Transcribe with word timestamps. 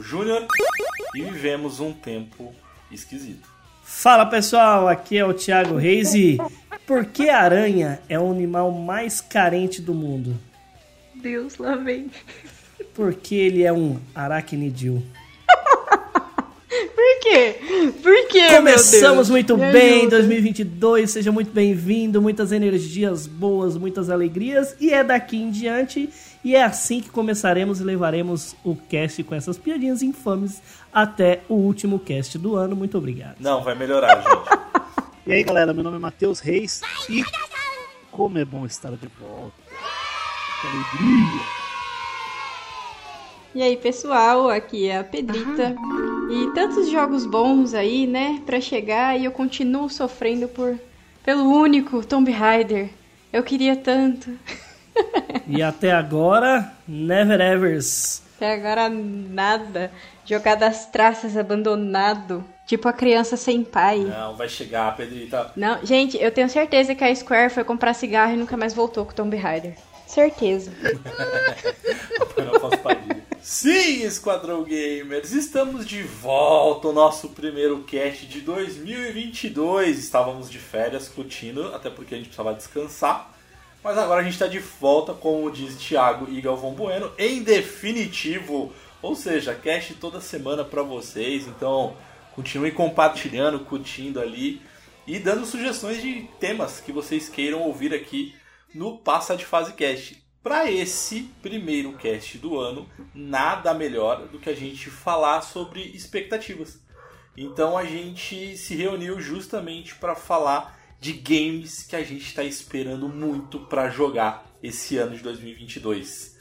Júnior 0.00 0.46
e 1.14 1.22
vivemos 1.22 1.80
um 1.80 1.92
tempo 1.92 2.54
esquisito. 2.90 3.48
Fala 3.82 4.24
pessoal, 4.26 4.88
aqui 4.88 5.18
é 5.18 5.24
o 5.24 5.34
Thiago 5.34 5.76
Reis 5.76 6.14
e 6.14 6.38
por 6.86 7.04
que 7.04 7.28
a 7.28 7.40
aranha 7.40 8.00
é 8.08 8.18
o 8.18 8.30
animal 8.30 8.70
mais 8.70 9.20
carente 9.20 9.82
do 9.82 9.94
mundo? 9.94 10.36
Deus, 11.14 11.58
lá 11.58 11.76
vem. 11.76 12.10
Porque 12.94 13.34
ele 13.34 13.62
é 13.62 13.72
um 13.72 14.00
aracnidil. 14.14 15.02
Por 16.94 17.20
quê? 17.20 17.56
Por 18.00 18.28
quê, 18.28 18.56
Começamos 18.56 19.02
meu 19.02 19.14
Deus? 19.14 19.28
muito 19.30 19.58
Me 19.58 19.72
bem 19.72 20.00
ajuda. 20.02 20.16
2022, 20.18 21.10
seja 21.10 21.32
muito 21.32 21.50
bem-vindo, 21.50 22.22
muitas 22.22 22.52
energias 22.52 23.26
boas, 23.26 23.76
muitas 23.76 24.08
alegrias 24.08 24.76
e 24.80 24.92
é 24.92 25.02
daqui 25.02 25.36
em 25.36 25.50
diante 25.50 26.08
e 26.44 26.54
é 26.54 26.62
assim 26.62 27.00
que 27.00 27.10
começaremos 27.10 27.80
e 27.80 27.84
levaremos 27.84 28.54
o 28.64 28.76
cast 28.76 29.22
com 29.24 29.34
essas 29.34 29.58
piadinhas 29.58 30.00
infames 30.02 30.62
até 30.92 31.40
o 31.48 31.54
último 31.54 31.98
cast 31.98 32.38
do 32.38 32.54
ano. 32.54 32.76
Muito 32.76 32.96
obrigado. 32.96 33.36
Não, 33.40 33.62
vai 33.62 33.74
melhorar, 33.74 34.22
gente. 34.22 34.70
E 35.26 35.32
aí 35.32 35.44
galera, 35.44 35.72
meu 35.72 35.84
nome 35.84 35.96
é 35.98 36.00
Matheus 36.00 36.40
Reis 36.40 36.80
e 37.08 37.22
como 38.10 38.38
é 38.38 38.44
bom 38.44 38.64
estar 38.66 38.90
de 38.92 39.08
volta. 39.20 39.52
Que 40.60 40.66
alegria. 40.66 41.59
E 43.52 43.62
aí, 43.62 43.76
pessoal, 43.76 44.48
aqui 44.48 44.88
é 44.88 44.98
a 44.98 45.04
Pedrita. 45.04 45.74
E 46.30 46.54
tantos 46.54 46.88
jogos 46.88 47.26
bons 47.26 47.74
aí, 47.74 48.06
né, 48.06 48.40
pra 48.46 48.60
chegar 48.60 49.18
e 49.18 49.24
eu 49.24 49.32
continuo 49.32 49.90
sofrendo 49.90 50.46
por 50.46 50.78
pelo 51.24 51.44
único 51.52 52.04
Tomb 52.04 52.30
Raider. 52.30 52.90
Eu 53.32 53.42
queria 53.42 53.76
tanto. 53.76 54.30
E 55.46 55.62
até 55.62 55.92
agora, 55.92 56.72
Never 56.86 57.40
Evers. 57.40 58.22
Até 58.36 58.54
agora 58.54 58.88
nada. 58.88 59.90
Jogar 60.24 60.54
das 60.54 60.86
traças 60.86 61.36
abandonado. 61.36 62.44
Tipo 62.66 62.88
a 62.88 62.92
criança 62.92 63.36
sem 63.36 63.64
pai. 63.64 63.98
Não, 63.98 64.36
vai 64.36 64.48
chegar, 64.48 64.96
Pedrita. 64.96 65.52
Não, 65.56 65.84
gente, 65.84 66.16
eu 66.16 66.30
tenho 66.30 66.48
certeza 66.48 66.94
que 66.94 67.02
a 67.02 67.14
Square 67.14 67.52
foi 67.52 67.64
comprar 67.64 67.94
cigarro 67.94 68.32
e 68.32 68.36
nunca 68.36 68.56
mais 68.56 68.72
voltou 68.72 69.04
com 69.04 69.10
o 69.10 69.14
Tomb 69.14 69.36
Raider. 69.36 69.74
Certeza. 70.06 70.72
Põe 72.34 72.44
na. 72.44 73.20
Sim, 73.42 74.02
Esquadrão 74.02 74.62
Gamers, 74.64 75.32
estamos 75.32 75.86
de 75.86 76.02
volta 76.02 76.88
ao 76.88 76.92
nosso 76.92 77.30
primeiro 77.30 77.82
cast 77.84 78.26
de 78.26 78.42
2022. 78.42 79.98
Estávamos 79.98 80.50
de 80.50 80.58
férias 80.58 81.08
curtindo, 81.08 81.74
até 81.74 81.88
porque 81.88 82.14
a 82.14 82.18
gente 82.18 82.26
precisava 82.26 82.54
descansar. 82.54 83.34
Mas 83.82 83.96
agora 83.96 84.20
a 84.20 84.22
gente 84.22 84.34
está 84.34 84.46
de 84.46 84.58
volta, 84.58 85.14
como 85.14 85.50
diz 85.50 85.74
Thiago 85.76 86.30
e 86.30 86.38
Galvão 86.42 86.74
Bueno, 86.74 87.10
em 87.16 87.42
definitivo. 87.42 88.74
Ou 89.00 89.16
seja, 89.16 89.54
cast 89.54 89.94
toda 89.94 90.20
semana 90.20 90.62
para 90.62 90.82
vocês. 90.82 91.46
Então, 91.46 91.96
continue 92.34 92.72
compartilhando, 92.72 93.60
curtindo 93.60 94.20
ali 94.20 94.60
e 95.06 95.18
dando 95.18 95.46
sugestões 95.46 96.02
de 96.02 96.28
temas 96.38 96.78
que 96.78 96.92
vocês 96.92 97.30
queiram 97.30 97.62
ouvir 97.62 97.94
aqui 97.94 98.34
no 98.74 98.98
Passa 98.98 99.34
de 99.34 99.46
Fase 99.46 99.72
Cast. 99.72 100.29
Para 100.42 100.70
esse 100.70 101.30
primeiro 101.42 101.92
cast 101.98 102.38
do 102.38 102.58
ano, 102.58 102.88
nada 103.14 103.74
melhor 103.74 104.26
do 104.28 104.38
que 104.38 104.48
a 104.48 104.56
gente 104.56 104.88
falar 104.88 105.42
sobre 105.42 105.82
expectativas. 105.82 106.80
Então 107.36 107.76
a 107.76 107.84
gente 107.84 108.56
se 108.56 108.74
reuniu 108.74 109.20
justamente 109.20 109.94
para 109.96 110.14
falar 110.14 110.78
de 110.98 111.12
games 111.12 111.82
que 111.82 111.94
a 111.94 112.02
gente 112.02 112.24
está 112.24 112.42
esperando 112.42 113.06
muito 113.06 113.60
para 113.60 113.90
jogar 113.90 114.46
esse 114.62 114.96
ano 114.96 115.14
de 115.14 115.22
2022. 115.22 116.38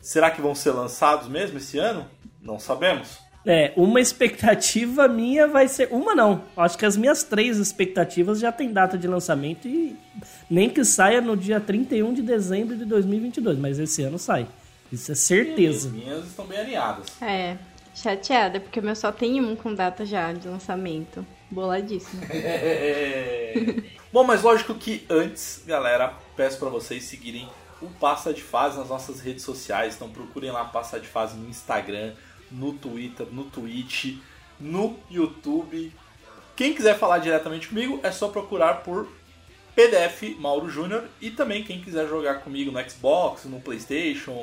Será 0.00 0.30
que 0.30 0.40
vão 0.40 0.54
ser 0.54 0.70
lançados 0.70 1.28
mesmo 1.28 1.58
esse 1.58 1.78
ano? 1.78 2.10
Não 2.40 2.58
sabemos. 2.58 3.18
É, 3.44 3.72
uma 3.76 4.00
expectativa 4.00 5.08
minha 5.08 5.48
vai 5.48 5.66
ser. 5.66 5.88
Uma 5.90 6.14
não. 6.14 6.44
Acho 6.56 6.78
que 6.78 6.86
as 6.86 6.96
minhas 6.96 7.24
três 7.24 7.58
expectativas 7.58 8.38
já 8.38 8.52
tem 8.52 8.72
data 8.72 8.96
de 8.96 9.08
lançamento 9.08 9.66
e 9.66 9.96
nem 10.48 10.70
que 10.70 10.84
saia 10.84 11.20
no 11.20 11.36
dia 11.36 11.58
31 11.60 12.12
de 12.14 12.22
dezembro 12.22 12.76
de 12.76 12.84
2022, 12.84 13.58
mas 13.58 13.78
esse 13.78 14.02
ano 14.02 14.18
sai. 14.18 14.46
Isso 14.92 15.10
é 15.10 15.14
As 15.14 15.18
certeza. 15.18 15.90
minhas 15.90 16.26
estão 16.26 16.46
bem 16.46 16.58
alinhadas. 16.58 17.06
É, 17.20 17.56
chateada, 17.94 18.60
porque 18.60 18.78
o 18.78 18.82
meu 18.82 18.94
só 18.94 19.10
tem 19.10 19.40
um 19.40 19.56
com 19.56 19.74
data 19.74 20.06
já 20.06 20.32
de 20.32 20.46
lançamento. 20.46 21.26
Boladíssimo. 21.50 22.22
Bom, 24.12 24.24
mas 24.24 24.42
lógico 24.42 24.74
que 24.74 25.04
antes, 25.08 25.62
galera, 25.66 26.14
peço 26.36 26.58
para 26.58 26.68
vocês 26.68 27.04
seguirem 27.04 27.48
o 27.80 27.88
Passa 27.88 28.32
de 28.32 28.42
Fase 28.42 28.78
nas 28.78 28.88
nossas 28.88 29.20
redes 29.20 29.44
sociais. 29.44 29.96
Então 29.96 30.08
procurem 30.08 30.50
lá 30.50 30.64
Passa 30.64 31.00
de 31.00 31.08
Fase 31.08 31.36
no 31.36 31.48
Instagram, 31.48 32.12
no 32.52 32.72
Twitter, 32.74 33.26
no 33.32 33.44
Twitch, 33.44 34.16
no 34.60 34.98
YouTube. 35.10 35.92
Quem 36.54 36.74
quiser 36.74 36.98
falar 36.98 37.18
diretamente 37.18 37.68
comigo 37.68 37.98
é 38.02 38.12
só 38.12 38.28
procurar 38.28 38.82
por 38.82 39.08
PDF 39.74 40.38
Mauro 40.38 40.68
Júnior 40.68 41.04
e 41.20 41.30
também 41.30 41.64
quem 41.64 41.80
quiser 41.80 42.06
jogar 42.06 42.40
comigo 42.40 42.70
no 42.70 42.90
Xbox, 42.90 43.46
no 43.46 43.58
PlayStation, 43.58 44.36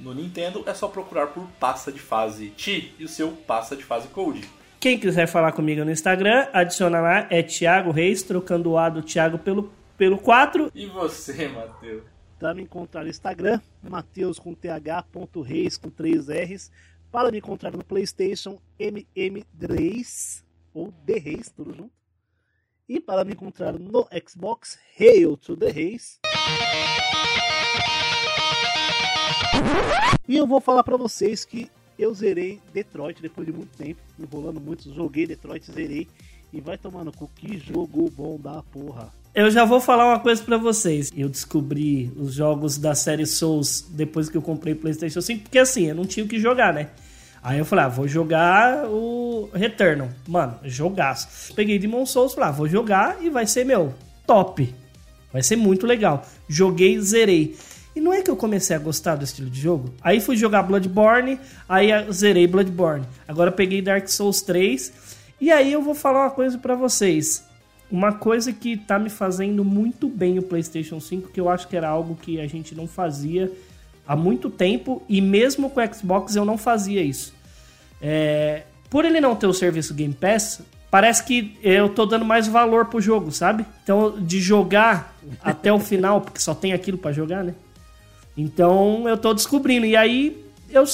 no 0.00 0.14
Nintendo, 0.14 0.64
é 0.66 0.72
só 0.72 0.88
procurar 0.88 1.28
por 1.28 1.46
Passa 1.60 1.92
de 1.92 1.98
Fase 1.98 2.48
Ti 2.50 2.94
e 2.98 3.04
o 3.04 3.08
seu 3.08 3.30
Passa 3.32 3.76
de 3.76 3.84
Fase 3.84 4.08
Code. 4.08 4.42
Quem 4.80 4.98
quiser 4.98 5.26
falar 5.26 5.52
comigo 5.52 5.84
no 5.84 5.90
Instagram, 5.90 6.46
adiciona 6.52 7.00
lá, 7.00 7.26
é 7.30 7.42
Thiago 7.42 7.90
Reis, 7.90 8.22
trocando 8.22 8.70
o 8.70 8.78
A 8.78 8.88
do 8.88 9.02
Thiago 9.02 9.38
pelo, 9.38 9.72
pelo 9.96 10.18
4. 10.18 10.70
E 10.74 10.86
você, 10.86 11.48
Matheus? 11.48 12.02
Para 12.38 12.52
me 12.52 12.62
encontrar 12.62 13.02
no 13.02 13.08
Instagram, 13.08 13.60
Mateus 13.82 14.38
com 14.38 14.52
th.reis 14.54 15.78
com 15.78 15.88
3 15.88 16.28
R's. 16.28 16.70
Para 17.14 17.30
me 17.30 17.38
encontrar 17.38 17.70
no 17.70 17.84
Playstation, 17.84 18.58
MM3 18.76 20.42
ou 20.74 20.92
The 21.06 21.16
Reis, 21.16 21.48
tudo 21.48 21.72
junto. 21.72 21.92
E 22.88 22.98
para 22.98 23.24
me 23.24 23.34
encontrar 23.34 23.78
no 23.78 24.08
Xbox, 24.28 24.76
Hail 24.98 25.36
to 25.36 25.56
the 25.56 25.70
Reis. 25.70 26.18
E 30.26 30.36
eu 30.36 30.44
vou 30.44 30.60
falar 30.60 30.82
para 30.82 30.96
vocês 30.96 31.44
que 31.44 31.70
eu 31.96 32.12
zerei 32.12 32.60
Detroit 32.72 33.22
depois 33.22 33.46
de 33.46 33.52
muito 33.52 33.78
tempo, 33.78 34.00
enrolando 34.18 34.60
muito, 34.60 34.92
joguei 34.92 35.24
Detroit, 35.24 35.70
zerei. 35.70 36.08
E 36.52 36.60
vai 36.60 36.76
tomando 36.76 37.12
cu, 37.12 37.30
que 37.32 37.56
jogo 37.58 38.10
bom 38.10 38.40
da 38.40 38.60
porra. 38.64 39.14
Eu 39.32 39.52
já 39.52 39.64
vou 39.64 39.80
falar 39.80 40.08
uma 40.08 40.18
coisa 40.18 40.42
pra 40.42 40.56
vocês. 40.56 41.12
Eu 41.16 41.28
descobri 41.28 42.12
os 42.16 42.34
jogos 42.34 42.76
da 42.76 42.96
série 42.96 43.24
Souls 43.24 43.82
depois 43.88 44.28
que 44.28 44.36
eu 44.36 44.42
comprei 44.42 44.74
PlayStation 44.74 45.20
5, 45.20 45.44
porque 45.44 45.60
assim, 45.60 45.84
eu 45.84 45.94
não 45.94 46.06
tinha 46.06 46.26
o 46.26 46.28
que 46.28 46.40
jogar, 46.40 46.74
né? 46.74 46.90
Aí 47.44 47.58
eu 47.58 47.64
falei, 47.66 47.84
ah, 47.84 47.88
vou 47.88 48.08
jogar 48.08 48.86
o 48.86 49.50
Returnal. 49.52 50.08
Mano, 50.26 50.58
jogaço. 50.64 51.52
Peguei 51.54 51.78
Demon 51.78 52.06
Souls, 52.06 52.32
falei, 52.32 52.48
ah, 52.48 52.52
vou 52.52 52.66
jogar 52.66 53.22
e 53.22 53.28
vai 53.28 53.46
ser, 53.46 53.66
meu, 53.66 53.92
top. 54.26 54.74
Vai 55.30 55.42
ser 55.42 55.56
muito 55.56 55.86
legal. 55.86 56.24
Joguei, 56.48 56.98
zerei. 57.00 57.54
E 57.94 58.00
não 58.00 58.14
é 58.14 58.22
que 58.22 58.30
eu 58.30 58.36
comecei 58.36 58.74
a 58.74 58.78
gostar 58.78 59.16
do 59.16 59.24
estilo 59.24 59.50
de 59.50 59.60
jogo? 59.60 59.92
Aí 60.02 60.22
fui 60.22 60.38
jogar 60.38 60.62
Bloodborne, 60.62 61.38
aí 61.68 61.90
zerei 62.10 62.46
Bloodborne. 62.46 63.04
Agora 63.28 63.52
peguei 63.52 63.82
Dark 63.82 64.08
Souls 64.08 64.40
3. 64.40 64.92
E 65.38 65.52
aí 65.52 65.70
eu 65.70 65.82
vou 65.82 65.94
falar 65.94 66.22
uma 66.22 66.30
coisa 66.30 66.56
pra 66.56 66.74
vocês. 66.74 67.44
Uma 67.90 68.14
coisa 68.14 68.54
que 68.54 68.78
tá 68.78 68.98
me 68.98 69.10
fazendo 69.10 69.62
muito 69.62 70.08
bem 70.08 70.38
o 70.38 70.42
PlayStation 70.42 70.98
5, 70.98 71.28
que 71.28 71.40
eu 71.40 71.50
acho 71.50 71.68
que 71.68 71.76
era 71.76 71.90
algo 71.90 72.16
que 72.16 72.40
a 72.40 72.46
gente 72.46 72.74
não 72.74 72.88
fazia 72.88 73.52
há 74.06 74.16
muito 74.16 74.50
tempo, 74.50 75.02
e 75.08 75.20
mesmo 75.20 75.70
com 75.70 75.80
o 75.80 75.94
Xbox 75.94 76.36
eu 76.36 76.44
não 76.44 76.58
fazia 76.58 77.02
isso. 77.02 77.34
É, 78.00 78.64
por 78.90 79.04
ele 79.04 79.20
não 79.20 79.34
ter 79.34 79.46
o 79.46 79.54
serviço 79.54 79.94
Game 79.94 80.14
Pass, 80.14 80.60
parece 80.90 81.24
que 81.24 81.58
eu 81.62 81.88
tô 81.88 82.06
dando 82.06 82.24
mais 82.24 82.46
valor 82.46 82.86
pro 82.86 83.00
jogo, 83.00 83.32
sabe? 83.32 83.66
Então, 83.82 84.14
de 84.20 84.40
jogar 84.40 85.16
até 85.42 85.72
o 85.72 85.80
final, 85.80 86.20
porque 86.20 86.38
só 86.38 86.54
tem 86.54 86.72
aquilo 86.72 86.98
pra 86.98 87.10
jogar, 87.10 87.42
né? 87.42 87.54
Então, 88.36 89.08
eu 89.08 89.16
tô 89.16 89.34
descobrindo. 89.34 89.86
E 89.86 89.96
aí, 89.96 90.44
eu 90.70 90.84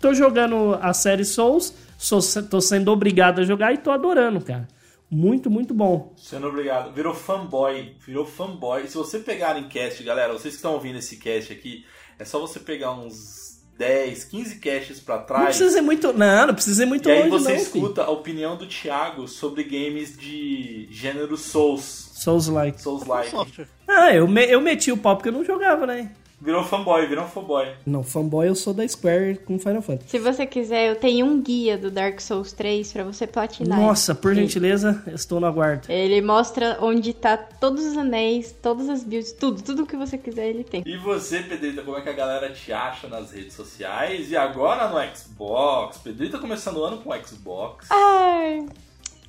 tô 0.00 0.14
jogando 0.14 0.78
a 0.80 0.94
série 0.94 1.24
Souls, 1.24 1.74
sou, 1.98 2.20
tô 2.44 2.60
sendo 2.60 2.90
obrigado 2.90 3.40
a 3.40 3.44
jogar 3.44 3.72
e 3.74 3.78
tô 3.78 3.90
adorando, 3.90 4.40
cara. 4.40 4.66
Muito, 5.10 5.50
muito 5.50 5.74
bom. 5.74 6.12
Sendo 6.16 6.48
obrigado. 6.48 6.92
Virou 6.92 7.14
fanboy. 7.14 7.94
Virou 8.06 8.24
fanboy. 8.24 8.88
Se 8.88 8.96
você 8.96 9.18
pegar 9.18 9.58
em 9.58 9.68
cast, 9.68 10.02
galera, 10.02 10.32
vocês 10.32 10.54
que 10.54 10.58
estão 10.58 10.72
ouvindo 10.72 10.98
esse 10.98 11.18
cast 11.18 11.52
aqui, 11.52 11.84
é 12.18 12.24
só 12.24 12.38
você 12.40 12.58
pegar 12.60 12.92
uns 12.92 13.62
10, 13.78 14.24
15 14.24 14.56
casts 14.60 15.00
pra 15.00 15.18
Não 15.18 15.24
trás. 15.26 15.56
precisa 15.56 15.78
ir 15.78 15.82
muito. 15.82 16.12
Não, 16.12 16.46
não 16.46 16.54
precisa 16.54 16.82
ir 16.84 16.86
muito 16.86 17.08
e 17.08 17.12
aí 17.12 17.28
longe, 17.28 17.30
você 17.44 17.52
não. 17.54 17.58
filho. 17.58 17.62
escuta 17.84 18.02
a 18.04 18.10
opinião 18.10 18.56
do 18.56 18.66
Thiago 18.66 19.26
sobre 19.26 19.64
games 19.64 20.16
de 20.16 20.86
gênero 20.90 21.36
Souls. 21.36 22.10
Souls 22.14 22.46
like. 22.48 22.80
Souls-like. 22.80 23.30
Software. 23.30 23.68
Ah, 23.88 24.14
eu, 24.14 24.26
me- 24.28 24.46
eu 24.46 24.60
meti 24.60 24.90
o 24.92 24.96
pau 24.96 25.16
porque 25.16 25.28
eu 25.28 25.32
não 25.32 25.44
jogava, 25.44 25.86
né? 25.86 26.10
Virou 26.40 26.62
fanboy, 26.64 27.06
virou 27.06 27.24
um 27.24 27.28
fanboy. 27.28 27.68
Não, 27.86 28.02
fanboy 28.02 28.48
eu 28.48 28.54
sou 28.54 28.74
da 28.74 28.86
Square 28.86 29.40
com 29.46 29.58
Final 29.58 29.80
Fantasy. 29.80 30.10
Se 30.10 30.18
você 30.18 30.44
quiser, 30.46 30.88
eu 30.90 30.96
tenho 30.96 31.24
um 31.24 31.40
guia 31.40 31.78
do 31.78 31.90
Dark 31.90 32.20
Souls 32.20 32.52
3 32.52 32.92
pra 32.92 33.04
você 33.04 33.26
platinar. 33.26 33.78
Nossa, 33.78 34.14
por 34.14 34.34
gentileza, 34.34 35.02
estou 35.06 35.40
no 35.40 35.46
aguardo. 35.46 35.90
Ele 35.90 36.20
mostra 36.20 36.78
onde 36.80 37.14
tá 37.14 37.36
todos 37.36 37.84
os 37.84 37.96
anéis, 37.96 38.54
todas 38.60 38.88
as 38.88 39.02
builds, 39.02 39.32
tudo, 39.32 39.62
tudo 39.62 39.86
que 39.86 39.96
você 39.96 40.18
quiser 40.18 40.48
ele 40.48 40.64
tem. 40.64 40.82
E 40.84 40.96
você, 40.98 41.40
Pedrita, 41.40 41.82
como 41.82 41.96
é 41.96 42.00
que 42.00 42.08
a 42.10 42.14
galera 42.14 42.50
te 42.52 42.72
acha 42.72 43.08
nas 43.08 43.32
redes 43.32 43.54
sociais? 43.54 44.30
E 44.30 44.36
agora 44.36 44.88
no 44.88 45.16
Xbox? 45.16 45.98
Pedrita 45.98 46.38
começando 46.38 46.76
o 46.78 46.84
ano 46.84 46.98
com 46.98 47.10
o 47.10 47.26
Xbox. 47.26 47.86
Ai, 47.90 48.66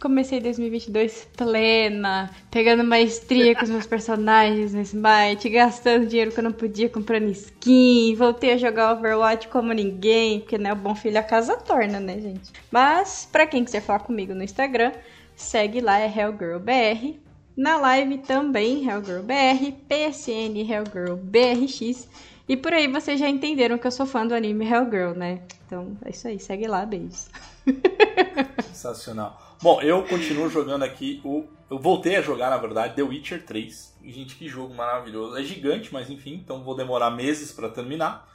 comecei 0.05 0.39
2022 0.39 1.29
plena, 1.35 2.29
pegando 2.51 2.83
maestria 2.83 3.55
com 3.55 3.63
os 3.63 3.71
meus 3.71 3.87
personagens 3.87 4.71
no 4.71 4.81
Smite, 4.81 5.49
gastando 5.49 6.05
dinheiro 6.05 6.31
que 6.31 6.39
eu 6.39 6.43
não 6.43 6.51
podia 6.51 6.87
comprando 6.87 7.27
skin, 7.31 8.13
voltei 8.13 8.53
a 8.53 8.57
jogar 8.57 8.93
Overwatch 8.93 9.47
como 9.47 9.73
ninguém, 9.73 10.41
porque 10.41 10.59
né, 10.59 10.71
o 10.71 10.75
bom 10.75 10.93
filho 10.93 11.17
a 11.17 11.23
casa 11.23 11.57
torna, 11.57 11.99
né, 11.99 12.19
gente? 12.19 12.51
Mas, 12.69 13.27
pra 13.31 13.47
quem 13.47 13.65
quiser 13.65 13.81
falar 13.81 14.01
comigo 14.01 14.35
no 14.35 14.43
Instagram, 14.43 14.91
segue 15.35 15.81
lá, 15.81 15.97
é 15.97 16.05
HellGirlBR. 16.05 17.19
Na 17.57 17.77
live 17.77 18.19
também, 18.19 18.87
HellGirlBR, 18.87 19.71
PSN 19.87 20.71
HellGirlBRX. 20.71 22.07
E 22.47 22.55
por 22.55 22.73
aí 22.73 22.87
vocês 22.87 23.19
já 23.19 23.27
entenderam 23.27 23.79
que 23.79 23.87
eu 23.87 23.91
sou 23.91 24.05
fã 24.05 24.27
do 24.27 24.35
anime 24.35 24.69
Hellgirl, 24.69 25.17
né? 25.17 25.41
Então 25.65 25.97
é 26.05 26.11
isso 26.11 26.27
aí, 26.27 26.39
segue 26.39 26.67
lá, 26.67 26.85
beijos. 26.85 27.27
Sensacional. 28.71 29.44
Bom, 29.61 29.81
eu 29.81 30.03
continuo 30.03 30.49
jogando 30.49 30.83
aqui 30.83 31.21
o. 31.23 31.45
Eu 31.69 31.79
voltei 31.79 32.15
a 32.15 32.21
jogar, 32.21 32.49
na 32.49 32.57
verdade, 32.57 32.95
The 32.95 33.01
Witcher 33.01 33.45
3. 33.45 33.97
E, 34.03 34.11
gente, 34.11 34.35
que 34.35 34.47
jogo 34.47 34.73
maravilhoso. 34.73 35.35
É 35.35 35.43
gigante, 35.43 35.91
mas 35.91 36.09
enfim, 36.09 36.33
então 36.35 36.63
vou 36.63 36.75
demorar 36.75 37.09
meses 37.09 37.51
pra 37.51 37.69
terminar. 37.69 38.29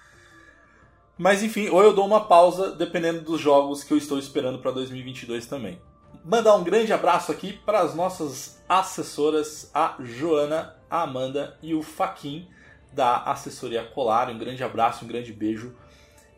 Mas 1.16 1.42
enfim, 1.42 1.68
ou 1.68 1.82
eu 1.82 1.92
dou 1.92 2.06
uma 2.06 2.24
pausa, 2.24 2.72
dependendo 2.72 3.20
dos 3.20 3.40
jogos 3.40 3.84
que 3.84 3.92
eu 3.92 3.98
estou 3.98 4.18
esperando 4.18 4.58
pra 4.58 4.70
2022 4.70 5.46
também. 5.46 5.78
Mandar 6.24 6.56
um 6.56 6.64
grande 6.64 6.92
abraço 6.92 7.30
aqui 7.30 7.52
para 7.52 7.80
as 7.80 7.94
nossas 7.94 8.62
assessoras, 8.68 9.70
a 9.74 9.96
Joana, 10.00 10.76
a 10.88 11.02
Amanda 11.02 11.58
e 11.62 11.74
o 11.74 11.82
Faquin 11.82 12.48
da 12.92 13.18
assessoria 13.24 13.84
Colar. 13.84 14.30
Um 14.30 14.38
grande 14.38 14.64
abraço, 14.64 15.04
um 15.04 15.08
grande 15.08 15.32
beijo. 15.32 15.76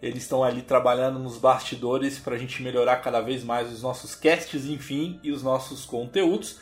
Eles 0.03 0.25
estão 0.25 0.43
ali 0.43 0.63
trabalhando 0.63 1.21
nos 1.21 1.39
bastidores 1.39 2.19
para 2.19 2.35
a 2.35 2.39
gente 2.39 2.61
melhorar 2.61 2.97
cada 2.97 3.21
vez 3.21 3.45
mais 3.45 3.73
os 3.73 3.83
nossos 3.83 4.17
casts, 4.17 4.67
enfim, 4.67 5.21
e 5.23 5.31
os 5.31 5.45
nossos 5.45 5.85
conteúdos. 5.85 6.59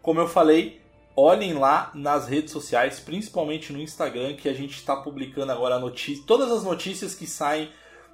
Como 0.00 0.20
eu 0.20 0.28
falei, 0.28 0.80
olhem 1.16 1.54
lá 1.54 1.90
nas 1.94 2.28
redes 2.28 2.52
sociais, 2.52 3.00
principalmente 3.00 3.72
no 3.72 3.80
Instagram, 3.80 4.36
que 4.36 4.48
a 4.48 4.52
gente 4.52 4.76
está 4.76 4.94
publicando 4.94 5.50
agora 5.50 5.80
notícias, 5.80 6.24
todas 6.24 6.52
as 6.52 6.62
notícias 6.62 7.12
que 7.12 7.26
saem 7.26 7.70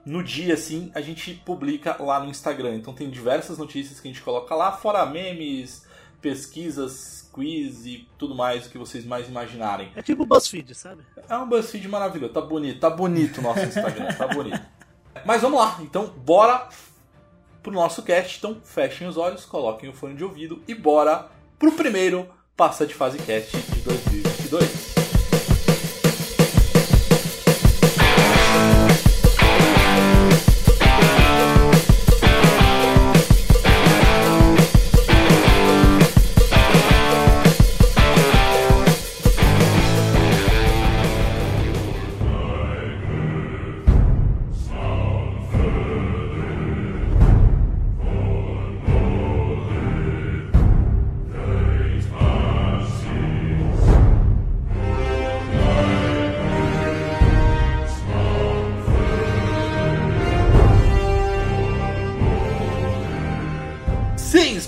no 0.06 0.22
dia, 0.22 0.54
assim, 0.54 0.90
a 0.94 1.00
gente 1.00 1.34
publica 1.34 2.02
lá 2.02 2.18
no 2.18 2.30
Instagram. 2.30 2.76
Então 2.76 2.94
tem 2.94 3.10
diversas 3.10 3.58
notícias 3.58 4.00
que 4.00 4.08
a 4.08 4.10
gente 4.10 4.22
coloca 4.22 4.54
lá, 4.54 4.72
fora 4.72 5.04
memes, 5.04 5.84
pesquisas, 6.22 7.28
quiz 7.32 7.84
e 7.84 8.08
tudo 8.16 8.34
mais 8.34 8.66
o 8.66 8.70
que 8.70 8.78
vocês 8.78 9.04
mais 9.04 9.28
imaginarem. 9.28 9.90
É 9.94 10.00
tipo 10.00 10.22
o 10.22 10.26
BuzzFeed, 10.26 10.74
sabe? 10.74 11.02
É 11.28 11.36
um 11.36 11.48
BuzzFeed 11.48 11.88
maravilhoso, 11.88 12.32
tá 12.32 12.40
bonito, 12.40 12.80
tá 12.80 12.88
bonito 12.88 13.38
o 13.38 13.42
nosso 13.42 13.60
Instagram, 13.60 14.06
tá 14.14 14.28
bonito. 14.28 14.60
Mas 15.26 15.42
vamos 15.42 15.60
lá, 15.60 15.78
então 15.82 16.06
bora 16.24 16.68
pro 17.62 17.72
nosso 17.72 18.02
cast. 18.02 18.38
Então 18.38 18.60
fechem 18.64 19.06
os 19.06 19.16
olhos, 19.16 19.44
coloquem 19.44 19.90
o 19.90 19.92
fone 19.92 20.14
de 20.14 20.24
ouvido 20.24 20.62
e 20.66 20.74
bora 20.74 21.28
pro 21.58 21.72
primeiro 21.72 22.28
Passa 22.56 22.86
de 22.86 22.94
Fase 22.94 23.18
Cast 23.18 23.56
de 23.56 23.80
2022. 23.80 24.91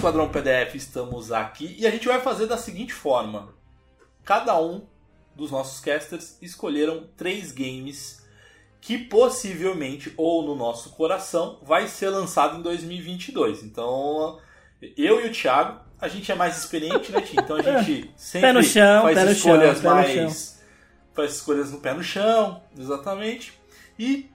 Esquadrão 0.05 0.29
PDF, 0.29 0.75
estamos 0.75 1.33
aqui 1.33 1.77
e 1.79 1.87
a 1.87 1.91
gente 1.91 2.06
vai 2.06 2.21
fazer 2.21 2.47
da 2.47 2.59
seguinte 2.59 2.93
forma: 2.93 3.55
cada 4.23 4.61
um 4.61 4.87
dos 5.35 5.51
nossos 5.51 5.81
casters 5.81 6.37
escolheram 6.43 7.09
três 7.17 7.51
games 7.51 8.23
que 8.83 8.99
possivelmente, 8.99 10.12
ou 10.19 10.45
no 10.45 10.55
nosso 10.55 10.91
coração, 10.91 11.59
vai 11.62 11.89
ser 11.89 12.11
lançado 12.11 12.59
em 12.59 12.61
2022. 12.61 13.62
Então, 13.62 14.39
eu 14.95 15.25
e 15.25 15.29
o 15.31 15.33
Thiago, 15.33 15.81
a 15.99 16.07
gente 16.07 16.31
é 16.31 16.35
mais 16.35 16.59
experiente, 16.59 17.11
né, 17.11 17.23
Tim? 17.23 17.37
Então 17.39 17.57
a 17.57 17.62
gente 17.81 18.11
sempre 18.15 18.49
Pé 18.49 18.53
no 18.53 18.62
chão, 18.62 19.03
faz 19.05 19.15
pé 19.17 19.25
no 19.25 19.33
escolhas 19.33 19.81
chão, 19.81 19.83
pé 19.83 19.89
no 19.89 19.95
mais. 19.95 20.65
Faz 21.15 21.33
escolhas 21.33 21.73
no 21.73 21.81
pé 21.81 21.95
no 21.95 22.03
chão, 22.03 22.62
exatamente. 22.79 23.59
E 23.99 24.31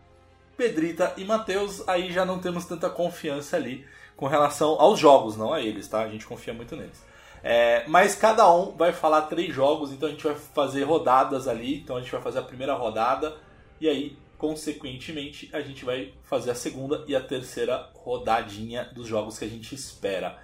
Pedrita 0.57 1.13
e 1.15 1.23
Matheus, 1.23 1.87
aí 1.87 2.11
já 2.11 2.25
não 2.25 2.39
temos 2.39 2.65
tanta 2.65 2.89
confiança 2.89 3.55
ali 3.55 3.85
com 4.19 4.27
relação 4.27 4.71
aos 4.81 4.99
jogos, 4.99 5.37
não 5.37 5.53
a 5.53 5.61
eles, 5.61 5.87
tá? 5.87 6.01
A 6.01 6.09
gente 6.09 6.27
confia 6.27 6.53
muito 6.53 6.75
neles. 6.75 7.01
É, 7.41 7.85
mas 7.87 8.15
cada 8.15 8.53
um 8.53 8.73
vai 8.75 8.91
falar 8.91 9.21
três 9.23 9.55
jogos, 9.55 9.93
então 9.93 10.09
a 10.09 10.11
gente 10.11 10.25
vai 10.25 10.35
fazer 10.35 10.83
rodadas 10.83 11.47
ali. 11.47 11.77
Então 11.77 11.95
a 11.95 12.01
gente 12.01 12.11
vai 12.11 12.21
fazer 12.21 12.39
a 12.39 12.41
primeira 12.41 12.73
rodada 12.73 13.37
e 13.79 13.87
aí, 13.87 14.17
consequentemente, 14.37 15.49
a 15.53 15.61
gente 15.61 15.85
vai 15.85 16.11
fazer 16.23 16.51
a 16.51 16.55
segunda 16.55 17.05
e 17.07 17.15
a 17.15 17.21
terceira 17.21 17.89
rodadinha 17.95 18.89
dos 18.93 19.07
jogos 19.07 19.39
que 19.39 19.45
a 19.45 19.47
gente 19.47 19.73
espera. 19.73 20.37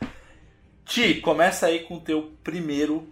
Ti, 0.86 1.16
começa 1.16 1.66
aí 1.66 1.80
com 1.80 1.96
o 1.96 2.00
teu 2.00 2.32
primeiro 2.42 3.10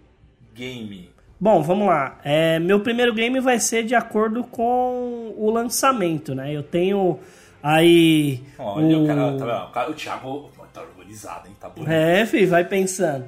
game. 0.53 1.09
Bom, 1.37 1.61
vamos 1.61 1.87
lá. 1.87 2.21
É, 2.23 2.57
meu 2.57 2.79
primeiro 2.79 3.13
game 3.13 3.37
vai 3.41 3.59
ser 3.59 3.83
de 3.83 3.95
acordo 3.95 4.45
com 4.45 5.33
o 5.35 5.51
lançamento, 5.51 6.33
né? 6.33 6.55
Eu 6.55 6.63
tenho 6.63 7.19
aí. 7.63 8.43
Olha, 8.59 8.97
o... 8.97 9.03
o, 9.03 9.07
cara, 9.07 9.21
tá, 9.21 9.29
vendo? 9.29 9.43
o, 9.43 9.71
cara, 9.71 9.91
o 9.91 9.93
Thiago 9.93 10.49
organizado, 11.13 11.47
hein? 11.47 11.55
Tá 11.59 11.69
bonito. 11.69 11.89
É, 11.91 12.25
filho, 12.25 12.49
vai 12.49 12.65
pensando. 12.65 13.25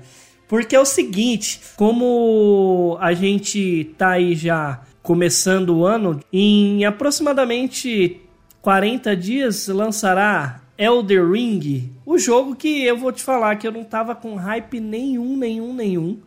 Porque 0.48 0.76
é 0.76 0.80
o 0.80 0.86
seguinte, 0.86 1.60
como 1.76 2.98
a 3.00 3.14
gente 3.14 3.94
tá 3.98 4.12
aí 4.12 4.36
já 4.36 4.82
começando 5.02 5.70
o 5.78 5.86
ano, 5.86 6.20
em 6.32 6.86
aproximadamente 6.86 8.22
40 8.62 9.16
dias 9.16 9.68
lançará 9.68 10.62
Elder 10.78 11.32
Ring, 11.32 11.92
o 12.06 12.18
jogo 12.18 12.56
que 12.56 12.84
eu 12.84 12.98
vou 12.98 13.12
te 13.12 13.24
falar 13.24 13.56
que 13.56 13.68
eu 13.68 13.72
não 13.72 13.84
tava 13.84 14.16
com 14.16 14.36
hype 14.36 14.80
nenhum, 14.80 15.38
nenhum, 15.38 15.74
nenhum. 15.74 16.20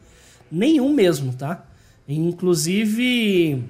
Nenhum 0.50 0.92
mesmo, 0.92 1.34
tá? 1.34 1.64
Inclusive, 2.08 3.62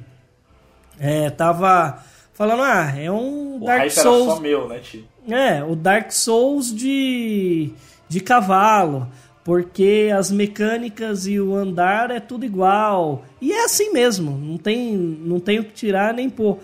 é, 0.99 1.29
tava 1.29 2.03
falando, 2.33 2.63
ah, 2.63 2.95
é 2.97 3.11
um 3.11 3.57
O 3.57 3.65
Dark 3.67 3.81
hype 3.81 3.93
era 3.93 4.03
Souls. 4.03 4.35
só 4.35 4.41
meu, 4.41 4.69
né, 4.69 4.79
Ti? 4.79 5.05
É, 5.29 5.63
o 5.63 5.77
Dark 5.77 6.11
Souls 6.11 6.75
de, 6.75 7.71
de 8.09 8.21
cavalo, 8.21 9.09
porque 9.45 10.11
as 10.17 10.31
mecânicas 10.31 11.27
e 11.27 11.39
o 11.39 11.55
andar 11.55 12.11
é 12.11 12.21
tudo 12.21 12.45
igual. 12.45 13.25
E 13.41 13.53
é 13.53 13.65
assim 13.65 13.93
mesmo, 13.93 14.37
não 14.37 14.57
tem, 14.57 14.97
não 14.97 15.39
tem 15.39 15.59
o 15.59 15.65
que 15.65 15.73
tirar 15.73 16.15
nem 16.15 16.29
pôr. 16.29 16.59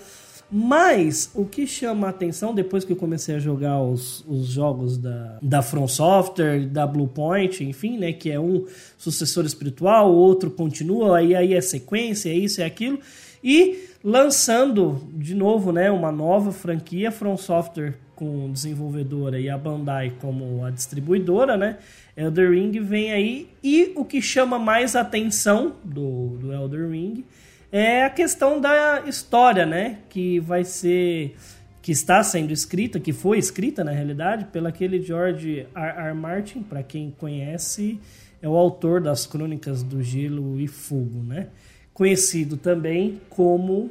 Mas 0.50 1.30
o 1.34 1.44
que 1.44 1.66
chama 1.66 2.06
a 2.06 2.10
atenção 2.10 2.54
depois 2.54 2.84
que 2.84 2.92
eu 2.92 2.96
comecei 2.96 3.34
a 3.34 3.38
jogar 3.38 3.82
os, 3.82 4.24
os 4.28 4.46
jogos 4.46 4.96
da, 4.96 5.38
da 5.42 5.62
From 5.62 5.88
Software, 5.88 6.66
da 6.66 6.86
Bluepoint, 6.86 7.64
enfim, 7.64 7.98
né, 7.98 8.12
que 8.12 8.30
é 8.30 8.38
um 8.38 8.64
sucessor 8.96 9.44
espiritual, 9.44 10.12
o 10.12 10.16
outro 10.16 10.50
continua, 10.50 11.18
aí, 11.18 11.34
aí 11.34 11.54
é 11.54 11.60
sequência, 11.60 12.28
é 12.28 12.34
isso, 12.34 12.60
é 12.60 12.64
aquilo. 12.64 13.00
E 13.42 13.88
lançando 14.04 15.00
de 15.14 15.34
novo, 15.34 15.72
né, 15.72 15.90
uma 15.90 16.12
nova 16.12 16.52
franquia 16.52 17.10
From 17.10 17.38
Software 17.38 17.94
com 18.14 18.52
desenvolvedora 18.52 19.40
e 19.40 19.48
a 19.48 19.56
Bandai 19.56 20.12
como 20.20 20.62
a 20.62 20.70
distribuidora, 20.70 21.56
né? 21.56 21.78
Elder 22.16 22.50
Ring 22.50 22.70
vem 22.80 23.10
aí 23.10 23.48
e 23.62 23.92
o 23.96 24.04
que 24.04 24.20
chama 24.20 24.58
mais 24.58 24.94
atenção 24.94 25.76
do, 25.82 26.36
do 26.36 26.52
Elder 26.52 26.90
Ring 26.90 27.24
é 27.72 28.04
a 28.04 28.10
questão 28.10 28.60
da 28.60 29.02
história, 29.06 29.66
né? 29.66 29.98
Que 30.08 30.38
vai 30.38 30.64
ser 30.64 31.34
que 31.82 31.90
está 31.90 32.22
sendo 32.22 32.52
escrita, 32.52 33.00
que 33.00 33.12
foi 33.12 33.36
escrita 33.38 33.82
na 33.82 33.90
realidade 33.90 34.44
pelo 34.46 34.68
aquele 34.68 35.02
George 35.02 35.66
R. 35.74 36.08
R. 36.08 36.14
Martin, 36.14 36.62
para 36.62 36.82
quem 36.82 37.10
conhece, 37.10 38.00
é 38.40 38.48
o 38.48 38.54
autor 38.54 39.00
das 39.00 39.26
Crônicas 39.26 39.82
do 39.82 40.02
Gelo 40.02 40.60
e 40.60 40.68
Fogo, 40.68 41.22
né? 41.22 41.48
Conhecido 41.94 42.56
também 42.56 43.20
como 43.30 43.90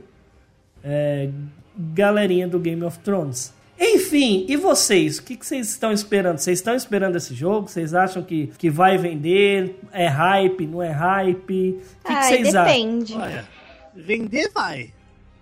é, 0.83 1.29
galerinha 1.75 2.48
do 2.48 2.60
Game 2.60 2.83
of 2.83 3.00
Thrones. 3.00 3.53
Enfim, 3.79 4.45
e 4.48 4.55
vocês? 4.55 5.17
O 5.17 5.24
que, 5.24 5.36
que 5.36 5.45
vocês 5.45 5.69
estão 5.69 5.91
esperando? 5.91 6.38
Vocês 6.38 6.60
estão 6.60 6.75
esperando 6.75 7.15
esse 7.15 7.33
jogo? 7.33 7.67
Vocês 7.67 7.93
acham 7.93 8.22
que, 8.24 8.48
que 8.57 8.69
vai 8.69 8.98
vender? 8.98 9.79
É 9.91 10.07
hype? 10.07 10.67
Não 10.67 10.81
é 10.81 10.91
hype? 10.91 11.81
O 12.03 12.07
que, 12.07 12.13
vocês 12.13 12.55
acham? 12.55 12.65
depende. 12.65 13.13
Olha, 13.15 13.48
vender 13.95 14.51
vai. 14.53 14.93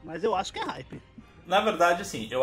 Mas 0.03 0.24
eu 0.24 0.34
acho 0.34 0.53
que 0.53 0.60
é 0.60 0.63
hype. 0.63 1.01
Na 1.46 1.60
verdade, 1.60 2.01
assim, 2.01 2.27
eu, 2.32 2.41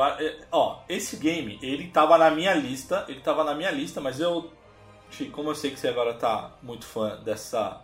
ó, 0.53 0.81
esse 0.89 1.17
game, 1.17 1.59
ele 1.63 1.89
tava 1.89 2.19
na 2.19 2.31
minha 2.31 2.55
lista, 2.55 3.05
ele 3.09 3.21
tava 3.21 3.43
na 3.43 3.55
minha 3.55 3.71
lista, 3.71 4.01
mas 4.01 4.21
eu, 4.21 4.53
como 5.33 5.51
eu 5.51 5.55
sei 5.55 5.71
que 5.71 5.81
você 5.81 5.89
agora 5.89 6.15
tá 6.15 6.53
muito 6.63 6.85
fã 6.85 7.19
dessa, 7.25 7.81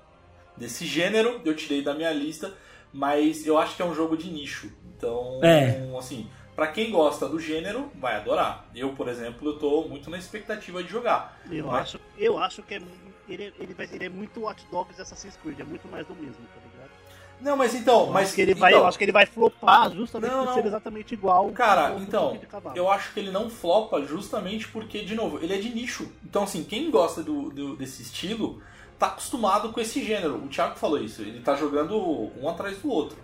desse 0.56 0.86
gênero, 0.86 1.40
eu 1.44 1.54
tirei 1.54 1.82
da 1.82 1.94
minha 1.94 2.12
lista, 2.12 2.54
mas 2.92 3.46
eu 3.46 3.58
acho 3.58 3.76
que 3.76 3.82
é 3.82 3.84
um 3.84 3.94
jogo 3.94 4.16
de 4.16 4.30
nicho. 4.30 4.70
Então, 4.96 5.40
É. 5.42 5.86
assim, 5.98 6.28
pra 6.54 6.68
quem 6.68 6.90
gosta 6.90 7.28
do 7.28 7.38
gênero, 7.40 7.90
vai 7.96 8.16
adorar. 8.16 8.66
Eu, 8.74 8.90
por 8.90 9.08
exemplo, 9.08 9.48
eu 9.48 9.58
tô 9.58 9.82
muito 9.88 10.08
na 10.08 10.18
expectativa 10.18 10.82
de 10.82 10.88
jogar. 10.88 11.38
Eu 11.50 11.66
Mas- 11.66 11.82
acho, 11.82 12.00
eu 12.16 12.38
acho 12.38 12.62
que 12.62 12.74
é, 12.74 12.82
ele, 13.28 13.44
é- 13.44 13.52
ele, 13.58 13.74
vai, 13.74 13.88
ele 13.92 14.04
é 14.04 14.08
muito 14.08 14.40
Watch 14.40 14.64
Dogs 14.70 14.98
e 14.98 15.02
Assassin's 15.02 15.36
Creed, 15.42 15.58
é 15.60 15.64
muito 15.64 15.88
mais 15.88 16.06
do 16.06 16.14
mesmo, 16.14 16.34
tá 16.34 16.60
ligado? 16.64 16.90
Não, 17.40 17.56
mas 17.56 17.74
então, 17.74 18.06
Eu 18.06 18.12
mas 18.12 18.26
acho 18.28 18.36
que 18.36 18.40
ele 18.42 18.54
vai, 18.54 18.70
então, 18.70 18.82
eu 18.82 18.86
acho 18.86 18.96
que 18.96 19.04
ele 19.04 19.12
vai 19.12 19.26
flopar 19.26 19.90
justamente 19.92 20.30
Não, 20.30 20.44
por 20.46 20.54
ser 20.54 20.60
não. 20.60 20.68
exatamente 20.68 21.12
igual. 21.14 21.50
Cara, 21.50 21.96
então, 21.98 22.38
eu 22.76 22.88
acho 22.88 23.12
que 23.12 23.18
ele 23.20 23.32
não 23.32 23.50
flopa 23.50 24.00
justamente 24.02 24.68
porque, 24.68 25.02
de 25.04 25.16
novo, 25.16 25.40
ele 25.42 25.52
é 25.52 25.58
de 25.58 25.68
nicho. 25.68 26.10
Então, 26.24 26.44
assim, 26.44 26.62
quem 26.62 26.90
gosta 26.92 27.22
do, 27.24 27.50
do- 27.50 27.76
desse 27.76 28.02
estilo 28.02 28.62
tá 28.98 29.06
acostumado 29.06 29.70
com 29.70 29.80
esse 29.80 30.02
gênero. 30.04 30.36
O 30.36 30.48
Thiago 30.48 30.76
falou 30.76 30.98
isso, 30.98 31.22
ele 31.22 31.40
tá 31.40 31.54
jogando 31.54 31.96
um 32.40 32.48
atrás 32.48 32.78
do 32.78 32.90
outro. 32.90 33.16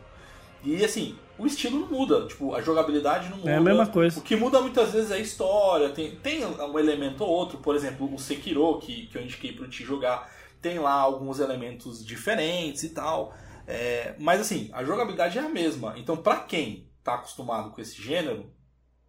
E, 0.62 0.84
assim, 0.84 1.16
o 1.38 1.46
estilo 1.46 1.80
não 1.80 1.88
muda, 1.88 2.26
tipo, 2.26 2.54
a 2.54 2.60
jogabilidade 2.60 3.30
não 3.30 3.38
muda. 3.38 3.50
É 3.50 3.56
a 3.56 3.60
mesma 3.60 3.86
coisa. 3.86 4.18
O 4.18 4.22
que 4.22 4.36
muda 4.36 4.60
muitas 4.60 4.92
vezes 4.92 5.10
é 5.10 5.14
a 5.14 5.18
história, 5.18 5.88
tem, 5.90 6.16
tem 6.16 6.44
um 6.44 6.78
elemento 6.78 7.24
ou 7.24 7.30
outro, 7.30 7.58
por 7.58 7.74
exemplo, 7.74 8.12
o 8.12 8.18
Sekiro, 8.18 8.78
que, 8.78 9.06
que 9.06 9.16
eu 9.16 9.22
indiquei 9.22 9.52
pra 9.52 9.66
te 9.66 9.82
jogar, 9.82 10.30
tem 10.60 10.78
lá 10.78 10.92
alguns 10.92 11.40
elementos 11.40 12.04
diferentes 12.04 12.82
e 12.82 12.90
tal. 12.90 13.34
É, 13.66 14.14
mas 14.18 14.40
assim, 14.40 14.68
a 14.72 14.84
jogabilidade 14.84 15.38
é 15.38 15.42
a 15.42 15.48
mesma. 15.48 15.94
Então, 15.96 16.16
pra 16.16 16.36
quem 16.36 16.90
tá 17.02 17.14
acostumado 17.14 17.70
com 17.70 17.80
esse 17.80 18.00
gênero, 18.00 18.52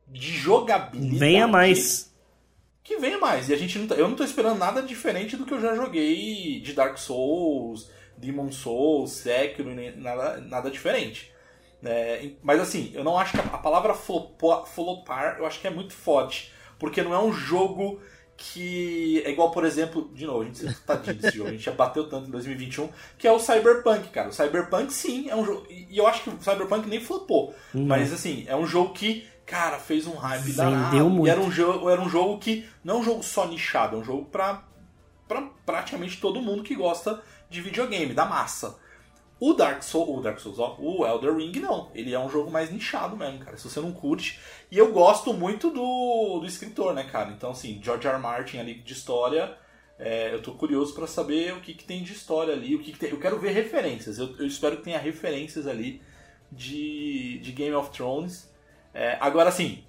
de 0.07 0.31
jogabilidade. 0.31 1.19
Venha 1.19 1.47
mais. 1.47 2.10
Que 2.83 2.97
venha 2.97 3.17
mais. 3.17 3.49
E 3.49 3.53
a 3.53 3.57
gente 3.57 3.77
não 3.77 3.87
tá- 3.87 3.95
eu 3.95 4.07
não 4.07 4.15
tô 4.15 4.23
esperando 4.23 4.57
nada 4.57 4.81
diferente 4.81 5.37
do 5.37 5.45
que 5.45 5.53
eu 5.53 5.61
já 5.61 5.75
joguei 5.75 6.59
de 6.59 6.73
Dark 6.73 6.97
Souls, 6.97 7.89
Demon 8.17 8.51
Souls, 8.51 9.11
Sekiro, 9.11 9.69
nada, 9.97 10.37
nada 10.41 10.69
diferente. 10.71 11.31
É, 11.83 12.29
mas 12.43 12.59
assim, 12.59 12.91
eu 12.93 13.03
não 13.03 13.17
acho 13.17 13.33
que 13.33 13.39
a, 13.39 13.57
palavra 13.57 13.93
flopar, 13.93 15.37
eu 15.39 15.45
acho 15.45 15.59
que 15.59 15.67
é 15.67 15.71
muito 15.71 15.93
forte. 15.93 16.51
Porque 16.77 17.01
não 17.03 17.13
é 17.13 17.19
um 17.19 17.31
jogo 17.31 18.01
que 18.35 19.21
é 19.23 19.29
igual, 19.29 19.51
por 19.51 19.63
exemplo, 19.63 20.09
de 20.15 20.25
novo, 20.25 20.41
a 20.41 20.45
gente 20.45 20.73
tadinho 20.81 21.15
desse 21.21 21.37
jogo, 21.37 21.49
a 21.49 21.51
gente 21.51 21.63
já 21.63 21.71
bateu 21.71 22.09
tanto 22.09 22.27
em 22.27 22.31
2021, 22.31 22.89
que 23.17 23.27
é 23.27 23.31
o 23.31 23.39
Cyberpunk, 23.39 24.09
cara. 24.09 24.29
O 24.29 24.33
Cyberpunk 24.33 24.91
sim 24.91 25.29
é 25.29 25.35
um 25.35 25.45
jogo. 25.45 25.67
E 25.69 25.95
eu 25.95 26.07
acho 26.07 26.23
que 26.23 26.29
o 26.29 26.41
Cyberpunk 26.41 26.87
nem 26.87 26.99
flopou. 26.99 27.53
Não. 27.73 27.85
Mas 27.85 28.11
assim, 28.11 28.45
é 28.47 28.55
um 28.55 28.65
jogo 28.65 28.93
que, 28.93 29.27
cara, 29.51 29.77
fez 29.77 30.07
um 30.07 30.15
hype 30.15 30.43
Vendeu 30.43 30.71
danado. 30.71 31.09
muito. 31.09 31.27
E 31.27 31.29
era 31.29 31.41
um 31.41 31.51
jogo, 31.51 31.89
era 31.89 32.01
um 32.01 32.07
jogo 32.09 32.39
que 32.39 32.65
não 32.83 32.95
é 32.95 32.99
um 32.99 33.03
jogo 33.03 33.21
só 33.21 33.45
nichado, 33.45 33.97
é 33.97 33.99
um 33.99 34.03
jogo 34.03 34.23
pra, 34.25 34.63
pra 35.27 35.41
praticamente 35.65 36.21
todo 36.21 36.41
mundo 36.41 36.63
que 36.63 36.73
gosta 36.73 37.21
de 37.49 37.59
videogame, 37.59 38.13
da 38.13 38.23
massa. 38.25 38.79
O 39.41 39.53
Dark 39.53 39.81
Souls, 39.81 40.19
o 40.19 40.21
Dark 40.21 40.39
Souls, 40.39 40.59
ó, 40.59 40.77
o 40.79 41.05
Elder 41.05 41.35
Ring 41.35 41.59
não. 41.59 41.89
Ele 41.95 42.13
é 42.13 42.19
um 42.19 42.29
jogo 42.29 42.49
mais 42.51 42.71
nichado 42.71 43.17
mesmo, 43.17 43.39
cara. 43.39 43.57
Se 43.57 43.67
você 43.67 43.81
não 43.81 43.91
curte. 43.91 44.39
E 44.69 44.77
eu 44.77 44.93
gosto 44.93 45.33
muito 45.33 45.71
do, 45.71 46.39
do 46.39 46.45
escritor, 46.45 46.93
né, 46.93 47.03
cara? 47.03 47.31
Então, 47.31 47.49
assim, 47.49 47.81
George 47.83 48.07
R. 48.07 48.15
R. 48.15 48.21
Martin 48.21 48.59
ali 48.59 48.75
de 48.75 48.93
história. 48.93 49.57
é, 49.97 50.33
eu 50.33 50.41
tô 50.43 50.53
curioso 50.53 50.93
pra 50.93 51.07
saber 51.07 51.53
o 51.53 51.59
que, 51.59 51.73
que 51.73 51.83
tem 51.83 52.03
de 52.03 52.13
história 52.13 52.53
ali. 52.53 52.75
O 52.75 52.79
que, 52.79 52.91
que 52.93 52.99
tem. 52.99 53.09
Eu 53.09 53.19
quero 53.19 53.39
ver 53.39 53.51
referências. 53.51 54.19
Eu, 54.19 54.35
eu 54.37 54.45
espero 54.45 54.77
que 54.77 54.83
tenha 54.83 54.99
referências 54.99 55.65
ali 55.65 56.01
de, 56.51 57.39
de 57.39 57.51
Game 57.51 57.75
of 57.75 57.89
Thrones. 57.89 58.50
É, 58.93 59.17
agora, 59.19 59.49
assim, 59.49 59.83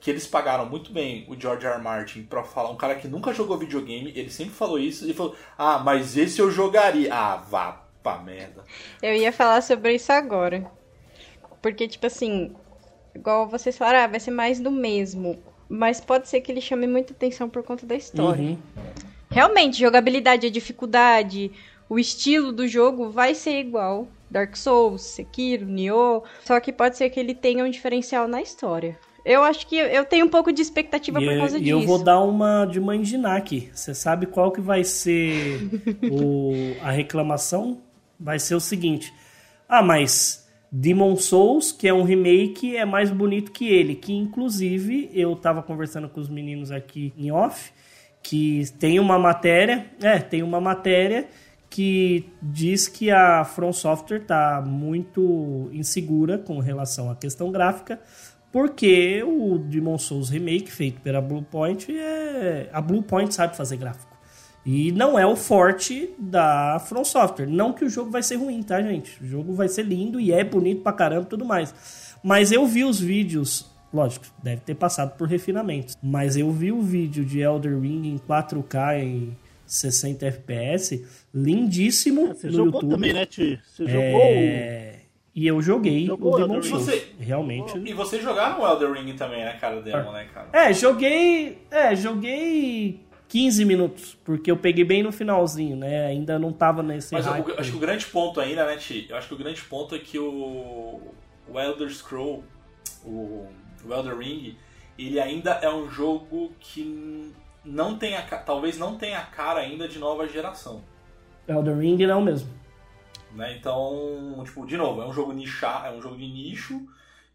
que 0.00 0.10
eles 0.10 0.26
pagaram 0.26 0.66
muito 0.66 0.92
bem 0.92 1.24
o 1.28 1.40
George 1.40 1.64
R. 1.64 1.76
R. 1.76 1.82
Martin 1.82 2.24
pra 2.24 2.42
falar, 2.42 2.70
um 2.70 2.76
cara 2.76 2.96
que 2.96 3.06
nunca 3.06 3.32
jogou 3.32 3.56
videogame, 3.56 4.12
ele 4.16 4.30
sempre 4.30 4.52
falou 4.52 4.78
isso, 4.78 5.04
ele 5.04 5.14
falou, 5.14 5.36
ah, 5.56 5.78
mas 5.78 6.16
esse 6.16 6.40
eu 6.40 6.50
jogaria. 6.50 7.14
Ah, 7.14 7.36
vá 7.36 7.82
pra 8.02 8.18
merda. 8.18 8.64
Eu 9.00 9.14
ia 9.14 9.32
falar 9.32 9.62
sobre 9.62 9.94
isso 9.94 10.12
agora. 10.12 10.68
Porque, 11.62 11.86
tipo 11.86 12.04
assim, 12.04 12.52
igual 13.14 13.48
vocês 13.48 13.78
falaram, 13.78 14.00
ah, 14.00 14.06
vai 14.08 14.18
ser 14.18 14.32
mais 14.32 14.58
do 14.58 14.72
mesmo. 14.72 15.40
Mas 15.68 16.00
pode 16.00 16.28
ser 16.28 16.40
que 16.40 16.50
ele 16.50 16.60
chame 16.60 16.86
muita 16.86 17.12
atenção 17.12 17.48
por 17.48 17.62
conta 17.62 17.86
da 17.86 17.94
história. 17.94 18.42
Uhum. 18.42 18.58
Realmente, 19.30 19.78
jogabilidade, 19.78 20.46
a 20.46 20.50
dificuldade, 20.50 21.52
o 21.88 21.98
estilo 21.98 22.52
do 22.52 22.66
jogo 22.66 23.08
vai 23.08 23.34
ser 23.34 23.60
igual. 23.60 24.08
Dark 24.32 24.56
Souls, 24.56 25.02
Sekiro, 25.02 25.66
Nioh. 25.66 26.22
Só 26.44 26.58
que 26.58 26.72
pode 26.72 26.96
ser 26.96 27.10
que 27.10 27.20
ele 27.20 27.34
tenha 27.34 27.62
um 27.64 27.70
diferencial 27.70 28.26
na 28.26 28.40
história. 28.42 28.98
Eu 29.24 29.44
acho 29.44 29.68
que 29.68 29.76
eu 29.76 30.04
tenho 30.04 30.26
um 30.26 30.28
pouco 30.28 30.50
de 30.52 30.60
expectativa 30.62 31.20
E, 31.20 31.24
por 31.24 31.32
eu- 31.32 31.38
causa 31.38 31.58
e 31.58 31.60
disso. 31.60 31.70
eu 31.70 31.80
vou 31.86 32.02
dar 32.02 32.18
uma 32.20 32.64
de 32.64 32.80
mandinar 32.80 33.36
aqui. 33.36 33.70
Você 33.72 33.94
sabe 33.94 34.26
qual 34.26 34.50
que 34.50 34.60
vai 34.60 34.82
ser 34.82 35.60
o- 36.10 36.74
a 36.82 36.90
reclamação? 36.90 37.80
Vai 38.18 38.38
ser 38.40 38.54
o 38.56 38.60
seguinte. 38.60 39.12
Ah, 39.68 39.82
mas 39.82 40.48
Demon 40.72 41.14
Souls, 41.16 41.70
que 41.70 41.86
é 41.86 41.94
um 41.94 42.02
remake, 42.02 42.76
é 42.76 42.84
mais 42.84 43.10
bonito 43.10 43.52
que 43.52 43.68
ele. 43.68 43.94
Que 43.94 44.12
inclusive 44.12 45.10
eu 45.14 45.36
tava 45.36 45.62
conversando 45.62 46.08
com 46.08 46.18
os 46.20 46.28
meninos 46.28 46.72
aqui 46.72 47.12
em 47.16 47.30
off, 47.30 47.70
que 48.22 48.64
tem 48.80 48.98
uma 48.98 49.18
matéria, 49.18 49.86
é, 50.00 50.18
tem 50.18 50.42
uma 50.42 50.60
matéria 50.60 51.28
que 51.72 52.30
diz 52.42 52.86
que 52.86 53.10
a 53.10 53.44
From 53.44 53.72
Software 53.72 54.20
tá 54.26 54.62
muito 54.64 55.70
insegura 55.72 56.36
com 56.36 56.58
relação 56.58 57.10
à 57.10 57.16
questão 57.16 57.50
gráfica, 57.50 57.98
porque 58.52 59.22
o 59.22 59.58
Demon 59.58 59.96
Souls 59.96 60.28
Remake 60.28 60.70
feito 60.70 61.00
pela 61.00 61.22
Bluepoint 61.22 61.90
é 61.90 62.68
a 62.74 62.80
Bluepoint 62.82 63.32
sabe 63.32 63.56
fazer 63.56 63.78
gráfico. 63.78 64.12
E 64.66 64.92
não 64.92 65.18
é 65.18 65.26
o 65.26 65.34
forte 65.34 66.10
da 66.18 66.78
From 66.78 67.04
Software. 67.04 67.46
Não 67.46 67.72
que 67.72 67.86
o 67.86 67.88
jogo 67.88 68.10
vai 68.10 68.22
ser 68.22 68.36
ruim, 68.36 68.62
tá, 68.62 68.80
gente? 68.82 69.20
O 69.22 69.26
jogo 69.26 69.54
vai 69.54 69.66
ser 69.66 69.84
lindo 69.84 70.20
e 70.20 70.30
é 70.30 70.44
bonito 70.44 70.82
pra 70.82 70.92
caramba 70.92 71.22
e 71.22 71.30
tudo 71.30 71.44
mais. 71.44 71.74
Mas 72.22 72.52
eu 72.52 72.66
vi 72.66 72.84
os 72.84 73.00
vídeos, 73.00 73.66
lógico, 73.92 74.26
deve 74.42 74.60
ter 74.60 74.74
passado 74.74 75.16
por 75.16 75.26
refinamentos. 75.26 75.96
Mas 76.02 76.36
eu 76.36 76.52
vi 76.52 76.70
o 76.70 76.82
vídeo 76.82 77.24
de 77.24 77.40
Elder 77.40 77.80
Ring 77.80 78.06
em 78.06 78.18
4K 78.18 79.02
em 79.02 79.36
60 79.74 80.26
FPS, 80.26 81.04
lindíssimo 81.34 82.28
Você 82.34 82.46
no 82.48 82.52
jogou 82.52 82.72
YouTube. 82.74 82.90
também, 82.90 83.12
né, 83.12 83.26
Ti? 83.26 83.58
Você 83.64 83.84
É, 83.88 84.98
E 85.34 85.46
eu 85.46 85.62
joguei 85.62 86.04
Jogou 86.06 86.34
o 86.34 86.36
Demon? 86.36 86.62
Souls. 86.62 86.84
Você- 86.84 87.08
Realmente. 87.18 87.78
E 87.78 87.92
vocês 87.94 88.22
jogaram 88.22 88.60
o 88.60 88.66
Elder 88.66 88.92
Ring 88.92 89.14
também, 89.14 89.44
né, 89.44 89.52
cara, 89.58 89.80
demo, 89.80 90.12
né, 90.12 90.26
cara? 90.32 90.48
É, 90.52 90.72
joguei. 90.74 91.58
É, 91.70 91.96
joguei 91.96 93.00
15 93.28 93.64
minutos, 93.64 94.14
porque 94.22 94.50
eu 94.50 94.58
peguei 94.58 94.84
bem 94.84 95.02
no 95.02 95.10
finalzinho, 95.10 95.74
né? 95.74 96.04
Ainda 96.04 96.38
não 96.38 96.52
tava 96.52 96.82
nesse. 96.82 97.14
Mas 97.14 97.24
eu, 97.26 97.32
eu 97.48 97.58
acho 97.58 97.70
que 97.70 97.76
o 97.78 97.80
grande 97.80 98.04
ponto 98.04 98.38
ainda, 98.40 98.66
né, 98.66 98.76
Ti? 98.76 99.06
Eu 99.08 99.16
acho 99.16 99.26
que 99.28 99.34
o 99.34 99.38
grande 99.38 99.62
ponto 99.62 99.94
é 99.94 99.98
que 99.98 100.18
o, 100.18 101.00
o 101.48 101.58
Elder 101.58 101.88
Scroll, 101.90 102.44
o, 103.02 103.46
o 103.86 103.90
Elder 103.94 104.18
Ring, 104.18 104.54
ele 104.98 105.18
ainda 105.18 105.52
é 105.62 105.70
um 105.72 105.88
jogo 105.90 106.52
que 106.60 107.32
não 107.64 107.98
tem 107.98 108.16
a, 108.16 108.22
talvez 108.22 108.78
não 108.78 108.96
tenha 108.96 109.18
a 109.18 109.26
cara 109.26 109.60
ainda 109.60 109.88
de 109.88 109.98
nova 109.98 110.26
geração. 110.26 110.84
Elder 111.46 111.78
Ring 111.78 112.06
não 112.06 112.22
mesmo. 112.22 112.50
Né? 113.32 113.56
Então, 113.56 114.42
tipo, 114.44 114.66
de 114.66 114.76
novo, 114.76 115.02
é 115.02 115.06
um 115.06 115.12
jogo 115.12 115.32
nichar, 115.32 115.86
é 115.86 115.90
um 115.90 116.02
jogo 116.02 116.16
de 116.16 116.26
nicho 116.26 116.86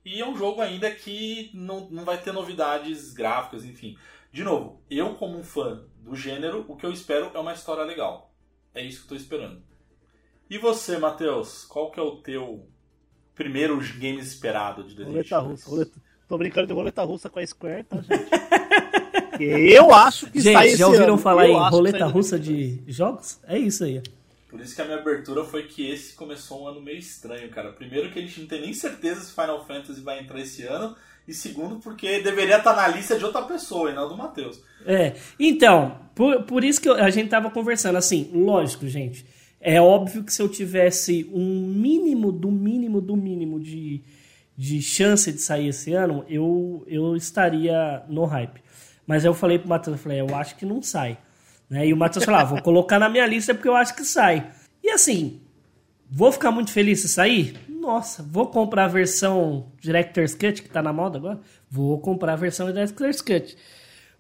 e 0.06 0.22
é 0.22 0.28
um 0.28 0.36
jogo 0.36 0.62
ainda 0.62 0.90
que 0.92 1.52
não, 1.54 1.90
não 1.90 2.06
vai 2.06 2.18
ter 2.18 2.32
novidades 2.32 3.14
gráficas, 3.14 3.66
enfim. 3.66 3.98
De 4.32 4.44
novo, 4.44 4.82
eu 4.90 5.16
como 5.16 5.38
um 5.38 5.44
fã 5.44 5.84
do 5.98 6.16
gênero, 6.16 6.66
o 6.68 6.76
que 6.76 6.86
eu 6.86 6.92
espero 6.92 7.32
é 7.34 7.40
uma 7.40 7.54
história 7.54 7.84
legal. 7.84 8.34
É 8.74 8.82
isso 8.82 9.00
que 9.00 9.06
eu 9.06 9.10
tô 9.10 9.16
esperando. 9.16 9.62
E 10.50 10.58
você, 10.58 10.98
Matheus, 10.98 11.66
qual 11.66 11.92
que 11.92 12.00
é 12.00 12.04
o 12.04 12.18
teu 12.18 12.70
primeiro 13.36 13.78
game 14.00 14.20
esperado 14.20 14.84
de 14.84 14.96
2022? 14.96 15.30
Roleta 15.30 15.40
russa. 15.40 15.70
Roleta... 15.70 16.02
Tô 16.28 16.38
brincando 16.38 16.68
de 16.68 16.74
roleta 16.74 17.04
russa 17.04 17.30
com 17.30 17.40
a 17.40 17.46
Square, 17.46 17.84
tá, 17.84 17.98
gente? 17.98 18.30
eu 19.44 19.92
acho 19.94 20.30
que 20.32 20.42
sai 20.42 20.54
Gente, 20.54 20.68
esse 20.68 20.78
já 20.78 20.88
ouviram 20.88 21.14
ano. 21.14 21.18
falar 21.18 21.48
Eu 21.48 21.54
em 21.54 21.70
roleta 21.70 22.00
sai 22.00 22.10
russa 22.10 22.38
2022. 22.38 22.86
de 22.86 22.92
jogos? 22.92 23.40
É 23.48 23.58
isso 23.58 23.84
aí. 23.84 24.02
Por 24.50 24.62
isso 24.62 24.76
que 24.76 24.82
a 24.82 24.86
minha 24.86 24.98
abertura 24.98 25.44
foi 25.44 25.64
que 25.64 25.90
esse 25.90 26.14
começou 26.16 26.64
um 26.64 26.68
ano 26.68 26.82
meio 26.82 26.98
estranho, 26.98 27.50
cara. 27.50 27.72
Primeiro 27.74 28.12
que 28.12 28.20
a 28.20 28.22
gente 28.22 28.40
não 28.40 28.48
tem 28.48 28.62
nem 28.62 28.74
certeza 28.74 29.22
se 29.22 29.34
Final 29.34 29.66
Fantasy 29.68 30.02
vai 30.02 30.20
entrar 30.22 30.40
esse 30.40 30.64
ano. 30.64 30.96
E 31.28 31.34
segundo 31.34 31.76
porque 31.80 32.22
deveria 32.22 32.58
estar 32.58 32.74
na 32.74 32.88
lista 32.88 33.18
de 33.18 33.26
outra 33.26 33.42
pessoa 33.42 33.92
e 33.92 33.94
não 33.94 34.08
do 34.08 34.16
Matheus. 34.16 34.62
É, 34.86 35.14
então, 35.38 36.00
por, 36.16 36.44
por 36.44 36.64
isso 36.64 36.80
que 36.80 36.88
eu- 36.88 36.96
a 36.96 37.10
gente 37.10 37.28
tava 37.30 37.52
conversando, 37.52 37.98
assim, 37.98 38.30
lógico, 38.34 38.88
gente, 38.88 39.26
é 39.60 39.82
óbvio 39.82 40.24
que 40.24 40.32
se 40.32 40.42
eu 40.42 40.48
tivesse 40.48 41.30
um 41.34 41.68
mínimo 41.68 42.32
do 42.32 42.50
mínimo 42.50 43.02
do 43.02 43.18
mínimo 43.18 43.60
de, 43.60 44.02
de 44.58 44.82
chance 44.82 45.30
de 45.30 45.42
sair 45.42 45.68
esse 45.68 45.92
ano, 45.92 46.24
eu, 46.30 46.86
eu 46.88 47.14
estaria 47.18 48.04
no 48.08 48.24
hype. 48.24 48.62
Mas 49.08 49.24
eu 49.24 49.34
falei 49.34 49.58
pro 49.58 49.70
Matheus, 49.70 49.96
eu 49.96 50.04
falei, 50.04 50.20
eu 50.20 50.36
acho 50.36 50.58
que 50.58 50.66
não 50.66 50.82
sai. 50.82 51.18
Né? 51.70 51.88
E 51.88 51.94
o 51.94 51.98
Matheus 51.98 52.26
falou, 52.26 52.42
ah, 52.42 52.44
vou 52.44 52.62
colocar 52.62 53.00
na 53.00 53.08
minha 53.08 53.26
lista 53.26 53.56
porque 53.56 53.70
eu 53.70 53.76
acho 53.76 53.96
que 53.96 54.04
sai. 54.04 54.52
E 54.84 54.90
assim, 54.90 55.42
vou 56.10 56.32
ficar 56.32 56.52
muito 56.52 56.72
feliz 56.72 57.02
se 57.02 57.08
sair? 57.08 57.58
Nossa, 57.70 58.22
vou 58.22 58.48
comprar 58.48 58.84
a 58.86 58.90
versão 58.90 59.72
Director's 59.80 60.36
Cut, 60.36 60.62
que 60.62 60.70
tá 60.70 60.84
na 60.84 60.92
moda 60.92 61.18
agora? 61.18 61.40
Vou 61.72 61.98
comprar 62.00 62.34
a 62.34 62.36
versão 62.36 62.68
Director's 62.68 63.22
Cut. 63.22 63.58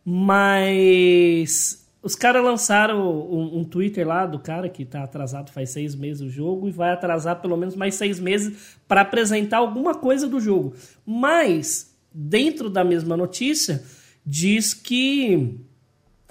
Mas 0.06 1.86
os 2.02 2.16
caras 2.16 2.42
lançaram 2.42 3.02
um, 3.30 3.60
um, 3.60 3.64
Twitter 3.66 4.08
lá 4.08 4.26
do 4.26 4.40
cara 4.40 4.70
que 4.70 4.86
tá 4.86 5.04
atrasado 5.04 5.52
faz 5.52 5.72
seis 5.72 5.94
meses 5.96 6.22
o 6.22 6.30
jogo 6.30 6.70
e 6.70 6.72
vai 6.72 6.92
atrasar 6.92 7.42
pelo 7.42 7.58
menos 7.58 7.76
mais 7.76 7.96
seis 7.96 8.18
meses 8.18 8.78
para 8.88 9.02
apresentar 9.02 9.58
alguma 9.58 9.94
coisa 9.96 10.26
do 10.26 10.40
jogo. 10.40 10.74
Mas, 11.06 11.94
dentro 12.14 12.70
da 12.70 12.86
mesma 12.86 13.18
notícia, 13.18 13.84
diz 14.30 14.74
que 14.74 15.58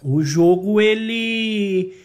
o 0.03 0.23
jogo 0.23 0.79
ele 0.83 1.97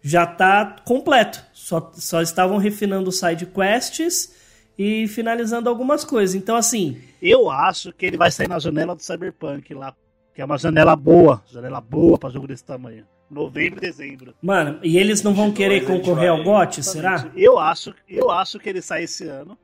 já 0.00 0.24
tá 0.24 0.76
completo. 0.84 1.44
Só, 1.52 1.90
só 1.94 2.22
estavam 2.22 2.56
refinando 2.56 3.10
side 3.10 3.46
quests 3.46 4.32
e 4.78 5.08
finalizando 5.08 5.68
algumas 5.68 6.04
coisas. 6.04 6.36
Então, 6.36 6.54
assim. 6.54 7.00
Eu 7.20 7.50
acho 7.50 7.92
que 7.92 8.06
ele 8.06 8.16
vai 8.16 8.30
sair 8.30 8.48
na 8.48 8.60
janela 8.60 8.94
do 8.94 9.02
Cyberpunk 9.02 9.74
lá. 9.74 9.94
Que 10.32 10.40
é 10.40 10.44
uma 10.44 10.56
janela 10.56 10.94
boa. 10.94 11.42
Janela 11.50 11.80
boa 11.80 12.16
para 12.16 12.30
jogo 12.30 12.46
desse 12.46 12.64
tamanho. 12.64 13.04
Novembro 13.28 13.78
e 13.78 13.88
dezembro. 13.88 14.34
Mano, 14.40 14.78
e 14.82 14.96
eles 14.96 15.22
não 15.22 15.34
vão 15.34 15.52
querer 15.52 15.84
concorrer 15.84 16.30
ao 16.30 16.42
GOT, 16.42 16.82
será? 16.82 17.30
Eu 17.36 17.58
acho, 17.58 17.94
eu 18.08 18.30
acho 18.30 18.58
que 18.58 18.68
ele 18.68 18.80
sai 18.80 19.04
esse 19.04 19.24
ano. 19.26 19.58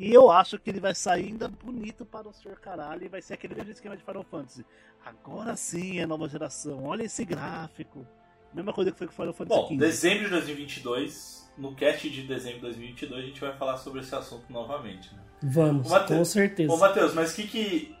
E 0.00 0.14
eu 0.14 0.30
acho 0.30 0.58
que 0.58 0.70
ele 0.70 0.80
vai 0.80 0.94
sair 0.94 1.26
ainda 1.26 1.46
bonito 1.46 2.06
para 2.06 2.26
o 2.26 2.32
Senhor 2.32 2.58
Caralho 2.58 3.04
e 3.04 3.08
vai 3.08 3.20
ser 3.20 3.34
aquele 3.34 3.54
mesmo 3.54 3.70
esquema 3.70 3.94
de 3.94 4.02
Final 4.02 4.24
Fantasy. 4.24 4.64
Agora 5.04 5.54
sim 5.56 5.98
é 6.00 6.06
nova 6.06 6.26
geração. 6.26 6.86
Olha 6.86 7.02
esse 7.02 7.22
gráfico. 7.22 8.06
Mesma 8.54 8.72
coisa 8.72 8.90
que 8.90 8.96
foi 8.96 9.06
com 9.06 9.12
Final 9.12 9.34
Fantasy 9.34 9.60
Bom, 9.60 9.68
15. 9.68 9.78
dezembro 9.78 10.24
de 10.24 10.30
2022, 10.30 11.52
no 11.58 11.74
cast 11.74 12.08
de 12.08 12.22
dezembro 12.22 12.60
de 12.60 12.62
2022, 12.62 13.22
a 13.22 13.26
gente 13.26 13.40
vai 13.42 13.54
falar 13.58 13.76
sobre 13.76 14.00
esse 14.00 14.14
assunto 14.14 14.50
novamente. 14.50 15.14
Né? 15.14 15.20
Vamos, 15.42 15.90
Mateus, 15.90 16.18
com 16.18 16.24
certeza. 16.24 16.72
Ô, 16.72 16.78
Matheus, 16.78 17.12
mas 17.12 17.32
o 17.32 17.36
que 17.36 17.46
que... 17.46 17.96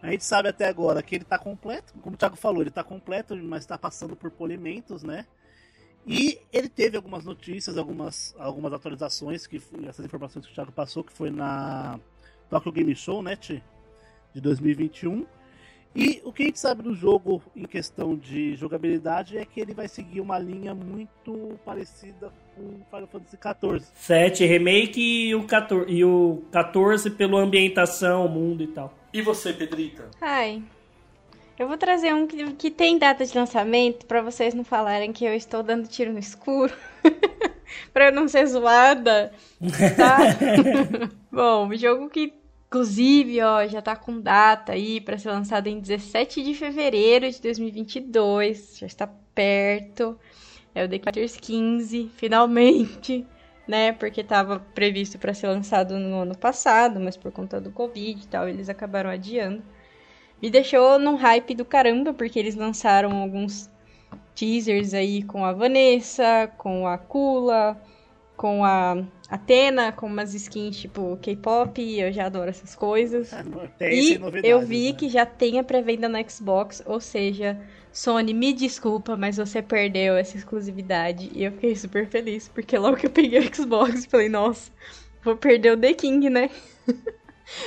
A 0.00 0.12
gente 0.12 0.24
sabe 0.24 0.48
até 0.48 0.68
agora 0.68 1.02
que 1.02 1.16
ele 1.16 1.24
está 1.24 1.38
completo, 1.40 1.92
como 2.00 2.14
o 2.14 2.18
Thiago 2.18 2.36
falou, 2.36 2.62
ele 2.62 2.68
está 2.68 2.84
completo, 2.84 3.36
mas 3.36 3.64
está 3.64 3.76
passando 3.76 4.14
por 4.14 4.30
polimentos, 4.30 5.02
né? 5.02 5.26
E 6.06 6.38
ele 6.52 6.68
teve 6.68 6.96
algumas 6.96 7.24
notícias, 7.24 7.78
algumas, 7.78 8.34
algumas 8.38 8.72
atualizações, 8.72 9.46
que 9.46 9.62
essas 9.86 10.04
informações 10.04 10.44
que 10.44 10.52
o 10.52 10.54
Thiago 10.54 10.72
passou, 10.72 11.04
que 11.04 11.12
foi 11.12 11.30
na 11.30 11.98
Tokyo 12.50 12.72
Game 12.72 12.94
Show, 12.94 13.22
né? 13.22 13.36
De 13.36 14.40
2021. 14.40 15.24
E 15.94 16.22
o 16.24 16.32
que 16.32 16.42
a 16.42 16.46
gente 16.46 16.58
sabe 16.58 16.82
do 16.82 16.94
jogo 16.94 17.42
em 17.54 17.64
questão 17.64 18.16
de 18.16 18.56
jogabilidade 18.56 19.36
é 19.36 19.44
que 19.44 19.60
ele 19.60 19.74
vai 19.74 19.86
seguir 19.88 20.22
uma 20.22 20.38
linha 20.38 20.74
muito 20.74 21.58
parecida 21.66 22.32
com 22.56 22.80
Final 22.90 23.08
Fantasy 23.08 23.36
XIV. 23.36 23.92
7 23.94 24.46
Remake 24.46 25.28
e 25.28 25.34
o 25.34 25.46
14, 25.46 25.92
e 25.92 26.02
o 26.02 26.42
14 26.50 27.10
pela 27.10 27.40
ambientação, 27.40 28.26
mundo 28.26 28.62
e 28.62 28.68
tal. 28.68 28.94
E 29.12 29.20
você, 29.20 29.52
Pedrita? 29.52 30.10
Ai, 30.18 30.62
eu 31.62 31.68
vou 31.68 31.78
trazer 31.78 32.12
um 32.12 32.26
que, 32.26 32.52
que 32.54 32.70
tem 32.70 32.98
data 32.98 33.24
de 33.24 33.36
lançamento 33.36 34.06
para 34.06 34.20
vocês 34.20 34.52
não 34.52 34.64
falarem 34.64 35.12
que 35.12 35.24
eu 35.24 35.34
estou 35.34 35.62
dando 35.62 35.88
tiro 35.88 36.12
no 36.12 36.18
escuro. 36.18 36.72
para 37.92 38.06
eu 38.06 38.12
não 38.12 38.28
ser 38.28 38.46
zoada. 38.46 39.32
Tá? 39.96 40.18
Bom, 41.30 41.68
o 41.68 41.76
jogo 41.76 42.08
que 42.08 42.34
inclusive, 42.66 43.42
ó, 43.42 43.66
já 43.66 43.82
tá 43.82 43.94
com 43.94 44.18
data 44.18 44.72
aí 44.72 44.98
para 44.98 45.18
ser 45.18 45.28
lançado 45.28 45.66
em 45.66 45.78
17 45.78 46.42
de 46.42 46.54
fevereiro 46.54 47.30
de 47.30 47.40
2022, 47.42 48.78
já 48.78 48.86
está 48.86 49.06
perto. 49.34 50.18
É 50.74 50.82
o 50.82 50.88
The 50.88 50.98
Critters 50.98 51.36
15, 51.36 52.10
finalmente, 52.16 53.26
né? 53.68 53.92
Porque 53.92 54.24
tava 54.24 54.58
previsto 54.58 55.18
para 55.18 55.34
ser 55.34 55.48
lançado 55.48 55.98
no 55.98 56.22
ano 56.22 56.36
passado, 56.36 56.98
mas 56.98 57.14
por 57.14 57.30
conta 57.30 57.60
do 57.60 57.70
Covid 57.70 58.24
e 58.24 58.26
tal, 58.26 58.48
eles 58.48 58.70
acabaram 58.70 59.10
adiando. 59.10 59.62
Me 60.42 60.50
deixou 60.50 60.98
num 60.98 61.14
hype 61.14 61.54
do 61.54 61.64
caramba, 61.64 62.12
porque 62.12 62.36
eles 62.36 62.56
lançaram 62.56 63.22
alguns 63.22 63.70
teasers 64.34 64.92
aí 64.92 65.22
com 65.22 65.44
a 65.44 65.52
Vanessa, 65.52 66.50
com 66.58 66.84
a 66.86 66.98
Kula, 66.98 67.80
com 68.36 68.64
a 68.64 69.04
Atena, 69.30 69.92
com 69.92 70.06
umas 70.06 70.34
skins 70.34 70.76
tipo 70.76 71.16
K-pop, 71.22 71.80
eu 71.80 72.12
já 72.12 72.26
adoro 72.26 72.50
essas 72.50 72.74
coisas. 72.74 73.32
É, 73.78 73.94
e 73.94 74.20
eu 74.42 74.60
vi 74.60 74.90
né? 74.90 74.98
que 74.98 75.08
já 75.08 75.24
tem 75.24 75.60
a 75.60 75.64
pré-venda 75.64 76.08
no 76.08 76.18
Xbox, 76.28 76.82
ou 76.84 76.98
seja, 76.98 77.56
Sony, 77.92 78.34
me 78.34 78.52
desculpa, 78.52 79.16
mas 79.16 79.36
você 79.36 79.62
perdeu 79.62 80.16
essa 80.16 80.36
exclusividade. 80.36 81.30
E 81.34 81.44
eu 81.44 81.52
fiquei 81.52 81.76
super 81.76 82.08
feliz, 82.08 82.48
porque 82.48 82.76
logo 82.76 82.96
que 82.96 83.06
eu 83.06 83.10
peguei 83.10 83.38
o 83.38 83.54
Xbox, 83.54 84.06
falei, 84.06 84.28
nossa, 84.28 84.72
vou 85.22 85.36
perder 85.36 85.74
o 85.74 85.76
The 85.76 85.94
King, 85.94 86.28
né? 86.28 86.50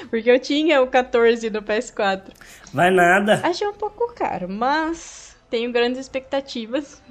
Porque 0.10 0.30
eu 0.30 0.39
tinha 0.39 0.82
o 0.82 0.88
14 0.88 1.50
no 1.50 1.62
PS4. 1.62 2.34
Vai 2.74 2.91
nada. 2.91 3.41
Achei 3.43 3.67
um 3.67 3.74
pouco 3.74 4.13
caro, 4.13 4.50
mas 4.50 5.36
tenho 5.50 5.71
grandes 5.71 6.00
expectativas. 6.00 7.02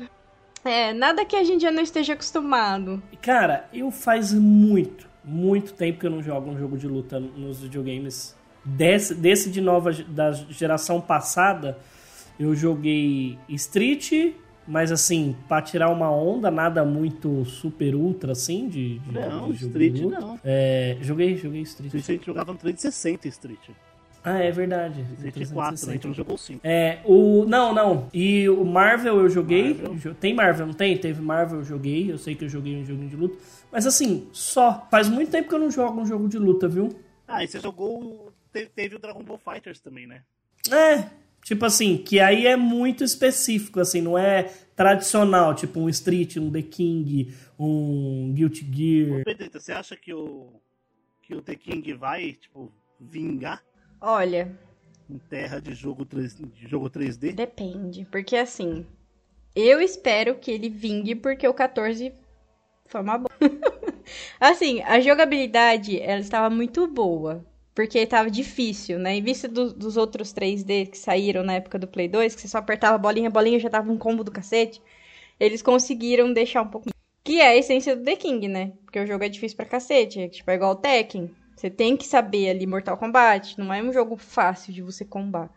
É, 0.64 0.92
nada 0.92 1.24
que 1.24 1.36
a 1.36 1.44
gente 1.44 1.62
já 1.62 1.70
não 1.70 1.82
esteja 1.82 2.14
acostumado. 2.14 3.02
Cara, 3.20 3.68
eu 3.72 3.90
faz 3.90 4.32
muito, 4.32 5.06
muito 5.22 5.74
tempo 5.74 6.00
que 6.00 6.06
eu 6.06 6.10
não 6.10 6.22
jogo 6.22 6.50
um 6.50 6.58
jogo 6.58 6.78
de 6.78 6.86
luta 6.86 7.20
nos 7.20 7.60
videogames. 7.60 8.34
Desse, 8.64 9.14
desse 9.14 9.50
de 9.50 9.60
nova, 9.60 9.92
da 9.92 10.32
geração 10.32 10.98
passada, 10.98 11.78
eu 12.40 12.54
joguei 12.54 13.38
Street, 13.48 14.32
mas 14.66 14.90
assim, 14.90 15.36
pra 15.48 15.60
tirar 15.60 15.90
uma 15.90 16.10
onda, 16.10 16.50
nada 16.50 16.84
muito 16.84 17.44
super 17.44 17.94
ultra 17.94 18.32
assim 18.32 18.68
de, 18.68 18.98
de 18.98 19.12
Não, 19.12 19.52
de 19.52 19.66
Street 19.66 20.00
não. 20.00 20.38
É, 20.44 20.96
joguei, 21.00 21.36
joguei 21.36 21.62
Street. 21.62 21.94
Street 21.94 22.08
a 22.08 22.12
gente 22.12 22.26
jogava 22.26 22.52
no 22.52 22.58
360 22.58 23.28
Street. 23.28 23.70
Ah, 24.24 24.38
é 24.38 24.50
verdade. 24.50 25.04
Street 25.22 25.52
4, 25.52 25.90
a 25.90 25.92
gente 25.92 26.06
não 26.06 26.14
jogou 26.14 26.38
5. 26.38 26.60
É, 26.64 27.00
o. 27.04 27.44
Não, 27.44 27.74
não. 27.74 28.08
E 28.12 28.48
o 28.48 28.64
Marvel 28.64 29.18
eu 29.18 29.28
joguei. 29.28 29.74
Marvel. 29.74 30.14
Tem 30.14 30.32
Marvel, 30.32 30.66
não 30.66 30.72
tem? 30.72 30.96
Teve 30.96 31.20
Marvel 31.20 31.58
eu 31.58 31.64
joguei. 31.64 32.10
Eu 32.10 32.16
sei 32.16 32.34
que 32.34 32.46
eu 32.46 32.48
joguei 32.48 32.74
um 32.74 32.86
joguinho 32.86 33.10
de 33.10 33.16
luta. 33.16 33.36
Mas 33.70 33.86
assim, 33.86 34.26
só. 34.32 34.88
Faz 34.90 35.10
muito 35.10 35.30
tempo 35.30 35.50
que 35.50 35.54
eu 35.54 35.58
não 35.58 35.70
jogo 35.70 36.00
um 36.00 36.06
jogo 36.06 36.26
de 36.26 36.38
luta, 36.38 36.66
viu? 36.66 36.88
Ah, 37.28 37.44
e 37.44 37.48
você 37.48 37.60
jogou. 37.60 38.32
Teve 38.74 38.96
o 38.96 38.98
Dragon 38.98 39.22
Ball 39.22 39.36
Fighters 39.38 39.80
também, 39.80 40.06
né? 40.06 40.22
É, 40.72 41.04
Tipo 41.44 41.66
assim, 41.66 41.98
que 41.98 42.18
aí 42.18 42.46
é 42.46 42.56
muito 42.56 43.04
específico, 43.04 43.78
assim, 43.78 44.00
não 44.00 44.16
é 44.16 44.44
tradicional, 44.74 45.54
tipo 45.54 45.78
um 45.78 45.90
Street, 45.90 46.38
um 46.38 46.50
The 46.50 46.62
King, 46.62 47.34
um 47.58 48.32
Guilty 48.32 48.66
Gear. 48.72 49.20
Ô, 49.20 49.24
Pedrita, 49.24 49.60
você 49.60 49.72
acha 49.72 49.94
que 49.94 50.14
o, 50.14 50.58
que 51.20 51.34
o 51.34 51.42
The 51.42 51.54
King 51.54 51.92
vai, 51.92 52.32
tipo, 52.32 52.72
vingar? 52.98 53.62
Olha. 54.00 54.58
Em 55.08 55.18
terra 55.18 55.60
de 55.60 55.74
jogo, 55.74 56.06
3, 56.06 56.34
de 56.34 56.66
jogo 56.66 56.88
3D? 56.88 57.34
Depende, 57.34 58.06
porque 58.10 58.36
assim, 58.36 58.86
eu 59.54 59.82
espero 59.82 60.36
que 60.36 60.50
ele 60.50 60.70
vingue 60.70 61.14
porque 61.14 61.46
o 61.46 61.52
14 61.52 62.10
foi 62.86 63.00
uma 63.02 63.18
boa. 63.18 63.28
assim, 64.40 64.80
a 64.80 64.98
jogabilidade, 64.98 66.00
ela 66.00 66.20
estava 66.20 66.48
muito 66.48 66.86
boa. 66.86 67.44
Porque 67.74 68.06
tava 68.06 68.30
difícil, 68.30 68.98
né? 68.98 69.16
Em 69.16 69.22
vista 69.22 69.48
do, 69.48 69.72
dos 69.72 69.96
outros 69.96 70.32
3D 70.32 70.90
que 70.90 70.96
saíram 70.96 71.42
na 71.42 71.54
época 71.54 71.78
do 71.78 71.88
Play 71.88 72.06
2, 72.06 72.34
que 72.34 72.40
você 72.40 72.48
só 72.48 72.58
apertava 72.58 72.94
a 72.94 72.98
bolinha, 72.98 73.28
a 73.28 73.32
bolinha 73.32 73.58
já 73.58 73.68
tava 73.68 73.90
um 73.90 73.98
combo 73.98 74.22
do 74.22 74.30
cacete. 74.30 74.80
Eles 75.40 75.60
conseguiram 75.60 76.32
deixar 76.32 76.62
um 76.62 76.68
pouco. 76.68 76.90
Que 77.24 77.40
é 77.40 77.48
a 77.48 77.56
essência 77.56 77.96
do 77.96 78.04
The 78.04 78.14
King, 78.14 78.46
né? 78.46 78.72
Porque 78.84 79.00
o 79.00 79.06
jogo 79.06 79.24
é 79.24 79.28
difícil 79.28 79.56
pra 79.56 79.66
cacete. 79.66 80.20
É 80.20 80.28
tipo, 80.28 80.48
é 80.50 80.54
igual 80.54 80.72
o 80.72 80.76
Tekken. 80.76 81.34
Você 81.56 81.68
tem 81.68 81.96
que 81.96 82.06
saber 82.06 82.50
ali 82.50 82.66
Mortal 82.66 82.96
Kombat. 82.96 83.58
Não 83.58 83.72
é 83.72 83.82
um 83.82 83.92
jogo 83.92 84.16
fácil 84.16 84.72
de 84.72 84.82
você 84.82 85.04
combar. 85.04 85.50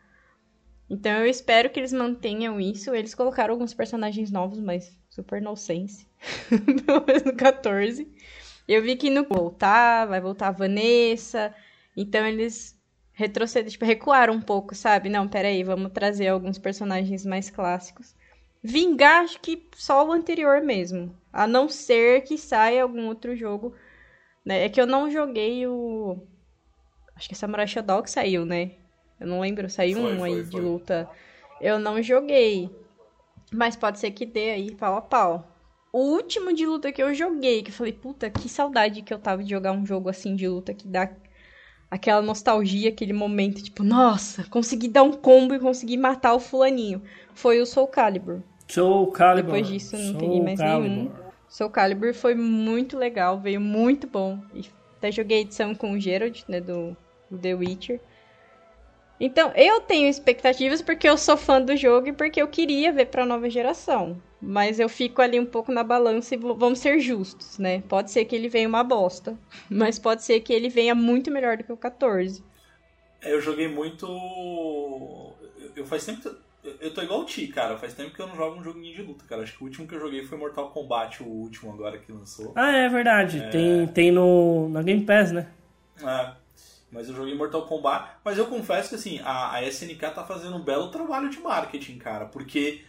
Então 0.89 1.11
eu 1.11 1.27
espero 1.27 1.69
que 1.69 1.79
eles 1.79 1.93
mantenham 1.93 2.59
isso. 2.59 2.95
Eles 2.95 3.13
colocaram 3.13 3.53
alguns 3.53 3.73
personagens 3.75 4.31
novos, 4.31 4.59
mas 4.59 4.97
super 5.09 5.39
no 5.39 5.55
sense. 5.55 6.07
Pelo 6.85 7.05
menos 7.05 7.23
no 7.23 7.35
14. 7.35 8.07
Eu 8.67 8.81
vi 8.81 8.95
que 8.95 9.09
no 9.09 9.23
voltar, 9.23 10.07
vai 10.07 10.19
voltar 10.19 10.47
a 10.47 10.51
Vanessa. 10.51 11.53
Então 11.97 12.23
eles 12.27 12.79
retrocederam, 13.11 13.71
tipo, 13.71 13.83
recuaram 13.83 14.35
um 14.35 14.41
pouco, 14.41 14.75
sabe? 14.75 15.09
Não, 15.09 15.27
peraí, 15.27 15.63
vamos 15.63 15.91
trazer 15.91 16.27
alguns 16.27 16.59
personagens 16.59 17.25
mais 17.25 17.49
clássicos. 17.49 18.15
Vingar, 18.61 19.23
acho 19.23 19.39
que 19.39 19.67
só 19.75 20.07
o 20.07 20.11
anterior 20.11 20.61
mesmo. 20.61 21.17
A 21.33 21.47
não 21.47 21.67
ser 21.67 22.21
que 22.21 22.37
saia 22.37 22.83
algum 22.83 23.07
outro 23.07 23.35
jogo. 23.35 23.73
Né? 24.45 24.65
É 24.65 24.69
que 24.69 24.79
eu 24.79 24.85
não 24.85 25.09
joguei 25.09 25.65
o. 25.65 26.21
Acho 27.15 27.27
que 27.27 27.35
Samurai 27.35 27.65
Shodown 27.65 28.03
que 28.03 28.11
saiu, 28.11 28.45
né? 28.45 28.73
Eu 29.19 29.25
não 29.25 29.39
lembro, 29.39 29.67
saiu 29.67 29.99
foi, 29.99 30.13
um 30.13 30.19
foi, 30.19 30.29
aí 30.29 30.35
foi. 30.35 30.45
de 30.45 30.59
luta. 30.59 31.09
Eu 31.59 31.79
não 31.79 32.01
joguei. 32.03 32.69
Mas 33.51 33.75
pode 33.75 33.97
ser 33.97 34.11
que 34.11 34.25
dê 34.25 34.51
aí 34.51 34.75
pau 34.75 34.95
a 34.95 35.01
pau. 35.01 35.51
O 35.91 35.99
último 35.99 36.53
de 36.53 36.67
luta 36.67 36.91
que 36.91 37.01
eu 37.01 37.13
joguei, 37.15 37.63
que 37.63 37.71
eu 37.71 37.73
falei, 37.73 37.93
puta, 37.93 38.29
que 38.29 38.47
saudade 38.47 39.01
que 39.01 39.11
eu 39.11 39.17
tava 39.17 39.43
de 39.43 39.49
jogar 39.49 39.71
um 39.71 39.85
jogo 39.85 40.09
assim 40.09 40.35
de 40.35 40.47
luta 40.47 40.73
que 40.73 40.87
dá 40.87 41.09
aquela 41.89 42.21
nostalgia, 42.21 42.89
aquele 42.89 43.13
momento, 43.13 43.61
tipo, 43.63 43.83
nossa, 43.83 44.43
consegui 44.49 44.87
dar 44.87 45.03
um 45.03 45.13
combo 45.13 45.53
e 45.53 45.59
consegui 45.59 45.97
matar 45.97 46.33
o 46.33 46.39
fulaninho. 46.39 47.01
Foi 47.33 47.61
o 47.61 47.65
Soul 47.65 47.87
Calibur. 47.87 48.41
Soul 48.67 49.07
Calibur. 49.07 49.53
Depois 49.53 49.67
disso, 49.67 49.95
não 49.95 50.11
Soul 50.11 50.19
peguei 50.19 50.41
mais 50.41 50.59
Calibur. 50.59 50.89
nenhum. 50.89 51.11
Soul 51.47 51.69
Calibur 51.69 52.13
foi 52.13 52.35
muito 52.35 52.97
legal, 52.97 53.39
veio 53.39 53.61
muito 53.61 54.07
bom. 54.07 54.39
E 54.53 54.65
até 54.97 55.11
joguei 55.11 55.41
edição 55.41 55.73
com 55.73 55.93
o 55.93 55.99
Gerald, 55.99 56.43
né, 56.47 56.59
do, 56.59 56.95
do 57.31 57.37
The 57.37 57.53
Witcher. 57.53 57.99
Então, 59.19 59.51
eu 59.55 59.81
tenho 59.81 60.07
expectativas 60.07 60.81
porque 60.81 61.09
eu 61.09 61.17
sou 61.17 61.37
fã 61.37 61.61
do 61.61 61.75
jogo 61.75 62.09
e 62.09 62.13
porque 62.13 62.41
eu 62.41 62.47
queria 62.47 62.91
ver 62.91 63.07
pra 63.07 63.25
nova 63.25 63.49
geração. 63.49 64.21
Mas 64.41 64.79
eu 64.79 64.87
fico 64.89 65.21
ali 65.21 65.39
um 65.39 65.45
pouco 65.45 65.71
na 65.71 65.83
balança 65.83 66.35
e 66.35 66.37
vamos 66.37 66.79
ser 66.79 66.99
justos, 66.99 67.57
né? 67.57 67.81
Pode 67.83 68.11
ser 68.11 68.25
que 68.25 68.35
ele 68.35 68.49
venha 68.49 68.67
uma 68.69 68.83
bosta, 68.83 69.37
mas 69.69 69.99
pode 69.99 70.23
ser 70.23 70.39
que 70.41 70.53
ele 70.53 70.69
venha 70.69 70.95
muito 70.95 71.31
melhor 71.31 71.57
do 71.57 71.63
que 71.63 71.71
o 71.73 71.77
14. 71.77 72.43
É, 73.21 73.31
Eu 73.33 73.41
joguei 73.41 73.67
muito. 73.67 74.05
Eu, 75.57 75.71
eu 75.77 75.85
faz 75.85 76.05
tempo. 76.05 76.21
que- 76.21 76.27
eu- 76.27 76.77
Eu 76.81 76.93
tô 76.93 77.01
igual 77.01 77.21
o 77.21 77.25
Ti, 77.25 77.47
cara. 77.47 77.77
Faz 77.77 77.93
tempo 77.93 78.13
que 78.13 78.21
eu 78.21 78.27
não 78.27 78.35
jogo 78.35 78.59
um 78.59 78.63
joguinho 78.63 78.93
de 78.95 79.01
luta, 79.01 79.23
cara. 79.25 79.43
Acho 79.43 79.55
que 79.57 79.63
o 79.63 79.67
último 79.67 79.87
que 79.87 79.95
eu 79.95 79.99
joguei 79.99 80.23
foi 80.25 80.37
Mortal 80.37 80.69
Kombat, 80.71 81.23
o 81.23 81.27
último 81.27 81.71
agora 81.71 81.97
que 81.97 82.11
lançou. 82.11 82.53
Ah, 82.55 82.71
é 82.71 82.89
verdade. 82.89 83.41
Tem, 83.43 83.87
tem 83.87 84.11
no, 84.11 84.67
na 84.69 84.81
Game 84.83 85.05
Pass, 85.05 85.31
né? 85.31 85.47
É, 85.99 86.35
mas 86.91 87.09
eu 87.09 87.15
joguei 87.15 87.35
Mortal 87.35 87.65
Kombat. 87.67 88.17
Mas 88.23 88.37
eu 88.37 88.47
confesso 88.47 88.89
que 88.89 88.95
assim, 88.95 89.19
a, 89.23 89.53
a 89.53 89.63
SNK 89.63 90.11
tá 90.11 90.23
fazendo 90.25 90.55
um 90.57 90.63
belo 90.63 90.91
trabalho 90.91 91.29
de 91.29 91.39
marketing, 91.39 91.97
cara. 91.97 92.25
Porque 92.27 92.83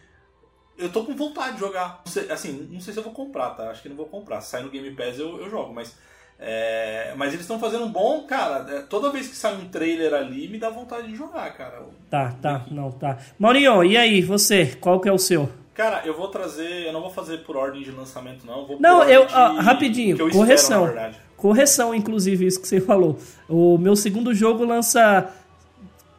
eu 0.79 0.91
tô 0.91 1.05
com 1.05 1.15
vontade 1.15 1.55
de 1.55 1.61
jogar. 1.61 2.03
Assim, 2.31 2.69
não 2.71 2.81
sei 2.81 2.93
se 2.93 2.99
eu 3.01 3.05
vou 3.05 3.13
comprar, 3.13 3.51
tá? 3.51 3.71
Acho 3.71 3.83
que 3.83 3.89
não 3.89 3.97
vou 3.97 4.07
comprar. 4.07 4.41
Se 4.41 4.51
sai 4.51 4.63
no 4.63 4.71
Game 4.71 4.91
Pass 4.93 5.19
eu, 5.19 5.41
eu 5.41 5.51
jogo, 5.51 5.75
mas. 5.75 5.95
é, 6.39 7.13
mas 7.17 7.29
eles 7.33 7.41
estão 7.43 7.59
fazendo 7.59 7.85
um 7.85 7.91
bom, 7.93 8.23
cara. 8.23 8.65
é, 8.73 8.81
Toda 8.83 9.11
vez 9.11 9.27
que 9.29 9.37
sai 9.37 9.57
um 9.57 9.69
trailer 9.69 10.15
ali, 10.15 10.49
me 10.49 10.59
dá 10.59 10.71
vontade 10.71 11.09
de 11.09 11.17
jogar, 11.17 11.53
cara. 11.57 11.83
Tá, 12.09 12.33
tá, 12.41 12.65
não, 12.71 12.91
tá. 12.93 13.19
Maurinho, 13.39 13.83
e 13.85 13.97
aí, 13.97 14.23
você? 14.23 14.77
Qual 14.81 15.01
que 15.01 15.09
é 15.09 15.13
o 15.13 15.19
seu? 15.19 15.49
Cara, 15.75 16.03
eu 16.05 16.17
vou 16.17 16.29
trazer. 16.29 16.87
Eu 16.87 16.93
não 16.93 17.01
vou 17.01 17.11
fazer 17.11 17.39
por 17.45 17.57
ordem 17.57 17.83
de 17.83 17.91
lançamento, 17.91 18.45
não. 18.47 18.69
Eu 18.71 18.81
Não, 18.81 19.03
eu. 19.05 19.27
de- 19.27 19.35
ó, 19.35 19.53
rapidinho, 19.61 20.17
eu 20.19 20.31
correção. 20.31 20.87
Espero. 20.89 21.15
Correção, 21.37 21.95
inclusive, 21.95 22.47
isso 22.47 22.61
que 22.61 22.67
você 22.67 22.81
falou. 22.83 23.17
O 23.49 23.79
meu 23.79 23.95
segundo 23.95 24.35
jogo 24.35 24.65
lança 24.65 25.33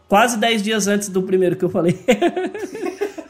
quase 0.08 0.38
10 0.38 0.63
dias 0.63 0.88
antes 0.88 1.10
do 1.10 1.22
primeiro 1.24 1.56
que 1.58 1.63
eu 1.65 1.69
falei. 1.69 2.00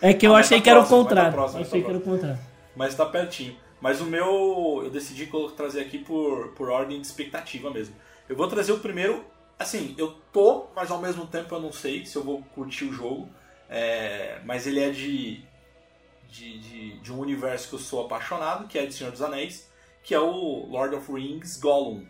é 0.01 0.13
que 0.13 0.25
eu 0.27 0.35
Ah, 0.35 0.39
mas 0.39 0.47
achei 0.47 0.57
tá 0.57 0.61
que 0.61 0.69
era 0.69 0.79
o 0.79 0.83
tá 0.83 0.89
contrário. 0.89 1.31
próximo, 1.31 1.61
achei 1.61 1.81
tá 1.81 1.85
que 1.85 1.89
era 1.91 1.99
o 1.99 2.01
contrário. 2.01 2.39
Mas 2.75 2.95
tá 2.95 3.05
pertinho. 3.05 3.55
Mas 3.81 4.01
o 4.01 4.05
meu. 4.05 4.81
Eu 4.83 4.89
decidi 4.89 5.29
trazer 5.55 5.81
aqui 5.81 5.99
por, 5.99 6.49
por 6.49 6.69
ordem 6.69 6.99
de 7.01 7.07
expectativa 7.07 7.69
mesmo. 7.71 7.95
Eu 8.27 8.35
vou 8.35 8.47
trazer 8.47 8.71
o 8.71 8.79
primeiro. 8.79 9.23
Assim, 9.57 9.93
eu 9.97 10.15
tô, 10.31 10.67
mas 10.75 10.89
ao 10.91 10.99
mesmo 11.01 11.25
tempo 11.27 11.53
eu 11.53 11.59
não 11.61 11.71
sei 11.71 12.05
se 12.05 12.15
eu 12.15 12.23
vou 12.23 12.41
curtir 12.55 12.85
o 12.85 12.93
jogo. 12.93 13.29
É, 13.69 14.39
mas 14.45 14.65
ele 14.65 14.79
é 14.79 14.89
de, 14.89 15.41
de, 16.29 16.59
de, 16.59 16.99
de 16.99 17.13
um 17.13 17.19
universo 17.19 17.69
que 17.69 17.75
eu 17.75 17.79
sou 17.79 18.05
apaixonado, 18.05 18.67
que 18.67 18.77
é 18.79 18.85
de 18.85 18.93
Senhor 18.93 19.11
dos 19.11 19.21
Anéis, 19.21 19.69
que 20.03 20.13
é 20.13 20.19
o 20.19 20.65
Lord 20.67 20.95
of 20.95 21.11
Rings 21.11 21.57
Gollum. 21.57 22.05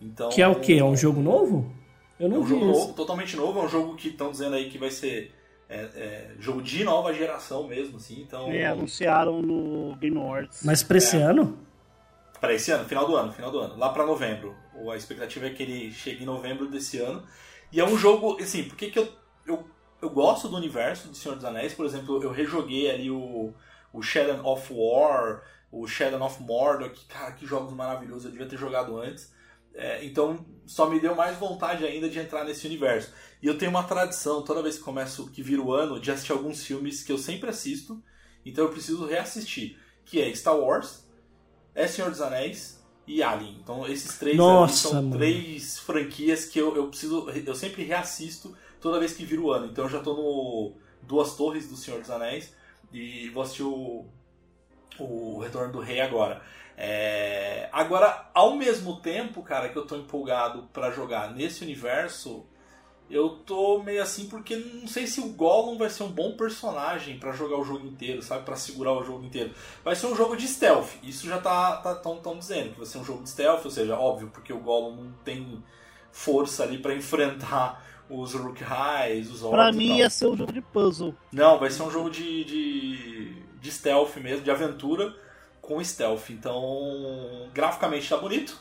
Então, 0.00 0.28
Que 0.28 0.42
é 0.42 0.48
o 0.48 0.60
quê? 0.60 0.74
É 0.74 0.84
um 0.84 0.96
jogo 0.96 1.20
novo? 1.20 1.72
Eu 2.18 2.26
é 2.26 2.30
não 2.30 2.38
um 2.40 2.42
vi 2.42 2.50
jogo 2.50 2.64
novo, 2.66 2.92
totalmente 2.94 3.36
novo. 3.36 3.60
É 3.60 3.62
um 3.64 3.68
jogo 3.68 3.96
que 3.96 4.08
estão 4.08 4.30
dizendo 4.30 4.56
aí 4.56 4.68
que 4.70 4.78
vai 4.78 4.90
ser 4.90 5.32
é, 5.68 5.76
é, 5.94 6.30
jogo 6.38 6.62
de 6.62 6.82
nova 6.84 7.12
geração 7.12 7.66
mesmo, 7.66 7.96
assim. 7.98 8.20
Então, 8.22 8.50
É, 8.50 8.66
anunciaram 8.66 9.42
no 9.42 9.94
Game 9.96 10.16
Awards. 10.16 10.62
Mas 10.64 10.82
pra 10.82 10.98
esse 10.98 11.16
É. 11.16 11.22
ano? 11.22 11.58
Para 12.40 12.54
esse 12.54 12.70
ano, 12.70 12.84
final 12.84 13.06
do 13.06 13.16
ano, 13.16 13.32
final 13.32 13.50
do 13.50 13.58
ano, 13.58 13.76
lá 13.76 13.88
para 13.90 14.06
novembro. 14.06 14.54
Ou 14.74 14.90
A 14.90 14.96
expectativa 14.96 15.46
é 15.46 15.50
que 15.50 15.62
ele 15.62 15.90
chegue 15.92 16.22
em 16.22 16.26
novembro 16.26 16.68
desse 16.68 16.98
ano. 16.98 17.22
E 17.72 17.80
é 17.80 17.84
um 17.84 17.98
jogo, 17.98 18.40
assim, 18.40 18.64
por 18.64 18.76
que 18.76 18.90
que 18.90 18.98
eu, 18.98 19.08
eu, 19.46 19.68
eu 20.00 20.08
gosto 20.08 20.48
do 20.48 20.56
universo 20.56 21.08
de 21.08 21.18
Senhor 21.18 21.34
dos 21.34 21.44
Anéis? 21.44 21.74
Por 21.74 21.84
exemplo, 21.84 22.22
eu 22.22 22.30
rejoguei 22.30 22.90
ali 22.90 23.10
o, 23.10 23.52
o 23.92 24.02
Shadow 24.02 24.40
of 24.46 24.72
War, 24.72 25.42
o 25.70 25.86
Shadow 25.86 26.22
of 26.22 26.40
Mordor, 26.42 26.90
que, 26.90 27.04
cara, 27.06 27.32
que 27.32 27.44
jogos 27.44 27.72
maravilhosos, 27.74 28.26
eu 28.26 28.30
devia 28.30 28.46
ter 28.46 28.56
jogado 28.56 28.96
antes. 28.96 29.34
É, 29.74 30.04
então, 30.04 30.44
só 30.66 30.88
me 30.88 31.00
deu 31.00 31.14
mais 31.14 31.38
vontade 31.38 31.84
ainda 31.84 32.08
de 32.08 32.18
entrar 32.18 32.44
nesse 32.44 32.66
universo. 32.66 33.12
E 33.42 33.46
eu 33.46 33.56
tenho 33.56 33.70
uma 33.70 33.84
tradição, 33.84 34.42
toda 34.42 34.62
vez 34.62 34.76
que 34.76 34.84
começo, 34.84 35.30
que 35.30 35.42
vira 35.42 35.62
o 35.62 35.72
ano, 35.72 36.00
de 36.00 36.10
assistir 36.10 36.32
alguns 36.32 36.64
filmes 36.64 37.02
que 37.02 37.12
eu 37.12 37.18
sempre 37.18 37.48
assisto, 37.48 38.02
então 38.44 38.64
eu 38.64 38.70
preciso 38.70 39.06
reassistir, 39.06 39.78
que 40.04 40.20
é 40.20 40.34
Star 40.34 40.58
Wars, 40.58 41.06
é 41.74 41.86
Senhor 41.86 42.10
dos 42.10 42.20
Anéis 42.20 42.82
e 43.06 43.22
Alien. 43.22 43.58
Então 43.62 43.86
esses 43.86 44.18
três 44.18 44.36
Nossa, 44.36 44.88
são 44.88 44.94
mano. 44.94 45.16
três 45.16 45.78
franquias 45.78 46.44
que 46.44 46.58
eu, 46.58 46.76
eu 46.76 46.88
preciso. 46.88 47.30
Eu 47.30 47.54
sempre 47.54 47.84
reassisto 47.84 48.56
toda 48.80 48.98
vez 48.98 49.12
que 49.14 49.24
vira 49.24 49.40
o 49.40 49.50
ano. 49.50 49.66
Então 49.66 49.84
eu 49.84 49.90
já 49.90 50.00
tô 50.00 50.14
no 50.14 50.72
Duas 51.02 51.36
Torres 51.36 51.68
do 51.68 51.76
Senhor 51.76 52.00
dos 52.00 52.10
Anéis 52.10 52.52
e 52.92 53.28
vou 53.30 53.42
assistir 53.42 53.62
o, 53.62 54.06
o 55.04 55.38
Retorno 55.40 55.72
do 55.72 55.80
Rei 55.80 56.00
agora. 56.00 56.40
É, 56.76 57.68
Agora, 57.72 58.30
ao 58.34 58.56
mesmo 58.56 58.96
tempo, 58.96 59.42
cara, 59.42 59.68
que 59.68 59.76
eu 59.76 59.86
tô 59.86 59.96
empolgado 59.96 60.68
pra 60.72 60.90
jogar 60.90 61.32
nesse 61.32 61.62
universo, 61.62 62.44
eu 63.10 63.30
tô 63.30 63.82
meio 63.82 64.02
assim 64.02 64.28
porque 64.28 64.56
não 64.56 64.88
sei 64.88 65.06
se 65.06 65.20
o 65.20 65.28
Gollum 65.28 65.78
vai 65.78 65.88
ser 65.90 66.02
um 66.02 66.10
bom 66.10 66.36
personagem 66.36 67.18
pra 67.18 67.32
jogar 67.32 67.58
o 67.58 67.64
jogo 67.64 67.86
inteiro, 67.86 68.22
sabe? 68.22 68.44
Pra 68.44 68.56
segurar 68.56 68.92
o 68.92 69.04
jogo 69.04 69.24
inteiro. 69.24 69.52
Vai 69.84 69.94
ser 69.94 70.06
um 70.06 70.16
jogo 70.16 70.36
de 70.36 70.48
stealth. 70.48 70.90
Isso 71.02 71.26
já 71.26 71.38
tá 71.38 71.76
tá 71.76 71.94
tão, 71.94 72.16
tão 72.18 72.38
dizendo 72.38 72.72
que 72.72 72.78
vai 72.78 72.86
ser 72.86 72.98
um 72.98 73.04
jogo 73.04 73.22
de 73.22 73.30
stealth, 73.30 73.64
ou 73.64 73.70
seja, 73.70 73.96
óbvio, 73.96 74.28
porque 74.32 74.52
o 74.52 74.58
Gollum 74.58 74.96
não 74.96 75.12
tem 75.24 75.62
força 76.10 76.64
ali 76.64 76.78
pra 76.78 76.94
enfrentar 76.94 77.84
os 78.10 78.34
Uruk-hais, 78.34 79.30
os 79.30 79.42
orcs 79.42 79.56
Pra 79.56 79.72
mim 79.72 79.98
ia 79.98 80.10
ser 80.10 80.26
um 80.26 80.36
jogo 80.36 80.52
de 80.52 80.62
puzzle. 80.62 81.14
Não, 81.30 81.58
vai 81.58 81.70
ser 81.70 81.82
um 81.82 81.90
jogo 81.90 82.10
de, 82.10 82.44
de, 82.44 83.42
de 83.60 83.70
stealth 83.70 84.16
mesmo, 84.16 84.42
de 84.42 84.50
aventura 84.50 85.14
com 85.60 85.82
stealth. 85.82 86.30
Então, 86.30 87.48
graficamente 87.52 88.08
tá 88.08 88.16
bonito. 88.16 88.60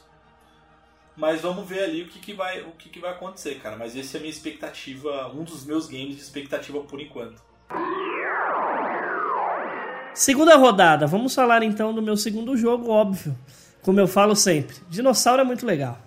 Mas 1.15 1.41
vamos 1.41 1.67
ver 1.67 1.83
ali 1.83 2.03
o 2.03 2.07
que, 2.07 2.19
que, 2.19 2.33
vai, 2.33 2.61
o 2.61 2.71
que, 2.71 2.89
que 2.89 2.99
vai 2.99 3.11
acontecer, 3.11 3.55
cara. 3.55 3.75
Mas 3.75 3.95
esse 3.95 4.15
é 4.15 4.19
a 4.19 4.21
minha 4.21 4.31
expectativa, 4.31 5.31
um 5.33 5.43
dos 5.43 5.65
meus 5.65 5.87
games 5.87 6.15
de 6.15 6.21
expectativa 6.21 6.79
por 6.81 7.01
enquanto. 7.01 7.41
Segunda 10.13 10.55
rodada, 10.55 11.07
vamos 11.07 11.33
falar 11.33 11.63
então 11.63 11.93
do 11.93 12.01
meu 12.01 12.17
segundo 12.17 12.55
jogo, 12.57 12.89
óbvio. 12.89 13.37
Como 13.81 13.99
eu 13.99 14.07
falo 14.07 14.35
sempre, 14.35 14.75
dinossauro 14.89 15.41
é 15.41 15.45
muito 15.45 15.65
legal. 15.65 15.97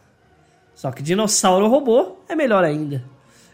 Só 0.74 0.90
que 0.92 1.02
dinossauro 1.02 1.68
robô 1.68 2.18
é 2.28 2.34
melhor 2.34 2.64
ainda. 2.64 3.04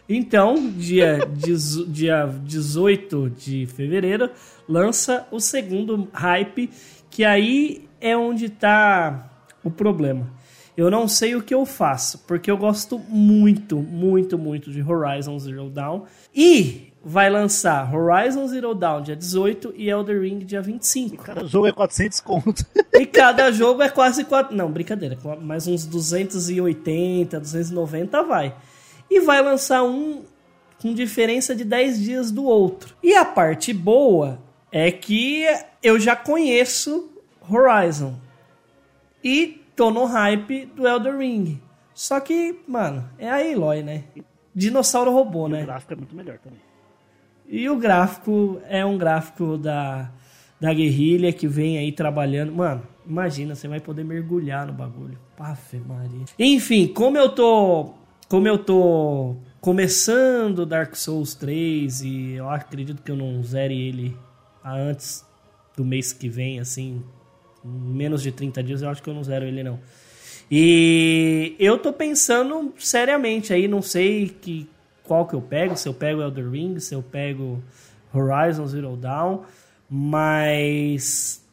Então, 0.09 0.71
dia, 0.71 1.19
dia 1.87 2.25
18 2.43 3.29
de 3.31 3.65
fevereiro, 3.65 4.29
lança 4.67 5.27
o 5.31 5.39
segundo 5.39 6.07
hype, 6.13 6.69
que 7.09 7.23
aí 7.23 7.87
é 7.99 8.15
onde 8.15 8.49
tá 8.49 9.29
o 9.63 9.69
problema. 9.69 10.31
Eu 10.77 10.91
não 10.91 11.07
sei 11.07 11.35
o 11.35 11.41
que 11.41 11.55
eu 11.55 11.65
faço, 11.65 12.19
porque 12.27 12.51
eu 12.51 12.57
gosto 12.57 12.99
muito, 13.09 13.77
muito, 13.77 14.37
muito 14.37 14.71
de 14.71 14.83
Horizon 14.83 15.39
Zero 15.39 15.71
Dawn. 15.71 16.03
E 16.35 16.93
vai 17.03 17.31
lançar 17.31 17.91
Horizon 17.91 18.47
Zero 18.47 18.75
Dawn 18.75 19.01
dia 19.01 19.15
18 19.15 19.73
e 19.75 19.89
Elder 19.89 20.21
Ring 20.21 20.37
dia 20.39 20.61
25. 20.61 21.23
Cada 21.23 21.47
jogo 21.47 21.65
é 21.65 21.71
400 21.71 22.19
conto. 22.19 22.63
E 22.93 23.07
cada 23.07 23.51
jogo 23.51 23.81
é 23.81 23.89
quase 23.89 24.23
quatro. 24.23 24.55
Não, 24.55 24.71
brincadeira. 24.71 25.17
Mais 25.41 25.67
uns 25.67 25.83
280, 25.83 27.39
290 27.39 28.23
vai. 28.23 28.53
E 29.09 29.19
vai 29.21 29.41
lançar 29.41 29.83
um 29.83 30.23
com 30.81 30.93
diferença 30.93 31.55
de 31.55 31.63
10 31.63 31.99
dias 32.01 32.31
do 32.31 32.45
outro. 32.45 32.95
E 33.01 33.13
a 33.15 33.25
parte 33.25 33.73
boa 33.73 34.39
é 34.71 34.91
que 34.91 35.45
eu 35.81 35.99
já 35.99 36.15
conheço 36.15 37.09
Horizon. 37.49 38.15
E 39.23 39.61
tô 39.75 39.89
no 39.89 40.05
hype 40.05 40.65
do 40.67 40.87
Elder 40.87 41.17
Ring. 41.17 41.61
Só 41.93 42.19
que, 42.19 42.59
mano, 42.67 43.09
é 43.17 43.29
a 43.29 43.37
Aloy, 43.37 43.81
né? 43.81 44.03
Dinossauro 44.53 45.11
robô, 45.11 45.45
O 45.45 45.47
né? 45.47 45.63
gráfico 45.63 45.93
é 45.93 45.95
muito 45.95 46.15
melhor 46.15 46.37
também. 46.37 46.59
E 47.47 47.69
o 47.69 47.75
gráfico 47.75 48.61
é 48.67 48.85
um 48.85 48.97
gráfico 48.97 49.57
da, 49.57 50.11
da 50.59 50.73
guerrilha 50.73 51.31
que 51.31 51.47
vem 51.47 51.77
aí 51.77 51.91
trabalhando. 51.91 52.53
Mano, 52.53 52.83
imagina, 53.07 53.55
você 53.55 53.67
vai 53.67 53.79
poder 53.79 54.03
mergulhar 54.03 54.67
no 54.67 54.73
bagulho. 54.73 55.17
Paf, 55.35 55.77
Maria. 55.79 56.25
Enfim, 56.37 56.87
como 56.87 57.17
eu 57.17 57.29
tô. 57.29 57.93
Como 58.27 58.47
eu 58.47 58.57
tô 58.57 59.37
começando 59.61 60.65
Dark 60.65 60.95
Souls 60.95 61.33
3 61.33 62.01
e 62.01 62.33
eu 62.33 62.49
acredito 62.49 63.01
que 63.01 63.11
eu 63.11 63.15
não 63.15 63.41
zere 63.43 63.79
ele 63.79 64.17
antes 64.63 65.25
do 65.75 65.85
mês 65.85 66.11
que 66.11 66.27
vem, 66.27 66.59
assim, 66.59 67.03
menos 67.63 68.21
de 68.21 68.31
30 68.31 68.61
dias, 68.63 68.81
eu 68.81 68.89
acho 68.89 69.01
que 69.01 69.09
eu 69.09 69.13
não 69.13 69.23
zero 69.23 69.45
ele 69.45 69.63
não. 69.63 69.79
E 70.49 71.55
eu 71.59 71.77
tô 71.77 71.93
pensando 71.93 72.73
seriamente 72.77 73.53
aí, 73.53 73.67
não 73.67 73.81
sei 73.81 74.29
que 74.29 74.69
qual 75.03 75.25
que 75.25 75.33
eu 75.33 75.41
pego, 75.41 75.77
se 75.77 75.87
eu 75.87 75.93
pego 75.93 76.21
Elder 76.21 76.49
Ring, 76.49 76.79
se 76.79 76.93
eu 76.93 77.01
pego 77.01 77.61
Horizon 78.13 78.67
Zero 78.67 78.95
Dawn, 78.97 79.43
mas 79.89 81.45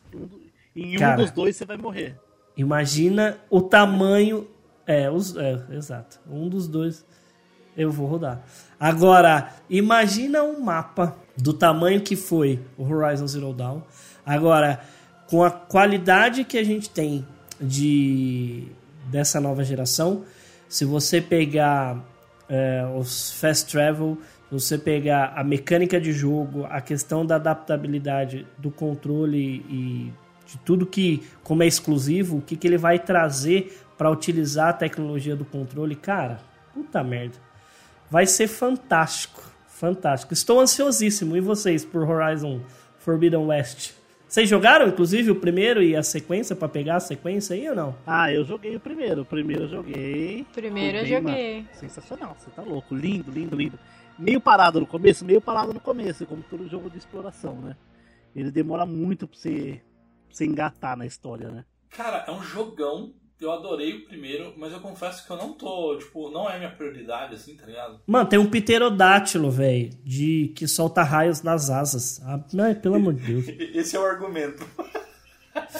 Em 0.74 0.96
um 0.96 0.98
Cara. 0.98 1.22
dos 1.22 1.30
dois 1.30 1.54
você 1.56 1.64
vai 1.64 1.76
morrer. 1.76 2.16
imagina 2.56 3.38
o 3.50 3.60
tamanho 3.60 4.46
É, 4.86 5.10
os, 5.10 5.36
é, 5.36 5.62
exato. 5.70 6.20
Um 6.28 6.48
dos 6.48 6.68
dois 6.68 7.04
eu 7.76 7.90
vou 7.90 8.06
rodar. 8.06 8.42
Agora, 8.78 9.50
imagina 9.68 10.42
um 10.42 10.60
mapa 10.60 11.16
do 11.36 11.52
tamanho 11.52 12.00
que 12.00 12.16
foi 12.16 12.60
o 12.76 12.84
Horizon 12.84 13.26
Zero 13.26 13.52
Dawn. 13.52 13.82
Agora, 14.24 14.80
com 15.26 15.42
a 15.42 15.50
qualidade 15.50 16.44
que 16.44 16.56
a 16.56 16.64
gente 16.64 16.88
tem 16.88 17.26
de 17.60 18.68
dessa 19.06 19.40
nova 19.40 19.64
geração, 19.64 20.24
se 20.68 20.84
você 20.84 21.20
pegar 21.20 22.02
é, 22.48 22.84
os 22.96 23.32
fast 23.32 23.70
travel, 23.70 24.18
você 24.50 24.78
pegar 24.78 25.32
a 25.36 25.42
mecânica 25.42 26.00
de 26.00 26.12
jogo, 26.12 26.64
a 26.70 26.80
questão 26.80 27.26
da 27.26 27.36
adaptabilidade 27.36 28.46
do 28.58 28.70
controle 28.70 29.64
e 29.68 30.12
de 30.46 30.58
tudo 30.58 30.86
que, 30.86 31.22
como 31.42 31.62
é 31.62 31.66
exclusivo, 31.66 32.38
o 32.38 32.42
que, 32.42 32.56
que 32.56 32.66
ele 32.66 32.78
vai 32.78 32.98
trazer 32.98 33.83
para 33.96 34.10
utilizar 34.10 34.68
a 34.68 34.72
tecnologia 34.72 35.36
do 35.36 35.44
controle, 35.44 35.94
cara, 35.94 36.40
puta 36.72 37.02
merda. 37.02 37.38
Vai 38.10 38.26
ser 38.26 38.48
fantástico, 38.48 39.42
fantástico. 39.66 40.32
Estou 40.32 40.60
ansiosíssimo. 40.60 41.36
E 41.36 41.40
vocês 41.40 41.84
por 41.84 42.08
Horizon 42.08 42.60
Forbidden 42.98 43.46
West? 43.46 43.92
Vocês 44.28 44.48
jogaram, 44.48 44.88
inclusive, 44.88 45.30
o 45.30 45.36
primeiro 45.36 45.82
e 45.82 45.94
a 45.94 46.02
sequência 46.02 46.56
para 46.56 46.68
pegar 46.68 46.96
a 46.96 47.00
sequência 47.00 47.54
aí 47.54 47.68
ou 47.68 47.76
não? 47.76 47.96
Ah, 48.04 48.32
eu 48.32 48.44
joguei 48.44 48.74
o 48.74 48.80
primeiro. 48.80 49.22
O 49.22 49.24
primeiro 49.24 49.64
eu 49.64 49.68
joguei. 49.68 50.44
Primeiro 50.52 50.98
eu 50.98 51.06
joguei. 51.06 51.56
mano, 51.62 51.68
Sensacional, 51.74 52.36
você 52.36 52.50
tá 52.50 52.62
louco. 52.62 52.94
Lindo, 52.94 53.30
lindo, 53.30 53.54
lindo. 53.54 53.78
Meio 54.18 54.40
parado 54.40 54.80
no 54.80 54.86
começo, 54.86 55.24
meio 55.24 55.40
parado 55.40 55.72
no 55.72 55.80
começo, 55.80 56.26
como 56.26 56.42
todo 56.42 56.68
jogo 56.68 56.90
de 56.90 56.98
exploração, 56.98 57.60
né? 57.60 57.76
Ele 58.34 58.50
demora 58.50 58.84
muito 58.84 59.26
pra 59.28 59.38
você, 59.38 59.80
pra 60.26 60.36
você 60.36 60.44
engatar 60.44 60.96
na 60.96 61.06
história, 61.06 61.48
né? 61.50 61.64
Cara, 61.90 62.24
é 62.26 62.30
um 62.32 62.42
jogão. 62.42 63.12
Eu 63.40 63.50
adorei 63.52 63.94
o 63.94 64.04
primeiro, 64.06 64.54
mas 64.56 64.72
eu 64.72 64.80
confesso 64.80 65.26
que 65.26 65.30
eu 65.30 65.36
não 65.36 65.52
tô, 65.52 65.98
tipo, 65.98 66.30
não 66.30 66.48
é 66.48 66.56
minha 66.56 66.70
prioridade, 66.70 67.34
assim, 67.34 67.56
tá 67.56 67.66
ligado? 67.66 68.00
Mano, 68.06 68.28
tem 68.28 68.38
um 68.38 68.48
pterodátilo, 68.48 69.50
velho, 69.50 69.90
de 70.04 70.52
que 70.54 70.68
solta 70.68 71.02
raios 71.02 71.42
nas 71.42 71.68
asas. 71.68 72.22
Ah, 72.24 72.40
ai, 72.60 72.74
pelo 72.74 72.94
amor 72.94 73.14
de 73.14 73.22
Deus. 73.22 73.48
Esse 73.74 73.96
é 73.96 74.00
o 74.00 74.04
argumento. 74.04 74.64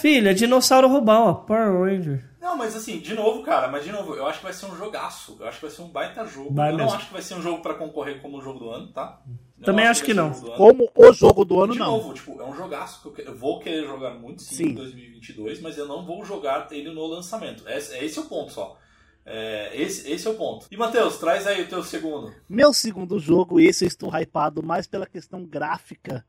Filho, 0.00 0.28
é 0.28 0.34
dinossauro 0.34 0.88
roubal, 0.88 1.26
ó. 1.28 1.34
Power 1.34 1.80
Ranger. 1.80 2.24
Não, 2.44 2.58
mas 2.58 2.76
assim, 2.76 2.98
de 2.98 3.14
novo, 3.14 3.42
cara, 3.42 3.68
mas 3.68 3.84
de 3.84 3.90
novo, 3.90 4.14
eu 4.14 4.26
acho 4.26 4.40
que 4.40 4.44
vai 4.44 4.52
ser 4.52 4.66
um 4.66 4.76
jogaço. 4.76 5.38
Eu 5.40 5.46
acho 5.48 5.58
que 5.60 5.64
vai 5.66 5.74
ser 5.74 5.80
um 5.80 5.88
baita 5.88 6.26
jogo. 6.26 6.52
Vai 6.52 6.68
eu 6.68 6.72
não 6.76 6.84
mesmo. 6.84 6.94
acho 6.98 7.06
que 7.06 7.12
vai 7.14 7.22
ser 7.22 7.34
um 7.36 7.40
jogo 7.40 7.62
pra 7.62 7.72
concorrer 7.72 8.20
como 8.20 8.36
o 8.36 8.42
jogo 8.42 8.58
do 8.58 8.68
ano, 8.68 8.92
tá? 8.92 9.22
Eu 9.58 9.64
Também 9.64 9.86
não 9.86 9.90
acho 9.90 10.02
que 10.04 10.12
ser 10.12 10.20
não. 10.20 10.30
Como 10.54 10.90
o 10.94 11.12
jogo 11.14 11.42
do 11.42 11.58
ano, 11.58 11.72
De 11.72 11.78
não. 11.78 11.92
novo, 11.92 12.12
tipo, 12.12 12.38
é 12.38 12.44
um 12.44 12.54
jogaço 12.54 13.00
que 13.00 13.08
eu, 13.08 13.12
que- 13.12 13.30
eu 13.30 13.34
vou 13.34 13.60
querer 13.60 13.86
jogar 13.86 14.10
muito 14.10 14.42
sim, 14.42 14.56
Sim. 14.56 14.64
em 14.66 14.74
2022, 14.74 15.58
mas 15.62 15.78
eu 15.78 15.88
não 15.88 16.04
vou 16.04 16.22
jogar 16.22 16.68
ele 16.70 16.92
no 16.92 17.06
lançamento. 17.06 17.66
Esse, 17.66 17.96
esse 17.96 18.18
é 18.18 18.22
o 18.22 18.26
ponto 18.26 18.52
só. 18.52 18.78
É, 19.24 19.70
esse, 19.74 20.10
esse 20.12 20.26
é 20.26 20.30
o 20.30 20.34
ponto. 20.34 20.66
E 20.70 20.76
Matheus, 20.76 21.16
traz 21.16 21.46
aí 21.46 21.62
o 21.62 21.66
teu 21.68 21.82
segundo. 21.82 22.30
Meu 22.46 22.74
segundo 22.74 23.18
jogo, 23.18 23.58
esse 23.58 23.86
eu 23.86 23.88
estou 23.88 24.14
hypado 24.14 24.62
mais 24.62 24.86
pela 24.86 25.06
questão 25.06 25.46
gráfica 25.46 26.26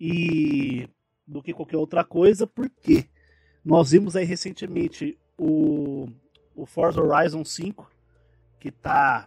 e 0.00 0.88
do 1.26 1.42
que 1.42 1.52
qualquer 1.52 1.76
outra 1.76 2.02
coisa, 2.02 2.46
porque 2.46 3.04
nós 3.62 3.90
vimos 3.90 4.16
aí 4.16 4.24
recentemente 4.24 5.18
o, 5.38 6.08
o 6.54 6.66
Forza 6.66 7.00
Horizon 7.00 7.44
5, 7.44 7.90
que 8.58 8.70
tá 8.70 9.26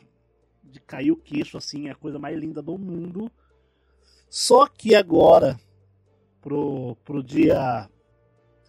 de 0.64 0.80
cair 0.80 1.12
o 1.12 1.18
queixo, 1.18 1.58
assim, 1.58 1.88
é 1.88 1.92
a 1.92 1.96
coisa 1.96 2.20
mais 2.20 2.38
linda 2.38 2.62
do 2.62 2.78
mundo. 2.78 3.32
Só 4.30 4.68
que 4.68 4.96
agora, 4.96 5.60
pro, 6.42 6.96
pro 7.04 7.24
dia. 7.24 7.90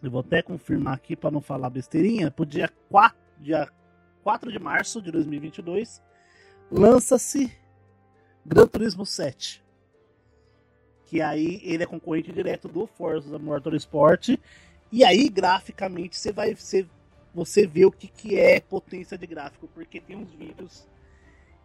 Eu 0.01 0.11
vou 0.11 0.21
até 0.21 0.43
confirmar 0.43 0.95
aqui 0.95 1.17
para 1.17 1.31
não 1.31 1.41
falar 1.41 1.71
besteirinha, 1.71 2.31
pro 2.31 2.47
dia 2.47 2.71
4, 2.89 3.19
dia 3.41 3.69
4 4.23 4.53
de 4.53 4.59
março 4.59 5.03
de 5.03 5.11
2022, 5.11 6.01
lança-se 6.71 7.53
Gran 8.47 8.67
Turismo 8.67 9.05
7. 9.05 9.65
Que 11.05 11.21
aí 11.21 11.61
ele 11.65 11.83
é 11.83 11.87
concorrente 11.87 12.33
direto 12.33 12.69
do 12.69 12.87
Forza 12.87 13.39
Motorsport. 13.39 14.39
E 14.93 15.05
aí, 15.05 15.29
graficamente, 15.29 16.17
você 16.17 16.33
vai 16.33 16.55
você, 16.55 16.87
você 17.35 17.67
vê 17.67 17.85
o 17.85 17.91
que, 17.91 18.09
que 18.09 18.39
é 18.39 18.61
potência 18.61 19.17
de 19.17 19.27
gráfico. 19.27 19.69
Porque 19.75 20.01
tem 20.01 20.17
uns 20.17 20.33
vídeos 20.33 20.87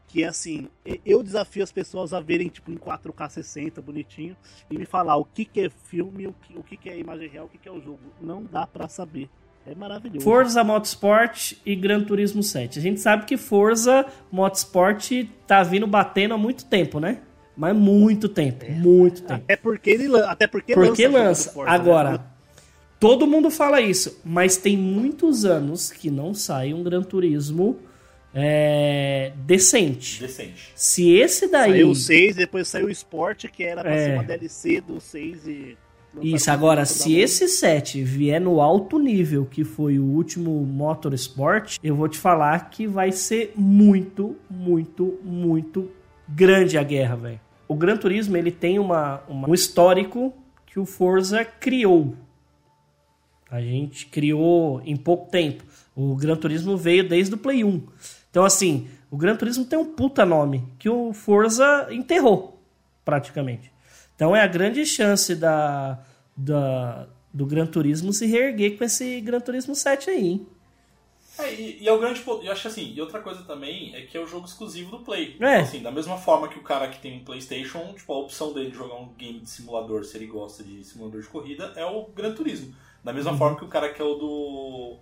que, 0.07 0.23
assim, 0.23 0.67
eu 1.05 1.23
desafio 1.23 1.63
as 1.63 1.71
pessoas 1.71 2.13
a 2.13 2.19
verem, 2.19 2.47
tipo, 2.47 2.71
em 2.71 2.77
4K 2.77 3.29
60, 3.29 3.81
bonitinho, 3.81 4.37
e 4.69 4.77
me 4.77 4.85
falar 4.85 5.15
o 5.15 5.25
que, 5.25 5.43
que 5.43 5.61
é 5.61 5.69
filme, 5.69 6.27
o 6.27 6.33
que, 6.33 6.57
o 6.57 6.63
que, 6.63 6.77
que 6.77 6.89
é 6.89 6.97
imagem 6.99 7.29
real, 7.29 7.45
o 7.45 7.49
que, 7.49 7.57
que 7.57 7.67
é 7.67 7.71
o 7.71 7.81
jogo. 7.81 7.99
Não 8.21 8.43
dá 8.43 8.67
pra 8.67 8.87
saber. 8.87 9.29
É 9.65 9.73
maravilhoso. 9.73 10.25
Forza 10.25 10.63
Motorsport 10.63 11.53
e 11.65 11.75
Gran 11.75 12.03
Turismo 12.03 12.43
7. 12.43 12.79
A 12.79 12.81
gente 12.81 12.99
sabe 12.99 13.25
que 13.25 13.37
Forza 13.37 14.05
Motorsport 14.29 15.09
tá 15.47 15.63
vindo 15.63 15.87
batendo 15.87 16.33
há 16.33 16.37
muito 16.37 16.65
tempo, 16.65 16.99
né? 16.99 17.21
Mas 17.55 17.75
muito 17.75 18.27
tempo, 18.27 18.69
muito 18.71 19.21
tempo. 19.21 19.43
Até 19.43 19.55
porque 19.55 19.89
ele 19.91 20.15
até 20.23 20.47
porque, 20.47 20.73
Porque 20.73 21.07
lança 21.07 21.23
lança. 21.23 21.49
do 21.49 21.53
Forza, 21.53 22.03
né? 22.11 22.19
Todo 23.03 23.27
mundo 23.27 23.51
fala 23.51 23.81
isso, 23.81 24.21
mas 24.23 24.55
tem 24.55 24.77
muitos 24.77 25.43
anos 25.43 25.91
que 25.91 26.09
não 26.09 26.33
sai 26.33 26.73
um 26.73 26.81
Gran 26.81 27.03
Turismo 27.03 27.77
é, 28.33 29.33
decente. 29.45 30.21
Decente. 30.21 30.71
Se 30.75 31.11
esse 31.11 31.47
daí. 31.47 31.71
Saiu 31.71 31.89
o 31.89 31.95
6, 31.95 32.35
depois 32.35 32.67
saiu 32.67 32.87
o 32.87 32.89
Sport, 32.89 33.45
que 33.47 33.63
era 33.63 33.81
pra 33.81 33.93
É. 33.93 34.05
ser 34.05 34.13
uma 34.13 34.23
DLC 34.23 34.81
do 34.81 34.99
6 34.99 35.45
e. 35.47 35.77
lançaram 36.15 36.35
Isso, 36.35 36.51
agora, 36.51 36.85
se 36.85 37.15
esse 37.15 37.47
7 37.47 38.01
vier 38.03 38.39
no 38.39 38.61
alto 38.61 38.97
nível 38.99 39.45
que 39.45 39.63
foi 39.63 39.99
o 39.99 40.03
último 40.05 40.51
Motorsport, 40.65 41.77
eu 41.83 41.95
vou 41.95 42.07
te 42.07 42.17
falar 42.17 42.69
que 42.69 42.87
vai 42.87 43.11
ser 43.11 43.51
muito, 43.55 44.35
muito, 44.49 45.19
muito 45.23 45.91
grande 46.27 46.77
a 46.77 46.83
guerra, 46.83 47.15
velho. 47.17 47.39
O 47.67 47.75
Gran 47.75 47.97
Turismo, 47.97 48.37
ele 48.37 48.51
tem 48.51 48.79
uma, 48.79 49.21
uma- 49.27 49.49
um 49.49 49.53
histórico 49.53 50.33
que 50.65 50.79
o 50.79 50.85
Forza 50.85 51.43
criou. 51.43 52.15
A 53.53 53.61
gente 53.61 54.07
criou 54.07 54.81
em 54.83 54.97
pouco 54.97 55.29
tempo. 55.29 55.63
O 55.95 56.15
Gran 56.15 56.35
Turismo 56.35 56.75
veio 56.75 57.07
desde 57.07 57.35
o 57.35 57.37
Play 57.37 57.63
1. 57.63 57.83
Então, 58.31 58.43
assim, 58.43 58.87
o 59.11 59.15
Gran 59.17 59.35
Turismo 59.35 59.63
tem 59.63 59.77
um 59.77 59.93
puta 59.93 60.25
nome 60.25 60.63
que 60.79 60.89
o 60.89 61.13
Forza 61.13 61.87
enterrou, 61.91 62.59
praticamente. 63.05 63.71
Então 64.15 64.35
é 64.35 64.41
a 64.41 64.47
grande 64.47 64.83
chance 64.87 65.35
da, 65.35 65.99
da- 66.35 67.07
do 67.31 67.45
Gran 67.45 67.67
Turismo 67.67 68.11
se 68.11 68.25
reerguer 68.25 68.75
com 68.75 68.83
esse 68.83 69.21
Gran 69.21 69.39
Turismo 69.39 69.75
7 69.75 70.09
aí, 70.09 70.27
hein? 70.27 70.47
É, 71.37 71.53
e, 71.53 71.83
e 71.83 71.87
é 71.87 71.91
o 71.91 71.99
grande. 71.99 72.23
Eu 72.25 72.51
acho 72.51 72.67
assim, 72.67 72.91
e 72.91 73.01
outra 73.01 73.19
coisa 73.19 73.43
também 73.43 73.93
é 73.95 74.01
que 74.01 74.17
é 74.17 74.19
o 74.19 74.25
jogo 74.27 74.45
exclusivo 74.47 74.91
do 74.91 74.99
Play. 75.03 75.35
É. 75.39 75.57
Assim, 75.61 75.81
da 75.81 75.91
mesma 75.91 76.17
forma 76.17 76.47
que 76.47 76.57
o 76.57 76.63
cara 76.63 76.87
que 76.87 76.99
tem 76.99 77.17
um 77.19 77.23
PlayStation, 77.23 77.93
tipo, 77.95 78.13
a 78.13 78.17
opção 78.19 78.51
dele 78.53 78.71
de 78.71 78.77
jogar 78.77 78.95
um 78.95 79.09
game 79.17 79.39
de 79.39 79.49
simulador, 79.49 80.03
se 80.05 80.15
ele 80.17 80.27
gosta 80.27 80.63
de 80.63 80.83
simulador 80.83 81.21
de 81.21 81.27
corrida, 81.27 81.71
é 81.75 81.85
o 81.85 82.05
Gran 82.15 82.33
Turismo. 82.33 82.73
Da 83.03 83.11
mesma 83.13 83.31
Uhum. 83.31 83.37
forma 83.37 83.57
que 83.57 83.65
o 83.65 83.67
cara 83.67 83.91
que 83.93 84.01
é 84.01 84.05
o 84.05 84.15
do, 84.15 84.95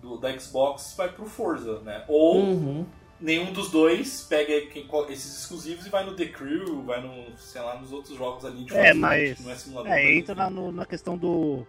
do 0.00 0.16
da 0.18 0.36
Xbox 0.38 0.94
vai 0.96 1.08
pro 1.10 1.26
Forza, 1.26 1.80
né? 1.80 2.04
Ou 2.08 2.36
Uhum. 2.42 2.86
nenhum 3.20 3.52
dos 3.52 3.70
dois 3.70 4.22
pega 4.22 4.66
quem- 4.68 4.88
esses 5.08 5.40
exclusivos 5.40 5.84
e 5.86 5.90
vai 5.90 6.04
no 6.04 6.14
The 6.14 6.26
Crew, 6.26 6.82
vai 6.82 7.00
no, 7.02 7.36
sei 7.36 7.60
lá, 7.60 7.76
nos 7.78 7.92
outros 7.92 8.16
jogos 8.16 8.44
ali 8.44 8.64
de 8.64 8.72
É, 8.74 8.94
mas- 8.94 9.40
não 9.40 9.50
é 9.50 9.54
simulador. 9.56 9.92
É, 9.92 10.14
entra 10.14 10.34
na, 10.34 10.48
no- 10.48 10.70
na 10.72 10.86
questão 10.86 11.16
do, 11.18 11.66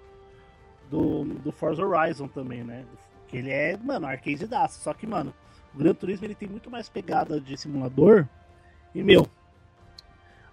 do. 0.90 1.24
do 1.26 1.52
Forza 1.52 1.84
Horizon 1.86 2.28
também, 2.28 2.64
né? 2.64 2.86
Que 3.28 3.38
ele 3.38 3.50
é, 3.50 3.76
mano, 3.78 4.06
arcade 4.06 4.46
daço. 4.46 4.82
Só 4.82 4.94
que, 4.94 5.08
mano, 5.08 5.34
o 5.74 5.78
Gran 5.80 5.94
Turismo 5.96 6.26
ele 6.26 6.36
tem 6.36 6.48
muito 6.50 6.70
mais 6.70 6.90
pegada 6.90 7.40
de 7.42 7.58
simulador. 7.58 8.28
E, 8.94 9.02
meu, 9.02 9.26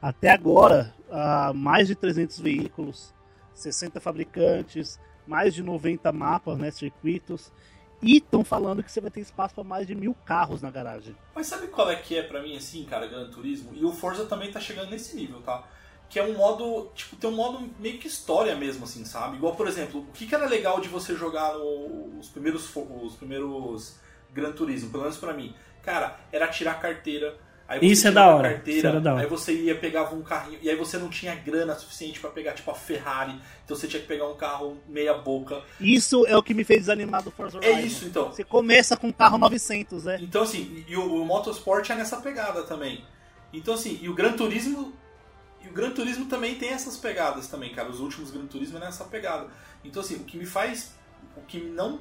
até 0.01 0.31
agora, 0.31 0.95
ah, 1.11 1.53
mais 1.55 1.88
de 1.88 1.95
300 1.95 2.38
veículos, 2.38 3.12
60 3.53 4.01
fabricantes, 4.01 4.99
mais 5.29 5.55
de 5.55 5.62
90 5.62 6.11
mapas, 6.12 6.59
né? 6.59 6.71
Circuitos. 6.71 7.53
E 8.01 8.19
estão 8.19 8.45
falando 8.45 8.83
que 8.83 8.91
você 8.91 9.01
vai 9.01 9.11
ter 9.11 9.21
espaço 9.21 9.55
para 9.55 9.64
mais 9.64 9.87
de 9.87 9.95
mil 9.95 10.14
carros 10.25 10.62
na 10.62 10.71
garagem. 10.71 11.17
Mas 11.35 11.49
sabe 11.49 11.67
qual 11.67 11.91
é 11.91 11.97
que 11.97 12.17
é 12.17 12.23
pra 12.23 12.41
mim, 12.43 12.57
assim, 12.57 12.85
cara, 12.85 13.07
Gran 13.07 13.29
Turismo? 13.29 13.73
E 13.75 13.85
o 13.85 13.93
Forza 13.93 14.25
também 14.25 14.53
tá 14.53 14.61
chegando 14.61 14.91
nesse 14.91 15.17
nível, 15.17 15.41
tá? 15.41 15.64
Que 16.09 16.19
é 16.19 16.25
um 16.25 16.35
modo, 16.35 16.91
tipo, 16.95 17.17
tem 17.17 17.29
um 17.29 17.35
modo 17.35 17.69
meio 17.79 17.99
que 17.99 18.07
história 18.07 18.55
mesmo, 18.55 18.85
assim, 18.85 19.05
sabe? 19.05 19.37
Igual, 19.37 19.57
por 19.57 19.67
exemplo, 19.67 20.01
o 20.01 20.12
que, 20.12 20.27
que 20.27 20.35
era 20.35 20.47
legal 20.47 20.81
de 20.81 20.88
você 20.88 21.14
jogar 21.14 21.57
os 21.59 22.29
primeiros 22.29 22.75
os 23.03 23.17
primeiros 23.17 23.97
Gran 24.33 24.53
Turismo, 24.53 24.91
pelo 24.91 25.03
menos 25.03 25.19
pra 25.19 25.35
mim? 25.35 25.55
Cara, 25.83 26.19
era 26.33 26.47
tirar 26.49 26.81
carteira. 26.81 27.37
Aí 27.68 27.81
Isso 27.83 28.09
é 28.09 28.11
da 28.11 28.26
hora, 28.35 28.54
Carteira, 28.54 28.88
isso 28.88 29.00
da 29.00 29.12
hora. 29.12 29.22
Aí 29.22 29.28
você 29.28 29.52
ia, 29.52 29.74
pegava 29.74 30.14
um 30.16 30.22
carrinho, 30.22 30.59
e 30.62 30.70
aí 30.70 30.74
você 30.74 30.96
não 30.96 31.11
tinha 31.11 31.35
grana 31.35 31.74
suficiente 31.74 32.18
pra 32.18 32.31
pegar, 32.31 32.54
tipo, 32.54 32.70
a 32.70 32.74
Ferrari. 32.74 33.38
Então 33.62 33.76
você 33.76 33.87
tinha 33.87 34.00
que 34.00 34.09
pegar 34.09 34.26
um 34.26 34.35
carro 34.37 34.78
meia 34.88 35.12
boca. 35.12 35.61
Isso 35.78 36.24
é 36.26 36.35
o 36.35 36.42
que 36.42 36.54
me 36.54 36.64
fez 36.64 36.81
desanimar 36.81 37.22
do 37.22 37.31
Forza 37.31 37.59
É 37.61 37.72
Horizon. 37.72 37.87
isso, 37.87 38.04
então. 38.07 38.33
Você 38.33 38.42
começa 38.42 38.96
com 38.96 39.09
um 39.09 39.12
carro 39.12 39.37
900, 39.37 40.04
né? 40.04 40.18
Então, 40.22 40.42
assim, 40.44 40.83
e 40.88 40.96
o, 40.96 41.20
o 41.22 41.24
Motorsport 41.26 41.90
é 41.90 41.94
nessa 41.94 42.16
pegada 42.22 42.62
também. 42.62 43.04
Então, 43.52 43.74
assim, 43.74 43.98
e 44.00 44.09
o 44.09 44.14
Gran 44.14 44.33
Turismo. 44.33 44.94
E 45.62 45.68
o 45.68 45.72
Gran 45.72 45.90
Turismo 45.90 46.24
também 46.24 46.54
tem 46.54 46.70
essas 46.70 46.96
pegadas 46.96 47.48
também, 47.48 47.74
cara. 47.74 47.90
Os 47.90 48.00
últimos 48.00 48.31
Gran 48.31 48.46
Turismo 48.46 48.78
é 48.78 48.81
nessa 48.81 49.04
pegada. 49.04 49.46
Então, 49.85 50.00
assim, 50.00 50.16
o 50.16 50.24
que 50.24 50.38
me 50.38 50.46
faz. 50.46 50.94
O 51.37 51.42
que 51.42 51.59
não 51.61 52.00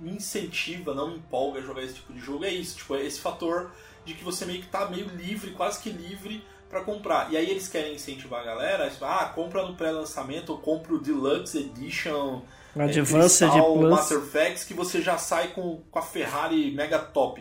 me 0.00 0.12
incentiva, 0.12 0.94
não 0.94 1.08
me 1.10 1.16
empolga 1.16 1.58
a 1.58 1.62
jogar 1.62 1.82
esse 1.82 1.94
tipo 1.94 2.12
de 2.12 2.20
jogo 2.20 2.44
é 2.44 2.50
isso, 2.52 2.76
tipo, 2.76 2.94
é 2.94 3.04
esse 3.04 3.20
fator 3.20 3.70
de 4.08 4.14
que 4.14 4.24
você 4.24 4.44
meio 4.44 4.60
que 4.60 4.68
tá 4.68 4.88
meio 4.88 5.06
livre, 5.08 5.52
quase 5.52 5.80
que 5.80 5.90
livre 5.90 6.42
para 6.68 6.80
comprar. 6.80 7.32
E 7.32 7.36
aí 7.36 7.48
eles 7.48 7.68
querem 7.68 7.94
incentivar 7.94 8.40
a 8.40 8.44
galera, 8.44 8.90
tipo, 8.90 9.04
ah, 9.04 9.30
compra 9.34 9.66
no 9.66 9.74
pré-lançamento 9.74 10.50
ou 10.50 10.58
compra 10.58 10.94
o 10.94 10.98
Deluxe 10.98 11.58
Edition, 11.58 12.42
Advanced 12.76 13.48
é, 13.48 13.62
Plus. 13.62 13.90
Master 13.90 14.18
Effects, 14.18 14.64
que 14.64 14.74
você 14.74 15.00
já 15.00 15.18
sai 15.18 15.48
com, 15.48 15.82
com 15.90 15.98
a 15.98 16.02
Ferrari 16.02 16.70
mega 16.72 16.98
top. 16.98 17.40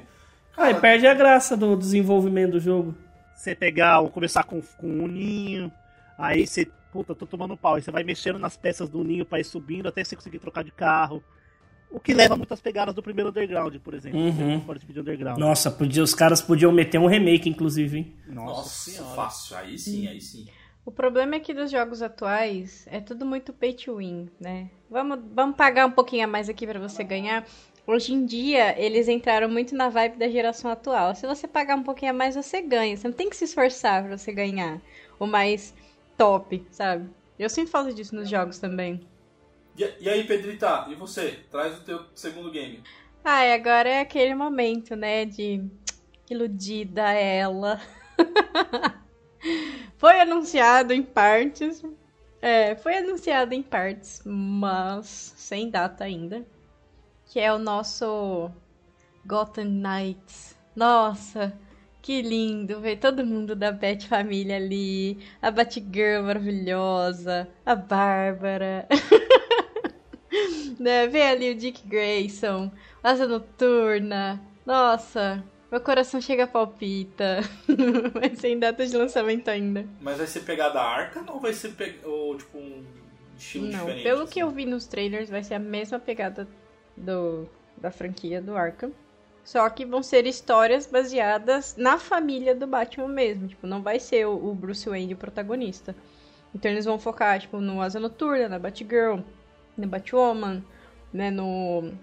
Aí 0.56 0.74
Cara, 0.74 0.82
perde 0.82 1.08
a 1.08 1.14
graça 1.14 1.56
do 1.56 1.76
desenvolvimento 1.76 2.54
do 2.54 2.60
jogo. 2.60 2.96
Você 3.36 3.54
pegar, 3.54 4.02
começar 4.10 4.44
com, 4.44 4.62
com 4.62 4.88
um 4.88 5.08
ninho, 5.08 5.72
aí 6.18 6.48
você, 6.48 6.68
puta, 6.92 7.14
tô 7.14 7.26
tomando 7.26 7.56
pau, 7.56 7.76
aí 7.76 7.82
você 7.82 7.92
vai 7.92 8.04
mexendo 8.04 8.40
nas 8.40 8.58
peças 8.58 8.90
do 8.90 9.04
ninho 9.04 9.26
pra 9.26 9.40
ir 9.40 9.44
subindo 9.44 9.88
até 9.88 10.04
você 10.04 10.16
conseguir 10.16 10.40
trocar 10.40 10.64
de 10.64 10.72
carro. 10.72 11.24
O 11.90 12.00
que 12.00 12.14
leva 12.14 12.36
muitas 12.36 12.60
pegadas 12.60 12.94
do 12.94 13.02
primeiro 13.02 13.30
Underground, 13.30 13.76
por 13.78 13.94
exemplo. 13.94 14.20
Uhum. 14.20 14.60
Pedir 14.60 15.00
Underground. 15.00 15.40
Nossa, 15.40 15.72
podia, 15.72 16.04
os 16.04 16.14
caras 16.14 16.42
podiam 16.42 16.72
meter 16.72 17.00
um 17.00 17.08
remake, 17.08 17.50
inclusive, 17.50 17.98
hein? 17.98 18.16
Nossa, 18.28 18.92
senhora. 18.92 19.16
fácil. 19.16 19.58
Aí 19.58 19.80
sim, 19.80 20.08
aí 20.08 20.20
sim. 20.20 20.48
O 20.86 20.92
problema 20.92 21.36
é 21.36 21.40
que 21.40 21.54
dos 21.54 21.70
jogos 21.70 22.02
atuais 22.02 22.88
é 22.90 23.02
tudo 23.02 23.26
muito 23.26 23.52
pay 23.52 23.74
to 23.74 23.98
win, 23.98 24.30
né? 24.40 24.70
Vamos, 24.90 25.20
vamos 25.34 25.56
pagar 25.56 25.86
um 25.86 25.92
pouquinho 25.92 26.24
a 26.24 26.28
mais 26.28 26.48
aqui 26.48 26.66
pra 26.66 26.80
você 26.80 27.04
ganhar. 27.04 27.46
Hoje 27.86 28.14
em 28.14 28.26
dia, 28.26 28.78
eles 28.78 29.08
entraram 29.08 29.50
muito 29.50 29.76
na 29.76 29.90
vibe 29.90 30.18
da 30.18 30.30
geração 30.30 30.70
atual. 30.72 31.16
Se 31.16 31.26
você 31.26 31.48
pagar 31.48 31.76
um 31.76 31.84
pouquinho 31.84 32.12
a 32.12 32.14
mais, 32.14 32.36
você 32.36 32.62
ganha. 32.62 32.96
Você 32.96 33.08
não 33.08 33.16
tem 33.16 33.30
que 33.30 33.36
se 33.36 33.46
esforçar 33.46 34.04
pra 34.04 34.18
você 34.18 34.32
ganhar 34.32 34.82
o 35.20 35.26
mais 35.26 35.74
top, 36.18 36.66
sabe? 36.70 37.10
Eu 37.38 37.50
sempre 37.50 37.72
falo 37.72 37.94
disso 37.94 38.16
nos 38.16 38.30
jogos 38.30 38.60
também. 38.60 39.02
E, 39.78 39.94
e 40.00 40.10
aí, 40.10 40.24
Pedrita, 40.24 40.88
e 40.90 40.96
você? 40.96 41.40
Traz 41.52 41.78
o 41.78 41.84
teu 41.84 42.04
segundo 42.16 42.50
game. 42.50 42.82
E 43.24 43.54
agora 43.54 43.88
é 43.90 44.00
aquele 44.00 44.34
momento, 44.34 44.96
né, 44.96 45.26
de 45.26 45.64
iludida 46.30 47.12
ela. 47.12 47.80
foi 49.98 50.20
anunciado 50.20 50.94
em 50.94 51.04
partes. 51.04 51.84
É, 52.42 52.76
foi 52.76 52.98
anunciado 52.98 53.54
em 53.54 53.62
partes, 53.62 54.22
mas 54.26 55.34
sem 55.38 55.70
data 55.70 56.04
ainda. 56.04 56.46
Que 57.26 57.40
é 57.40 57.54
o 57.54 57.60
nosso 57.60 58.50
Gotham 59.26 59.66
Knights. 59.66 60.58
Nossa, 60.76 61.54
que 62.02 62.22
lindo 62.22 62.80
ver 62.80 62.98
todo 62.98 63.26
mundo 63.26 63.56
da 63.56 63.72
Bat 63.72 64.08
Família 64.08 64.56
ali. 64.56 65.20
A 65.42 65.52
Batgirl 65.52 66.24
maravilhosa, 66.24 67.50
a 67.66 67.76
Bárbara. 67.76 68.88
né? 70.80 71.08
Ver 71.08 71.24
ali 71.24 71.52
o 71.52 71.56
Dick 71.56 71.88
Grayson, 71.88 72.72
Asa 73.04 73.28
Noturna. 73.28 74.42
Nossa, 74.66 75.44
meu 75.72 75.82
coração 75.82 76.22
chega 76.22 76.44
a 76.46 76.48
palpita. 76.48 77.40
Mas 78.14 78.40
sem 78.40 78.58
data 78.58 78.86
de 78.86 78.96
lançamento 78.96 79.50
ainda. 79.50 79.86
Mas 80.02 80.18
vai 80.18 80.28
ser 80.28 80.42
pegada 80.42 80.82
arca 80.82 81.24
ou 81.32 81.40
vai 81.40 81.54
ser 81.54 81.70
pe... 81.74 82.00
ou, 82.04 82.38
tipo 82.38 82.58
um 82.58 82.84
estilo 83.38 83.66
Não, 83.68 83.80
diferente? 83.80 84.04
pelo 84.04 84.24
assim? 84.24 84.34
que 84.34 84.40
eu 84.40 84.50
vi 84.50 84.66
nos 84.66 84.88
trailers, 84.88 85.30
vai 85.30 85.44
ser 85.44 85.56
a 85.56 85.60
mesma 85.60 86.00
pegada 86.00 86.48
do, 86.96 87.48
da 87.78 87.92
franquia 87.92 88.42
do 88.42 88.56
Arkham. 88.56 88.92
Só 89.44 89.70
que 89.70 89.86
vão 89.86 90.04
ser 90.04 90.26
histórias 90.26 90.86
baseadas 90.88 91.78
na 91.78 91.98
família 91.98 92.54
do 92.54 92.68
Batman 92.68 93.08
mesmo. 93.08 93.48
Tipo, 93.48 93.66
não 93.66 93.82
vai 93.82 93.98
ser 94.00 94.28
o, 94.28 94.34
o 94.34 94.54
Bruce 94.54 94.90
Wayne 94.90 95.14
o 95.14 95.18
protagonista. 95.18 95.96
Então 96.54 96.70
eles 96.70 96.86
vão 96.86 97.00
focar, 97.00 97.40
tipo, 97.40 97.60
no 97.60 97.82
Asa 97.82 98.00
Noturna, 98.00 98.50
na 98.50 98.60
Batgirl, 98.60 99.20
no 99.78 99.88
Batwoman, 99.88 100.64
né, 101.14 101.30
no, 101.30 101.94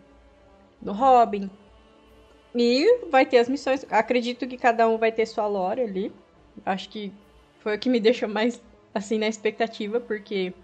no 0.80 0.92
Robin. 0.92 1.50
E 2.54 3.06
vai 3.10 3.26
ter 3.26 3.38
as 3.38 3.48
missões. 3.48 3.84
Acredito 3.90 4.46
que 4.46 4.56
cada 4.56 4.88
um 4.88 4.96
vai 4.96 5.10
ter 5.10 5.26
sua 5.26 5.46
lore 5.46 5.80
ali. 5.80 6.12
Acho 6.64 6.88
que 6.88 7.12
foi 7.58 7.76
o 7.76 7.78
que 7.78 7.90
me 7.90 7.98
deixou 7.98 8.28
mais, 8.28 8.62
assim, 8.94 9.18
na 9.18 9.26
expectativa, 9.26 9.98
porque 9.98 10.54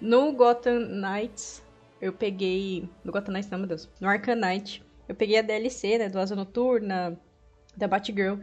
no 0.00 0.32
Gotham 0.32 0.80
Knights, 0.80 1.62
eu 2.00 2.12
peguei. 2.12 2.88
No 3.02 3.12
Gotham 3.12 3.32
Knights, 3.32 3.50
não, 3.50 3.58
meu 3.58 3.68
Deus. 3.68 3.88
No 4.00 4.08
Knight, 4.08 4.84
eu 5.08 5.14
peguei 5.14 5.38
a 5.38 5.42
DLC, 5.42 5.98
né? 5.98 6.08
Do 6.08 6.18
Asa 6.18 6.36
Noturna, 6.36 7.18
da 7.76 7.88
Batgirl. 7.88 8.38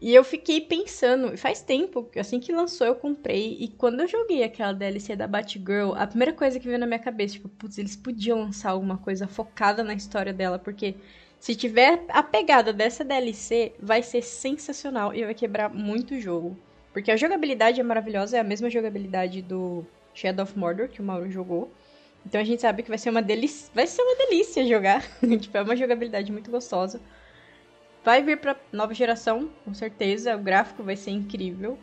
E 0.00 0.14
eu 0.14 0.22
fiquei 0.22 0.60
pensando, 0.60 1.36
faz 1.38 1.62
tempo, 1.62 2.10
assim 2.18 2.38
que 2.38 2.52
lançou 2.52 2.86
eu 2.86 2.94
comprei, 2.94 3.56
e 3.58 3.68
quando 3.68 4.00
eu 4.00 4.08
joguei 4.08 4.42
aquela 4.44 4.72
DLC 4.74 5.16
da 5.16 5.26
Batgirl, 5.26 5.94
a 5.94 6.06
primeira 6.06 6.34
coisa 6.34 6.60
que 6.60 6.66
veio 6.66 6.78
na 6.78 6.86
minha 6.86 6.98
cabeça, 6.98 7.34
tipo, 7.34 7.48
putz, 7.48 7.78
eles 7.78 7.96
podiam 7.96 8.40
lançar 8.40 8.72
alguma 8.72 8.98
coisa 8.98 9.26
focada 9.26 9.82
na 9.82 9.94
história 9.94 10.34
dela, 10.34 10.58
porque 10.58 10.96
se 11.40 11.54
tiver 11.54 12.04
a 12.08 12.22
pegada 12.22 12.72
dessa 12.72 13.04
DLC, 13.04 13.72
vai 13.80 14.02
ser 14.02 14.22
sensacional 14.22 15.14
e 15.14 15.24
vai 15.24 15.34
quebrar 15.34 15.70
muito 15.72 16.14
o 16.14 16.20
jogo. 16.20 16.56
Porque 16.92 17.10
a 17.10 17.16
jogabilidade 17.16 17.80
é 17.80 17.84
maravilhosa, 17.84 18.36
é 18.36 18.40
a 18.40 18.44
mesma 18.44 18.68
jogabilidade 18.68 19.42
do 19.42 19.84
Shadow 20.14 20.44
of 20.44 20.58
Mordor 20.58 20.88
que 20.88 21.00
o 21.00 21.04
Mauro 21.04 21.30
jogou. 21.30 21.70
Então 22.24 22.40
a 22.40 22.44
gente 22.44 22.62
sabe 22.62 22.82
que 22.82 22.88
vai 22.88 22.98
ser 22.98 23.10
uma 23.10 23.22
delícia, 23.22 23.70
vai 23.74 23.86
ser 23.86 24.02
uma 24.02 24.16
delícia 24.16 24.66
jogar. 24.66 25.02
tipo, 25.40 25.56
é 25.56 25.62
uma 25.62 25.76
jogabilidade 25.76 26.32
muito 26.32 26.50
gostosa. 26.50 27.00
Vai 28.06 28.22
vir 28.22 28.38
pra 28.38 28.54
nova 28.72 28.94
geração, 28.94 29.50
com 29.64 29.74
certeza, 29.74 30.36
o 30.36 30.38
gráfico 30.40 30.84
vai 30.84 30.94
ser 30.94 31.10
incrível. 31.10 31.76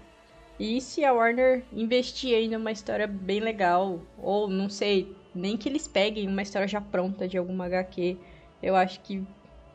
E 0.57 0.79
se 0.79 1.03
a 1.03 1.12
Warner 1.12 1.65
investir 1.73 2.33
aí 2.33 2.47
numa 2.47 2.71
história 2.71 3.05
bem 3.05 3.41
legal, 3.41 3.99
ou 4.17 4.47
não 4.47 4.69
sei, 4.69 5.13
nem 5.36 5.57
que 5.57 5.67
eles 5.67 5.86
peguem 5.86 6.29
uma 6.29 6.41
história 6.41 6.65
já 6.65 6.79
pronta 6.79 7.27
de 7.27 7.38
alguma 7.38 7.65
HQ, 7.65 8.15
eu 8.62 8.73
acho 8.73 9.01
que 9.01 9.21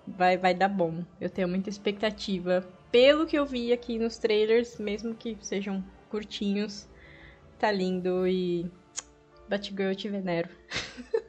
vai, 0.06 0.38
vai 0.38 0.54
dar 0.54 0.70
bom. 0.70 1.04
Eu 1.20 1.28
tenho 1.28 1.46
muita 1.46 1.68
expectativa. 1.68 2.66
Pelo 2.90 3.26
que 3.26 3.36
eu 3.36 3.44
vi 3.44 3.70
aqui 3.70 3.98
nos 3.98 4.16
trailers, 4.16 4.78
mesmo 4.78 5.14
que 5.14 5.36
sejam 5.42 5.84
curtinhos, 6.08 6.88
tá 7.58 7.70
lindo 7.70 8.26
e. 8.26 8.64
Batgirl 9.50 9.90
eu 9.90 9.94
te 9.94 10.08
venero. 10.08 10.48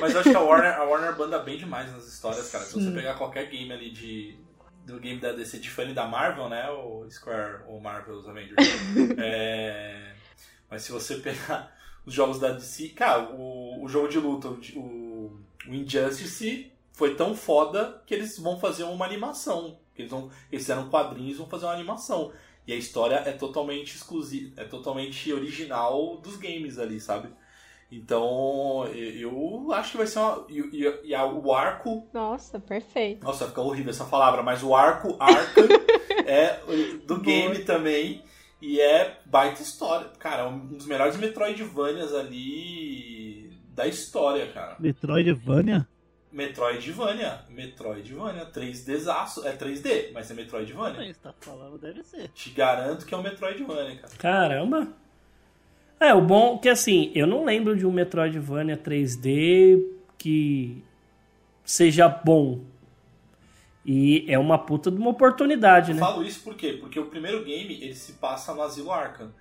Mas 0.00 0.14
eu 0.14 0.20
acho 0.20 0.30
que 0.30 0.36
a 0.36 0.40
Warner, 0.40 0.74
a 0.74 0.84
Warner 0.84 1.14
banda 1.16 1.38
bem 1.38 1.58
demais 1.58 1.92
nas 1.92 2.06
histórias, 2.06 2.50
cara. 2.50 2.64
Se 2.64 2.74
você 2.74 2.90
pegar 2.90 3.14
qualquer 3.14 3.48
game 3.48 3.72
ali 3.72 3.90
de. 3.90 4.38
Do 4.84 5.00
game 5.00 5.18
da 5.18 5.32
DC 5.32 5.58
de 5.58 5.68
fã 5.68 5.84
da 5.92 6.06
Marvel, 6.06 6.48
né? 6.48 6.70
O 6.70 7.04
Square 7.10 7.64
ou 7.66 7.80
Marvel's 7.80 8.28
Avengers. 8.28 8.56
é, 9.18 10.12
mas 10.70 10.82
se 10.82 10.92
você 10.92 11.16
pegar 11.16 11.76
os 12.06 12.14
jogos 12.14 12.38
da 12.38 12.52
DC. 12.52 12.90
Cara, 12.90 13.30
o, 13.30 13.84
o 13.84 13.88
jogo 13.88 14.08
de 14.08 14.18
luta, 14.18 14.48
o, 14.48 14.60
o, 14.76 15.40
o 15.66 15.74
Injustice 15.74 16.72
foi 16.92 17.14
tão 17.14 17.34
foda 17.34 18.02
que 18.06 18.14
eles 18.14 18.38
vão 18.38 18.58
fazer 18.60 18.84
uma 18.84 19.04
animação. 19.04 19.78
Eles, 19.96 20.10
vão, 20.10 20.30
eles 20.50 20.64
fizeram 20.64 20.88
quadrinhos 20.88 21.34
e 21.34 21.38
vão 21.38 21.48
fazer 21.48 21.66
uma 21.66 21.74
animação. 21.74 22.32
E 22.66 22.72
a 22.72 22.76
história 22.76 23.16
é 23.16 23.32
totalmente 23.32 23.94
exclusiva, 23.94 24.52
é 24.56 24.64
totalmente 24.64 25.32
original 25.32 26.16
dos 26.16 26.36
games 26.36 26.78
ali, 26.78 27.00
sabe? 27.00 27.28
Então, 27.90 28.86
eu 28.94 29.72
acho 29.72 29.92
que 29.92 29.96
vai 29.98 30.06
ser 30.06 30.18
uma. 30.18 30.44
E, 30.48 30.58
e- 30.60 31.00
e 31.12 31.14
o 31.16 31.52
arco. 31.54 32.06
Nossa, 32.12 32.58
perfeito. 32.58 33.24
Nossa, 33.24 33.40
vai 33.40 33.48
ficar 33.50 33.62
horrível 33.62 33.90
essa 33.90 34.04
palavra, 34.04 34.42
mas 34.42 34.62
o 34.62 34.74
arco, 34.74 35.16
arca, 35.20 35.60
é 36.26 36.60
do 37.06 37.20
game 37.20 37.60
também. 37.60 38.22
E 38.60 38.80
é 38.80 39.18
baita 39.26 39.62
história. 39.62 40.08
Cara, 40.18 40.42
é 40.42 40.46
um 40.46 40.58
dos 40.66 40.86
melhores 40.86 41.16
Metroidvanias 41.16 42.12
ali 42.14 43.50
da 43.68 43.86
história, 43.86 44.46
cara. 44.50 44.76
Metroidvania? 44.80 45.86
Metroidvania. 46.32 47.40
Metroidvania. 47.50 48.46
3Dzaço. 48.46 49.46
É 49.46 49.52
3D, 49.52 50.10
mas 50.12 50.30
é 50.30 50.34
Metroidvania. 50.34 50.98
Mas 50.98 51.18
tá 51.18 51.32
falando, 51.40 51.78
deve 51.78 52.02
ser. 52.02 52.28
Te 52.28 52.50
garanto 52.50 53.04
que 53.06 53.14
é 53.14 53.16
um 53.16 53.22
Metroidvania, 53.22 53.96
cara. 53.96 54.12
Caramba! 54.18 54.88
É, 55.98 56.12
o 56.12 56.20
bom 56.20 56.58
que 56.58 56.68
assim, 56.68 57.10
eu 57.14 57.26
não 57.26 57.44
lembro 57.44 57.76
de 57.76 57.86
um 57.86 57.90
Metroidvania 57.90 58.76
3D 58.76 59.82
que 60.18 60.82
seja 61.64 62.08
bom. 62.08 62.60
E 63.84 64.24
é 64.28 64.38
uma 64.38 64.58
puta 64.58 64.90
de 64.90 64.96
uma 64.98 65.10
oportunidade, 65.10 65.90
Eu 65.90 65.94
né? 65.94 66.00
falo 66.00 66.22
isso 66.24 66.42
por 66.42 66.56
quê? 66.56 66.76
Porque 66.80 66.98
o 66.98 67.06
primeiro 67.06 67.44
game 67.44 67.74
ele 67.74 67.94
se 67.94 68.14
passa 68.14 68.52
no 68.52 68.62
Asilo 68.62 68.90
Arkham. 68.90 69.32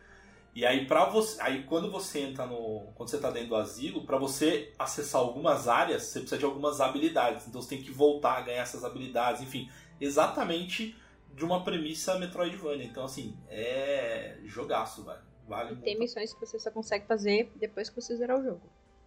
E 0.54 0.66
aí 0.66 0.86
para 0.86 1.06
você, 1.06 1.42
aí 1.42 1.64
quando 1.64 1.92
você 1.92 2.20
entra 2.20 2.46
no, 2.46 2.86
quando 2.96 3.10
você 3.10 3.18
tá 3.18 3.30
dentro 3.30 3.50
do 3.50 3.56
asilo, 3.56 4.06
para 4.06 4.18
você 4.18 4.72
acessar 4.80 5.20
algumas 5.20 5.68
áreas, 5.68 6.04
você 6.04 6.20
precisa 6.20 6.38
de 6.38 6.46
algumas 6.46 6.80
habilidades. 6.80 7.48
Então 7.48 7.62
você 7.62 7.70
tem 7.70 7.84
que 7.84 7.92
voltar 7.92 8.38
a 8.38 8.42
ganhar 8.42 8.62
essas 8.62 8.86
habilidades, 8.86 9.42
enfim, 9.42 9.70
exatamente 10.00 10.96
de 11.36 11.44
uma 11.44 11.64
premissa 11.64 12.18
Metroidvania. 12.18 12.86
Então 12.86 13.04
assim, 13.04 13.36
é 13.50 14.38
jogaço, 14.46 15.04
velho. 15.04 15.20
Vale 15.48 15.74
E 15.74 15.76
tem 15.76 15.94
muito. 15.96 16.00
missões 16.00 16.34
que 16.34 16.40
você 16.46 16.58
só 16.60 16.72
consegue 16.72 17.06
fazer 17.06 17.52
depois 17.60 17.90
que 17.90 17.96
você 18.02 18.16
zerar 18.16 18.40
o 18.40 18.44
jogo. 18.44 18.62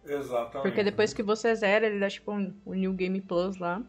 Exatamente. 0.05 0.61
Porque 0.61 0.83
depois 0.83 1.13
que 1.13 1.21
você 1.21 1.53
zera, 1.55 1.85
ele 1.85 1.99
dá 1.99 2.09
tipo 2.09 2.31
um, 2.31 2.53
um 2.65 2.73
New 2.73 2.93
Game 2.93 3.19
Plus 3.21 3.57
lá. 3.57 3.81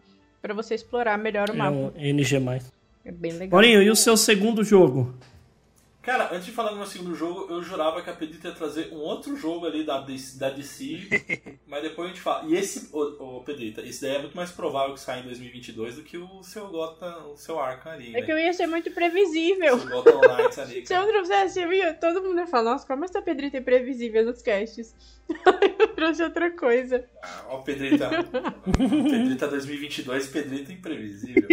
Pra 0.43 0.53
você 0.55 0.75
explorar 0.75 1.17
melhor 1.19 1.51
o 1.51 1.53
É 1.53 1.57
mapa. 1.57 1.77
um 1.77 1.93
NG+. 1.97 2.37
É 3.05 3.13
bem 3.13 3.33
legal. 3.33 3.51
Maurinho, 3.61 3.83
e 3.83 3.91
o 3.91 3.97
seu 3.97 4.17
segundo 4.17 4.65
jogo? 4.65 5.15
Cara, 6.03 6.31
antes 6.33 6.47
de 6.47 6.53
falar 6.53 6.71
do 6.71 6.77
meu 6.77 6.87
segundo 6.87 7.15
jogo, 7.15 7.47
eu 7.53 7.63
jurava 7.63 8.01
que 8.01 8.09
a 8.09 8.15
Pedrita 8.15 8.49
ia 8.49 8.55
trazer 8.55 8.89
um 8.91 8.97
outro 8.97 9.37
jogo 9.37 9.67
ali 9.67 9.85
da 9.85 10.01
DC, 10.01 10.39
da 10.39 10.49
DC 10.49 11.59
mas 11.69 11.83
depois 11.83 12.07
a 12.07 12.13
gente 12.13 12.23
fala. 12.23 12.49
E 12.49 12.55
esse, 12.57 12.89
ô, 12.91 13.39
ô 13.39 13.41
Pedrita, 13.43 13.83
esse 13.83 14.01
daí 14.01 14.17
é 14.17 14.19
muito 14.19 14.35
mais 14.35 14.51
provável 14.51 14.95
que 14.95 15.01
saia 15.01 15.21
em 15.21 15.25
2022 15.25 15.97
do 15.97 16.03
que 16.03 16.17
o 16.17 16.43
seu 16.43 16.69
Gotham, 16.69 17.33
o 17.33 17.37
seu 17.37 17.61
Arkham 17.61 17.93
ali, 17.93 18.09
É 18.17 18.21
né? 18.21 18.23
que 18.23 18.33
eu 18.33 18.39
ia 18.39 18.53
ser 18.55 18.67
muito 18.67 18.91
previsível. 18.93 19.77
O 19.77 19.89
Gotham 19.89 20.21
Knights 20.21 20.59
ali, 20.61 20.87
Se 20.87 20.95
eu 20.95 21.07
trouxesse, 21.07 21.61
eu 21.61 21.71
ia, 21.73 21.93
todo 21.93 22.23
mundo 22.23 22.39
ia 22.41 22.47
falar, 22.47 22.73
nossa, 22.73 22.87
como 22.87 23.05
essa 23.05 23.21
Pedrita 23.21 23.59
é 23.59 23.61
previsível 23.61 24.25
nos 24.25 24.41
casts. 24.41 24.97
eu 25.79 25.89
trouxe 25.95 26.23
outra 26.23 26.51
coisa. 26.51 27.05
Ah, 27.23 27.45
Ó, 27.51 27.59
Pedrita. 27.59 28.09
Pedrita 29.11 29.49
2022, 29.49 30.29
Pedrita 30.29 30.73
imprevisível. 30.73 31.47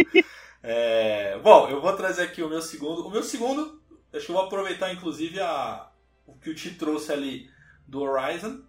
É, 0.62 1.38
bom, 1.38 1.68
eu 1.68 1.80
vou 1.82 1.92
trazer 1.92 2.22
aqui 2.22 2.42
o 2.42 2.48
meu 2.48 2.62
segundo. 2.62 3.06
O 3.06 3.10
meu 3.10 3.22
segundo, 3.22 3.80
acho 4.12 4.26
que 4.26 4.32
eu 4.32 4.36
vou 4.36 4.44
aproveitar 4.44 4.92
inclusive 4.92 5.40
a, 5.40 5.90
o 6.26 6.34
que 6.34 6.50
o 6.50 6.54
Ti 6.54 6.74
trouxe 6.74 7.12
ali 7.12 7.50
do 7.86 8.02
Horizon. 8.02 8.60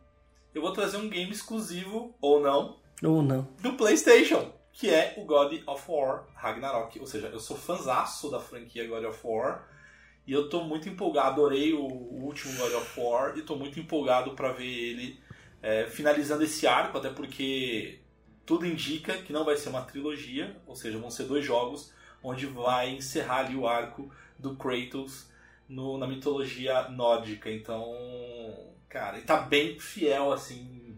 Eu 0.53 0.61
vou 0.61 0.71
trazer 0.73 0.97
um 0.97 1.09
game 1.09 1.31
exclusivo, 1.31 2.15
ou 2.19 2.39
não, 2.41 2.79
Ou 3.03 3.21
não. 3.21 3.47
do 3.61 3.73
PlayStation, 3.73 4.51
que 4.71 4.89
é 4.89 5.13
o 5.17 5.25
God 5.25 5.61
of 5.67 5.83
War 5.87 6.25
Ragnarok. 6.35 6.99
Ou 6.99 7.05
seja, 7.05 7.27
eu 7.27 7.39
sou 7.39 7.55
fanzaço 7.55 8.31
da 8.31 8.39
franquia 8.39 8.87
God 8.87 9.03
of 9.05 9.19
War. 9.23 9.67
E 10.25 10.33
eu 10.33 10.49
tô 10.49 10.63
muito 10.63 10.87
empolgado, 10.89 11.29
adorei 11.29 11.73
o, 11.73 11.81
o 11.83 12.23
último 12.23 12.55
God 12.57 12.73
of 12.73 12.99
War 12.99 13.37
e 13.37 13.41
tô 13.41 13.55
muito 13.55 13.79
empolgado 13.79 14.31
para 14.31 14.51
ver 14.51 14.65
ele 14.67 15.19
é, 15.61 15.87
finalizando 15.87 16.43
esse 16.43 16.67
arco, 16.67 16.97
até 16.97 17.09
porque 17.09 17.99
tudo 18.45 18.65
indica 18.65 19.17
que 19.19 19.33
não 19.33 19.43
vai 19.43 19.57
ser 19.57 19.69
uma 19.69 19.81
trilogia, 19.81 20.55
ou 20.65 20.75
seja, 20.75 20.97
vão 20.97 21.09
ser 21.09 21.23
dois 21.23 21.43
jogos 21.45 21.93
onde 22.23 22.45
vai 22.45 22.89
encerrar 22.91 23.45
ali 23.45 23.55
o 23.55 23.67
arco 23.67 24.11
do 24.39 24.55
Kratos 24.55 25.27
no- 25.67 25.97
na 25.97 26.07
mitologia 26.07 26.89
nórdica. 26.89 27.51
Então, 27.51 27.85
cara, 28.87 29.19
e 29.19 29.21
tá 29.21 29.37
bem 29.41 29.79
fiel 29.79 30.31
assim 30.33 30.97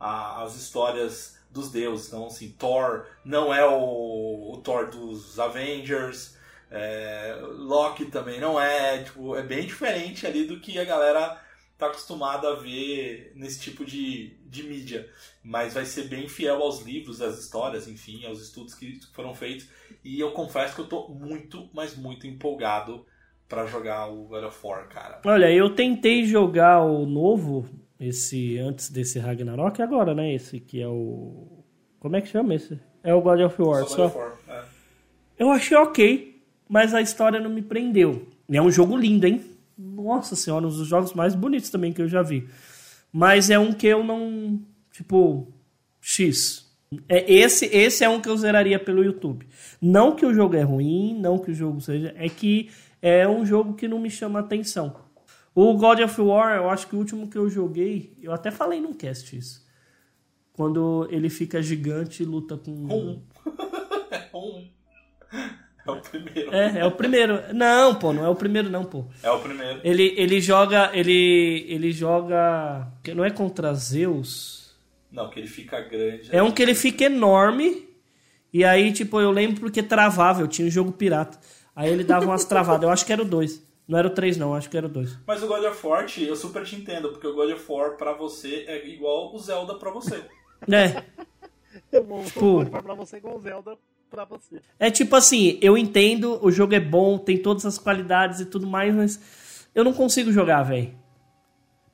às 0.00 0.54
histórias 0.56 1.38
dos 1.50 1.70
deuses. 1.70 2.08
Então, 2.08 2.26
assim, 2.26 2.50
Thor 2.58 3.06
não 3.24 3.52
é 3.52 3.66
o, 3.66 4.52
o 4.52 4.60
Thor 4.62 4.88
dos 4.90 5.38
Avengers. 5.40 6.36
é, 6.70 7.38
Loki 7.42 8.06
também 8.06 8.38
não 8.40 8.60
é, 8.60 9.02
tipo, 9.02 9.34
é 9.36 9.42
bem 9.42 9.66
diferente 9.66 10.26
ali 10.26 10.44
do 10.44 10.60
que 10.60 10.78
a 10.78 10.84
galera 10.84 11.40
tá 11.78 11.86
acostumada 11.86 12.48
a 12.48 12.54
ver 12.56 13.32
nesse 13.36 13.60
tipo 13.60 13.84
de, 13.84 14.36
de 14.44 14.64
mídia. 14.64 15.08
Mas 15.42 15.74
vai 15.74 15.84
ser 15.84 16.08
bem 16.08 16.28
fiel 16.28 16.60
aos 16.60 16.82
livros, 16.82 17.22
às 17.22 17.38
histórias, 17.38 17.86
enfim, 17.86 18.26
aos 18.26 18.42
estudos 18.42 18.74
que 18.74 18.98
foram 19.14 19.32
feitos. 19.32 19.68
E 20.04 20.18
eu 20.18 20.32
confesso 20.32 20.74
que 20.74 20.80
eu 20.80 20.88
tô 20.88 21.08
muito, 21.08 21.70
mas 21.72 21.96
muito 21.96 22.26
empolgado 22.26 23.06
pra 23.48 23.64
jogar 23.64 24.08
o 24.08 24.24
God 24.24 24.44
of 24.44 24.58
War, 24.66 24.88
cara. 24.88 25.20
Olha, 25.24 25.50
eu 25.50 25.70
tentei 25.70 26.26
jogar 26.26 26.82
o 26.82 27.06
novo, 27.06 27.64
esse 27.98 28.58
antes 28.58 28.90
desse 28.90 29.20
Ragnarok, 29.20 29.80
agora, 29.80 30.12
né? 30.14 30.34
Esse 30.34 30.58
que 30.58 30.82
é 30.82 30.88
o. 30.88 31.64
Como 32.00 32.16
é 32.16 32.20
que 32.20 32.28
chama 32.28 32.54
esse? 32.54 32.78
É 33.04 33.14
o 33.14 33.22
God 33.22 33.40
of 33.40 33.62
War. 33.62 33.84
Só 33.84 33.88
Só. 33.88 34.08
God 34.08 34.10
of 34.10 34.18
War, 34.18 34.38
é. 34.48 34.64
Eu 35.38 35.50
achei 35.50 35.76
ok, 35.76 36.42
mas 36.68 36.92
a 36.92 37.00
história 37.00 37.38
não 37.38 37.48
me 37.48 37.62
prendeu. 37.62 38.26
E 38.48 38.56
É 38.56 38.62
um 38.62 38.70
jogo 38.70 38.96
lindo, 38.96 39.26
hein? 39.26 39.57
Nossa 39.78 40.34
senhora, 40.34 40.66
um 40.66 40.70
dos 40.70 40.88
jogos 40.88 41.14
mais 41.14 41.36
bonitos 41.36 41.70
também 41.70 41.92
que 41.92 42.02
eu 42.02 42.08
já 42.08 42.20
vi. 42.20 42.48
Mas 43.12 43.48
é 43.48 43.58
um 43.58 43.72
que 43.72 43.86
eu 43.86 44.02
não. 44.02 44.60
Tipo. 44.90 45.52
X. 46.00 46.66
É, 47.08 47.32
esse, 47.32 47.66
esse 47.66 48.02
é 48.02 48.08
um 48.08 48.20
que 48.20 48.28
eu 48.28 48.36
zeraria 48.36 48.78
pelo 48.78 49.04
YouTube. 49.04 49.46
Não 49.80 50.16
que 50.16 50.24
o 50.24 50.32
jogo 50.34 50.56
é 50.56 50.62
ruim, 50.62 51.18
não 51.20 51.38
que 51.38 51.50
o 51.50 51.54
jogo 51.54 51.80
seja. 51.80 52.12
É 52.16 52.28
que 52.28 52.70
é 53.00 53.28
um 53.28 53.44
jogo 53.46 53.74
que 53.74 53.86
não 53.86 54.00
me 54.00 54.10
chama 54.10 54.40
atenção. 54.40 54.96
O 55.54 55.74
God 55.74 56.00
of 56.00 56.20
War, 56.20 56.56
eu 56.56 56.70
acho 56.70 56.88
que 56.88 56.96
o 56.96 56.98
último 56.98 57.28
que 57.28 57.38
eu 57.38 57.48
joguei. 57.48 58.16
Eu 58.22 58.32
até 58.32 58.50
falei 58.50 58.80
num 58.80 58.94
cast 58.94 59.36
isso. 59.36 59.66
Quando 60.52 61.06
ele 61.10 61.28
fica 61.28 61.62
gigante 61.62 62.22
e 62.22 62.26
luta 62.26 62.56
com. 62.56 62.88
É 62.88 64.36
um. 64.36 64.68
É 65.88 65.92
o 65.92 66.00
primeiro. 66.00 66.54
É, 66.54 66.78
é 66.80 66.84
o 66.86 66.90
primeiro. 66.92 67.54
Não, 67.54 67.94
pô, 67.94 68.12
não 68.12 68.24
é 68.24 68.28
o 68.28 68.34
primeiro 68.34 68.68
não, 68.70 68.84
pô. 68.84 69.04
É 69.22 69.30
o 69.30 69.38
primeiro. 69.40 69.80
Ele, 69.82 70.14
ele 70.16 70.40
joga, 70.40 70.90
ele, 70.94 71.64
ele 71.68 71.90
joga, 71.92 72.86
que 73.02 73.14
não 73.14 73.24
é 73.24 73.30
contra 73.30 73.72
Zeus. 73.74 74.74
Não, 75.10 75.30
que 75.30 75.40
ele 75.40 75.48
fica 75.48 75.80
grande. 75.80 76.28
É 76.30 76.42
um 76.42 76.50
que 76.50 76.62
ele 76.62 76.74
fica 76.74 77.04
enorme 77.04 77.88
e 78.52 78.64
aí, 78.64 78.92
tipo, 78.92 79.20
eu 79.20 79.30
lembro 79.30 79.60
porque 79.60 79.82
travava, 79.82 80.40
eu 80.42 80.48
tinha 80.48 80.66
um 80.68 80.70
jogo 80.70 80.92
pirata. 80.92 81.38
Aí 81.74 81.90
ele 81.90 82.04
dava 82.04 82.26
umas 82.26 82.44
travadas, 82.44 82.82
eu 82.82 82.90
acho 82.90 83.06
que 83.06 83.12
era 83.12 83.22
o 83.22 83.24
2. 83.24 83.66
Não 83.86 83.98
era 83.98 84.08
o 84.08 84.10
3 84.10 84.36
não, 84.36 84.54
acho 84.54 84.68
que 84.68 84.76
era 84.76 84.86
o 84.86 84.90
2. 84.90 85.18
Mas 85.26 85.42
o 85.42 85.46
God 85.46 85.64
of 85.64 85.86
War, 85.86 86.06
eu 86.18 86.36
super 86.36 86.62
te 86.64 86.76
entendo, 86.76 87.08
porque 87.10 87.26
o 87.26 87.34
God 87.34 87.50
of 87.52 87.64
War 87.72 87.96
pra 87.96 88.12
você 88.12 88.64
é 88.66 88.86
igual 88.86 89.34
o 89.34 89.38
Zelda 89.38 89.74
pra 89.76 89.90
você. 89.90 90.22
É, 90.70 91.02
Eu 91.92 92.04
vou 92.04 92.22
Tipo- 92.24 92.66
pra 92.82 92.94
você 92.94 93.16
igual 93.18 93.38
Zelda 93.40 93.76
pra 94.08 94.24
você. 94.24 94.60
é 94.78 94.90
tipo 94.90 95.14
assim, 95.14 95.58
eu 95.60 95.76
entendo, 95.76 96.38
o 96.42 96.50
jogo 96.50 96.74
é 96.74 96.80
bom, 96.80 97.18
tem 97.18 97.38
todas 97.38 97.64
as 97.66 97.78
qualidades 97.78 98.40
e 98.40 98.46
tudo 98.46 98.66
mais, 98.66 98.94
mas 98.94 99.68
eu 99.74 99.84
não 99.84 99.92
consigo 99.92 100.32
jogar, 100.32 100.62
velho. 100.62 100.92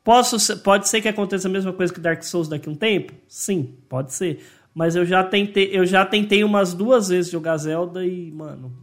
Posso, 0.02 0.58
pode 0.58 0.88
ser 0.88 1.00
que 1.00 1.08
aconteça 1.08 1.48
a 1.48 1.50
mesma 1.50 1.72
coisa 1.72 1.92
que 1.92 1.98
Dark 1.98 2.22
Souls 2.22 2.46
daqui 2.48 2.68
a 2.68 2.72
um 2.72 2.74
tempo? 2.74 3.14
Sim, 3.26 3.78
pode 3.88 4.12
ser. 4.12 4.44
Mas 4.74 4.96
eu 4.96 5.06
já 5.06 5.24
tentei, 5.24 5.70
eu 5.72 5.86
já 5.86 6.04
tentei 6.04 6.44
umas 6.44 6.74
duas 6.74 7.08
vezes 7.08 7.30
jogar 7.30 7.56
Zelda 7.56 8.04
e, 8.04 8.30
mano, 8.30 8.76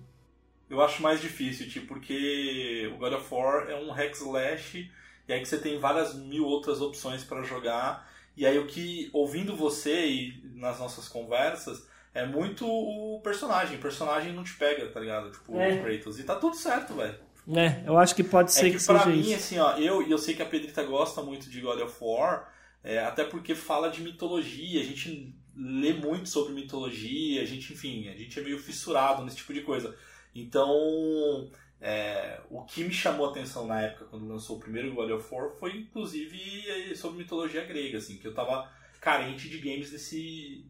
Eu 0.70 0.82
acho 0.82 1.04
mais 1.04 1.22
difícil, 1.22 1.68
tipo, 1.70 1.88
porque 1.88 2.90
o 2.96 2.98
God 2.98 3.14
of 3.14 3.34
War 3.34 3.70
é 3.70 3.76
um 3.76 3.92
hack 3.92 4.14
slash, 4.16 4.90
e 5.28 5.34
aí 5.34 5.40
que 5.42 5.48
você 5.48 5.58
tem 5.58 5.78
várias 5.78 6.16
mil 6.16 6.46
outras 6.46 6.82
opções 6.82 7.24
pra 7.24 7.44
jogar. 7.44 8.10
E 8.38 8.46
aí 8.46 8.58
o 8.58 8.66
que, 8.66 9.10
ouvindo 9.12 9.56
você 9.56 10.08
e 10.08 10.42
nas 10.56 10.80
nossas 10.80 11.08
conversas, 11.10 11.86
é 12.14 12.26
muito 12.26 12.66
o 12.68 13.20
personagem. 13.24 13.78
O 13.78 13.82
personagem 13.82 14.34
não 14.34 14.44
te 14.44 14.54
pega, 14.56 14.88
tá 14.90 15.00
ligado? 15.00 15.32
Tipo, 15.32 15.58
É. 15.60 15.76
o 15.76 15.84
Kratos. 15.84 16.20
E 16.20 16.24
tá 16.24 16.36
tudo 16.36 16.56
certo, 16.56 16.94
velho. 16.94 17.16
É, 17.56 17.84
eu 17.88 17.98
acho 17.98 18.14
que 18.16 18.24
pode 18.24 18.52
ser 18.52 18.68
É 18.68 18.72
que, 18.72 18.78
que 18.78 18.86
pra 18.86 19.06
mim, 19.08 19.20
isso. 19.20 19.34
assim, 19.34 19.58
ó, 19.60 19.76
eu, 19.78 20.06
e 20.08 20.12
eu 20.12 20.18
sei 20.18 20.36
que 20.36 20.44
a 20.44 20.46
Pedrita 20.46 20.84
gosta 20.84 21.22
muito 21.24 21.50
de 21.50 21.60
God 21.60 21.82
of 21.82 21.96
War, 22.00 22.54
é, 22.84 23.00
até 23.00 23.24
porque 23.24 23.56
fala 23.56 23.90
de 23.90 24.02
mitologia, 24.02 24.80
a 24.80 24.84
gente 24.84 25.36
lê 25.56 25.92
muito 25.92 26.30
sobre 26.30 26.54
mitologia, 26.54 27.42
a 27.42 27.46
gente, 27.46 27.74
enfim, 27.74 28.08
a 28.10 28.16
gente 28.16 28.40
é 28.40 28.44
meio 28.44 28.60
fissurado 28.60 29.24
nesse 29.24 29.38
tipo 29.38 29.54
de 29.54 29.62
coisa. 29.62 29.96
Então, 30.36 31.50
é, 31.80 32.40
o 32.50 32.64
que 32.64 32.84
me 32.84 32.94
chamou 32.94 33.28
a 33.28 33.32
atenção 33.32 33.66
na 33.66 33.82
época, 33.82 34.06
quando 34.06 34.28
lançou 34.28 34.58
o 34.58 34.60
primeiro 34.60 34.94
God 34.94 35.10
of 35.12 35.28
War, 35.34 35.52
foi 35.60 35.76
inclusive 35.78 36.70
é, 36.70 36.96
sobre 36.96 37.18
mitologia 37.18 37.66
grega, 37.66 37.98
assim, 37.98 38.18
que 38.18 38.28
eu 38.28 38.34
tava 38.34 38.70
carente 39.00 39.50
de 39.50 39.58
games 39.58 39.90
desse, 39.92 40.66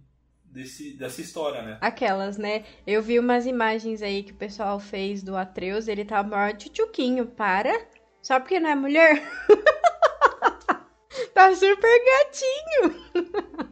desse, 0.52 0.94
dessa 0.94 1.22
história, 1.22 1.62
né? 1.62 1.78
Aquelas, 1.82 2.38
né? 2.38 2.66
Eu 2.86 3.02
vi 3.02 3.18
umas 3.18 3.46
imagens 3.46 4.02
aí 4.02 4.24
que 4.24 4.34
o 4.34 4.36
pessoal 4.36 4.80
fez 4.80 5.24
do 5.24 5.36
Atreus, 5.36 5.88
ele 5.88 6.04
tá 6.06 6.22
maior 6.22 6.54
tchutchuquinho, 6.54 7.26
para. 7.26 7.74
Só 8.22 8.40
porque 8.40 8.60
não 8.60 8.70
é 8.70 8.76
mulher? 8.76 9.24
tá 11.34 11.56
super 11.56 12.02
gatinho. 12.06 13.72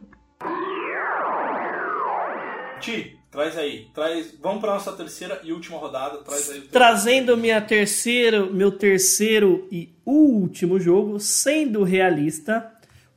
Ti, 2.80 3.20
traz 3.30 3.58
aí, 3.58 3.90
traz, 3.92 4.34
vamos 4.40 4.62
pra 4.62 4.72
nossa 4.72 4.92
terceira 4.92 5.38
e 5.44 5.52
última 5.52 5.76
rodada, 5.76 6.22
traz 6.22 6.50
aí 6.50 6.62
Trazendo 6.62 7.36
minha 7.36 7.60
terceiro, 7.60 8.52
meu 8.52 8.72
terceiro 8.72 9.68
e 9.70 9.94
último 10.04 10.80
jogo, 10.80 11.20
sendo 11.20 11.84
realista, 11.84 12.72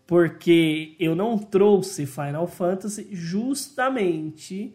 porque 0.06 0.96
eu 1.00 1.16
não 1.16 1.38
trouxe 1.38 2.06
Final 2.06 2.48
Fantasy 2.48 3.08
justamente 3.12 4.74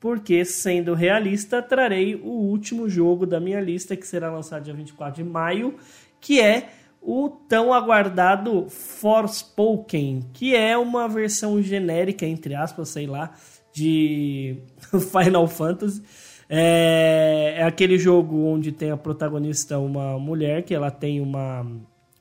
porque, 0.00 0.46
sendo 0.46 0.94
realista, 0.94 1.60
trarei 1.60 2.14
o 2.14 2.30
último 2.30 2.88
jogo 2.88 3.26
da 3.26 3.38
minha 3.38 3.60
lista, 3.60 3.94
que 3.94 4.06
será 4.06 4.30
lançado 4.30 4.64
dia 4.64 4.72
24 4.72 5.22
de 5.22 5.28
maio, 5.28 5.74
que 6.18 6.40
é 6.40 6.70
o 7.02 7.28
tão 7.28 7.72
aguardado 7.72 8.66
Forspoken, 8.70 10.22
que 10.32 10.56
é 10.56 10.76
uma 10.76 11.06
versão 11.06 11.62
genérica, 11.62 12.24
entre 12.24 12.54
aspas, 12.54 12.88
sei 12.88 13.06
lá, 13.06 13.34
de 13.74 14.56
Final 15.12 15.46
Fantasy. 15.46 16.02
É, 16.48 17.56
é 17.58 17.62
aquele 17.62 17.98
jogo 17.98 18.44
onde 18.44 18.72
tem 18.72 18.90
a 18.90 18.96
protagonista 18.96 19.78
uma 19.78 20.18
mulher 20.18 20.62
que 20.62 20.74
ela 20.74 20.90
tem 20.90 21.20
uma, 21.20 21.64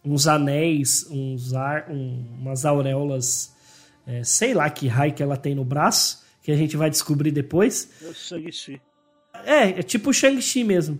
uns 0.03 0.27
anéis, 0.27 1.05
uns 1.09 1.53
ar, 1.53 1.87
um- 1.89 2.25
umas 2.39 2.65
auréolas, 2.65 3.53
é, 4.07 4.23
sei 4.23 4.53
lá 4.53 4.69
que 4.69 4.87
raio 4.87 5.13
que 5.13 5.21
ela 5.23 5.37
tem 5.37 5.53
no 5.55 5.63
braço, 5.63 6.23
que 6.41 6.51
a 6.51 6.55
gente 6.55 6.75
vai 6.77 6.89
descobrir 6.89 7.31
depois. 7.31 7.89
É 8.03 8.07
o 8.07 8.13
Shang-Chi. 8.13 8.81
É, 9.45 9.79
é 9.79 9.83
tipo 9.83 10.09
o 10.09 10.13
Shang-Chi 10.13 10.63
mesmo. 10.63 10.99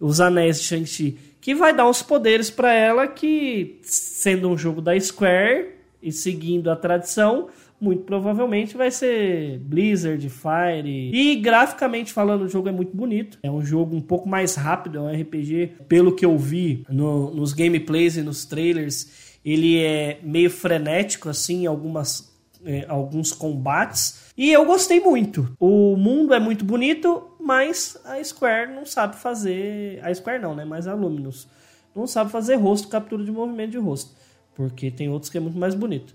Os 0.00 0.20
anéis 0.20 0.58
de 0.60 0.64
Shang-Chi. 0.66 1.18
Que 1.40 1.54
vai 1.54 1.74
dar 1.74 1.88
uns 1.88 2.02
poderes 2.02 2.50
pra 2.50 2.72
ela 2.72 3.06
que, 3.06 3.78
sendo 3.82 4.48
um 4.48 4.56
jogo 4.58 4.80
da 4.80 4.98
Square 4.98 5.70
e 6.02 6.10
seguindo 6.12 6.70
a 6.70 6.76
tradição, 6.76 7.48
muito 7.80 8.04
provavelmente 8.04 8.76
vai 8.76 8.90
ser 8.90 9.58
Blizzard, 9.60 10.28
Fire. 10.28 11.10
E 11.12 11.36
graficamente 11.36 12.12
falando, 12.12 12.42
o 12.42 12.48
jogo 12.48 12.68
é 12.68 12.72
muito 12.72 12.96
bonito. 12.96 13.38
É 13.42 13.50
um 13.50 13.62
jogo 13.62 13.94
um 13.94 14.00
pouco 14.00 14.28
mais 14.28 14.54
rápido, 14.54 14.98
é 14.98 15.02
um 15.02 15.22
RPG. 15.22 15.72
Pelo 15.88 16.14
que 16.14 16.24
eu 16.24 16.36
vi 16.38 16.84
no, 16.88 17.34
nos 17.34 17.52
gameplays 17.52 18.16
e 18.16 18.22
nos 18.22 18.44
trailers, 18.44 19.38
ele 19.44 19.82
é 19.82 20.18
meio 20.22 20.50
frenético, 20.50 21.28
assim, 21.28 21.66
algumas, 21.66 22.32
é, 22.64 22.86
alguns 22.88 23.32
combates. 23.32 24.26
E 24.36 24.52
eu 24.52 24.64
gostei 24.64 25.00
muito. 25.00 25.54
O 25.58 25.96
mundo 25.96 26.34
é 26.34 26.40
muito 26.40 26.64
bonito, 26.64 27.30
mas 27.40 27.98
a 28.04 28.22
Square 28.22 28.72
não 28.74 28.84
sabe 28.84 29.16
fazer. 29.16 30.00
A 30.02 30.12
Square 30.14 30.42
não, 30.42 30.54
né? 30.54 30.64
Mas 30.64 30.86
a 30.86 30.94
Luminous 30.94 31.48
não 31.94 32.06
sabe 32.06 32.30
fazer 32.30 32.56
rosto, 32.56 32.88
captura 32.88 33.24
de 33.24 33.32
movimento 33.32 33.70
de 33.70 33.78
rosto. 33.78 34.14
Porque 34.54 34.90
tem 34.90 35.08
outros 35.08 35.30
que 35.30 35.38
é 35.38 35.40
muito 35.40 35.58
mais 35.58 35.74
bonito. 35.74 36.14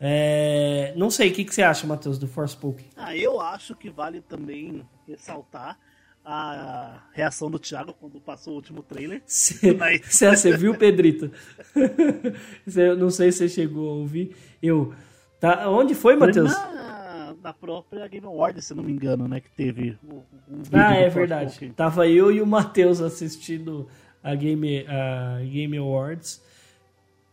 É... 0.00 0.92
Não 0.96 1.10
sei, 1.10 1.30
o 1.30 1.32
que, 1.32 1.44
que 1.44 1.54
você 1.54 1.62
acha, 1.62 1.86
Matheus, 1.86 2.18
do 2.18 2.28
Forspoken? 2.28 2.86
Ah, 2.96 3.16
eu 3.16 3.40
acho 3.40 3.74
que 3.74 3.90
vale 3.90 4.20
também 4.20 4.86
ressaltar 5.06 5.78
a 6.24 7.04
reação 7.12 7.48
do 7.48 7.58
Thiago 7.58 7.94
quando 7.94 8.20
passou 8.20 8.54
o 8.54 8.56
último 8.56 8.82
trailer. 8.82 9.22
Você, 9.26 9.72
Mas... 9.78 10.02
você 10.04 10.56
viu, 10.56 10.76
Pedrito? 10.76 11.30
eu 12.76 12.96
não 12.96 13.10
sei 13.10 13.30
se 13.30 13.38
você 13.38 13.48
chegou 13.48 13.88
a 13.88 13.94
ouvir. 13.94 14.34
Eu. 14.60 14.92
Tá, 15.38 15.70
onde 15.70 15.94
foi, 15.94 16.16
Matheus? 16.16 16.52
Na, 16.52 17.34
na 17.40 17.52
própria 17.52 18.08
Game 18.08 18.26
Awards, 18.26 18.64
se 18.64 18.74
não 18.74 18.82
me 18.82 18.90
engano, 18.90 19.28
né? 19.28 19.38
Que 19.38 19.50
teve 19.50 19.96
um, 20.02 20.16
um 20.16 20.62
Ah, 20.72 20.96
é 20.96 21.08
verdade. 21.08 21.72
Tava 21.76 22.08
eu 22.08 22.32
e 22.32 22.42
o 22.42 22.46
Matheus 22.46 23.00
assistindo 23.00 23.86
a 24.22 24.34
Game, 24.34 24.84
a 24.88 25.38
Game 25.42 25.76
Awards 25.76 26.42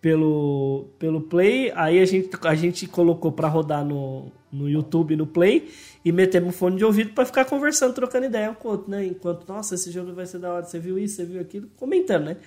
pelo, 0.03 0.89
pelo 0.99 1.21
Play. 1.21 1.71
Aí 1.73 2.01
a 2.01 2.05
gente, 2.05 2.29
a 2.43 2.53
gente 2.53 2.85
colocou 2.85 3.31
para 3.31 3.47
rodar 3.47 3.85
no, 3.85 4.29
no 4.51 4.69
YouTube, 4.69 5.15
no 5.15 5.25
Play, 5.25 5.71
e 6.03 6.11
metemos 6.11 6.57
fone 6.57 6.75
de 6.75 6.83
ouvido 6.83 7.13
para 7.13 7.25
ficar 7.25 7.45
conversando, 7.45 7.93
trocando 7.93 8.25
ideia 8.25 8.53
com 8.53 8.67
o 8.67 8.71
outro, 8.71 8.91
né? 8.91 9.05
Enquanto, 9.05 9.47
nossa, 9.47 9.75
esse 9.75 9.89
jogo 9.89 10.11
vai 10.13 10.25
ser 10.25 10.39
da 10.39 10.53
hora, 10.53 10.65
você 10.65 10.77
viu 10.77 10.99
isso, 10.99 11.15
você 11.15 11.25
viu 11.25 11.39
aquilo, 11.39 11.69
comentando, 11.77 12.25
né? 12.25 12.37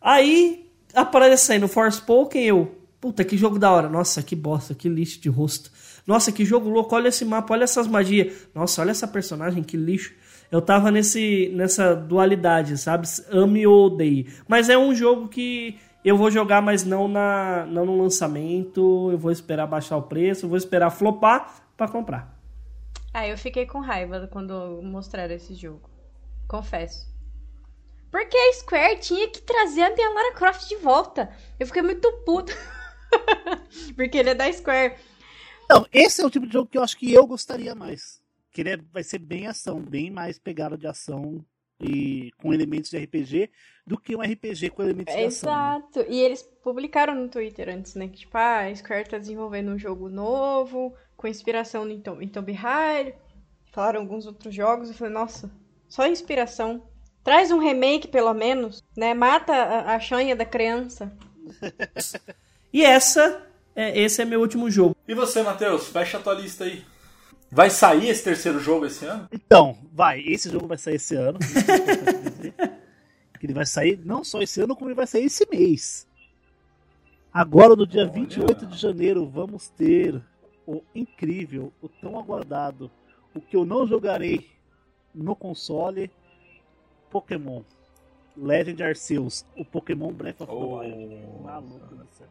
Aí 0.00 0.68
aparece 0.92 1.52
aí 1.52 1.60
no 1.60 1.68
Forspoken, 1.68 2.44
eu, 2.44 2.74
puta, 3.00 3.22
que 3.22 3.36
jogo 3.36 3.56
da 3.56 3.70
hora, 3.70 3.88
nossa, 3.88 4.20
que 4.20 4.34
bosta, 4.34 4.74
que 4.74 4.88
lixo 4.88 5.20
de 5.20 5.28
rosto. 5.28 5.70
Nossa, 6.04 6.32
que 6.32 6.44
jogo 6.44 6.68
louco, 6.68 6.92
olha 6.96 7.06
esse 7.06 7.24
mapa, 7.24 7.54
olha 7.54 7.62
essas 7.62 7.86
magias. 7.86 8.48
Nossa, 8.52 8.82
olha 8.82 8.90
essa 8.90 9.06
personagem, 9.06 9.62
que 9.62 9.76
lixo. 9.76 10.12
Eu 10.50 10.60
tava 10.60 10.90
nesse, 10.90 11.52
nessa 11.54 11.94
dualidade, 11.94 12.76
sabe? 12.76 13.06
Ame 13.30 13.64
ou 13.64 13.86
odeie. 13.86 14.26
Mas 14.48 14.68
é 14.68 14.76
um 14.76 14.92
jogo 14.92 15.28
que 15.28 15.78
eu 16.04 16.18
vou 16.18 16.30
jogar, 16.30 16.60
mas 16.60 16.84
não, 16.84 17.08
na, 17.08 17.64
não 17.66 17.86
no 17.86 17.96
lançamento. 17.96 19.10
Eu 19.10 19.18
vou 19.18 19.32
esperar 19.32 19.66
baixar 19.66 19.96
o 19.96 20.02
preço, 20.02 20.46
vou 20.46 20.58
esperar 20.58 20.90
flopar 20.90 21.64
para 21.76 21.90
comprar. 21.90 22.38
Ah, 23.12 23.26
eu 23.26 23.38
fiquei 23.38 23.64
com 23.64 23.80
raiva 23.80 24.28
quando 24.30 24.82
mostraram 24.82 25.34
esse 25.34 25.54
jogo. 25.54 25.88
Confesso. 26.46 27.12
Porque 28.10 28.36
a 28.36 28.52
Square 28.52 29.00
tinha 29.00 29.28
que 29.28 29.40
trazer 29.40 29.82
a 29.82 29.94
minha 29.94 30.10
Lara 30.10 30.34
Croft 30.34 30.68
de 30.68 30.76
volta. 30.76 31.34
Eu 31.58 31.66
fiquei 31.66 31.82
muito 31.82 32.12
puta. 32.24 32.52
Porque 33.96 34.18
ele 34.18 34.30
é 34.30 34.34
da 34.34 34.52
Square. 34.52 34.96
Não, 35.68 35.86
esse 35.92 36.20
é 36.20 36.26
o 36.26 36.30
tipo 36.30 36.46
de 36.46 36.52
jogo 36.52 36.68
que 36.68 36.76
eu 36.76 36.82
acho 36.82 36.98
que 36.98 37.12
eu 37.12 37.26
gostaria 37.26 37.74
mais. 37.74 38.22
Que 38.52 38.60
ele 38.60 38.70
é, 38.70 38.76
vai 38.76 39.02
ser 39.02 39.18
bem 39.18 39.46
ação, 39.46 39.80
bem 39.80 40.10
mais 40.10 40.38
pegada 40.38 40.76
de 40.76 40.86
ação 40.86 41.44
e 41.84 42.32
com 42.38 42.52
elementos 42.52 42.90
de 42.90 42.98
RPG 42.98 43.50
do 43.86 43.98
que 43.98 44.16
um 44.16 44.20
RPG 44.20 44.70
com 44.70 44.82
elementos 44.82 45.14
de 45.14 45.24
ação. 45.24 45.50
Né? 45.50 45.76
Exato. 45.76 45.98
Né? 46.00 46.06
E 46.08 46.20
eles 46.20 46.42
publicaram 46.62 47.14
no 47.14 47.28
Twitter 47.28 47.68
antes, 47.68 47.94
né? 47.94 48.08
Que 48.08 48.18
tipo, 48.18 48.36
ah, 48.36 48.60
a 48.60 48.74
Square 48.74 49.08
tá 49.08 49.18
desenvolvendo 49.18 49.70
um 49.70 49.78
jogo 49.78 50.08
novo, 50.08 50.94
com 51.16 51.28
inspiração 51.28 51.88
em, 51.88 52.00
Tom, 52.00 52.20
em 52.20 52.28
Tomb 52.28 52.52
Raider. 52.52 53.16
Falaram 53.72 54.00
alguns 54.00 54.26
outros 54.26 54.54
jogos. 54.54 54.88
Eu 54.88 54.94
falei, 54.94 55.12
nossa, 55.12 55.50
só 55.88 56.06
inspiração. 56.06 56.82
Traz 57.22 57.50
um 57.50 57.58
remake, 57.58 58.08
pelo 58.08 58.32
menos, 58.34 58.82
né? 58.96 59.14
Mata 59.14 59.52
a, 59.52 59.94
a 59.94 60.00
chanha 60.00 60.36
da 60.36 60.44
criança. 60.44 61.12
e 62.72 62.84
essa, 62.84 63.46
é, 63.74 63.98
esse 64.00 64.22
é 64.22 64.24
meu 64.24 64.40
último 64.40 64.70
jogo. 64.70 64.96
E 65.06 65.14
você, 65.14 65.42
Matheus? 65.42 65.88
Fecha 65.88 66.18
a 66.18 66.20
tua 66.20 66.34
lista 66.34 66.64
aí. 66.64 66.84
Vai 67.50 67.70
sair 67.70 68.08
esse 68.08 68.24
terceiro 68.24 68.58
jogo 68.58 68.86
esse 68.86 69.04
ano? 69.04 69.28
Então, 69.32 69.78
vai. 69.92 70.20
Esse 70.20 70.50
jogo 70.50 70.66
vai 70.66 70.78
sair 70.78 70.96
esse 70.96 71.14
ano. 71.14 71.38
ele 73.44 73.52
vai 73.52 73.66
sair 73.66 74.00
não 74.04 74.24
só 74.24 74.40
esse 74.40 74.60
ano, 74.60 74.74
como 74.74 74.88
ele 74.88 74.96
vai 74.96 75.06
sair 75.06 75.24
esse 75.24 75.46
mês. 75.50 76.08
Agora, 77.32 77.76
no 77.76 77.86
dia 77.86 78.06
28 78.06 78.66
de 78.66 78.76
janeiro, 78.78 79.26
vamos 79.26 79.68
ter 79.68 80.22
o 80.66 80.82
incrível, 80.94 81.72
o 81.82 81.88
tão 81.88 82.18
aguardado, 82.18 82.90
o 83.34 83.40
que 83.40 83.56
eu 83.56 83.64
não 83.66 83.86
jogarei 83.86 84.50
no 85.14 85.36
console, 85.36 86.10
Pokémon. 87.10 87.62
Legend 88.36 88.82
Arceus, 88.82 89.44
o 89.56 89.64
Pokémon 89.64 90.12
Breath 90.12 90.40
of 90.40 90.50
the 90.50 90.58
Wild. 90.58 91.24
Oh. 91.38 91.42
Maluco 91.42 91.94
do 91.94 92.06
céu. 92.12 92.26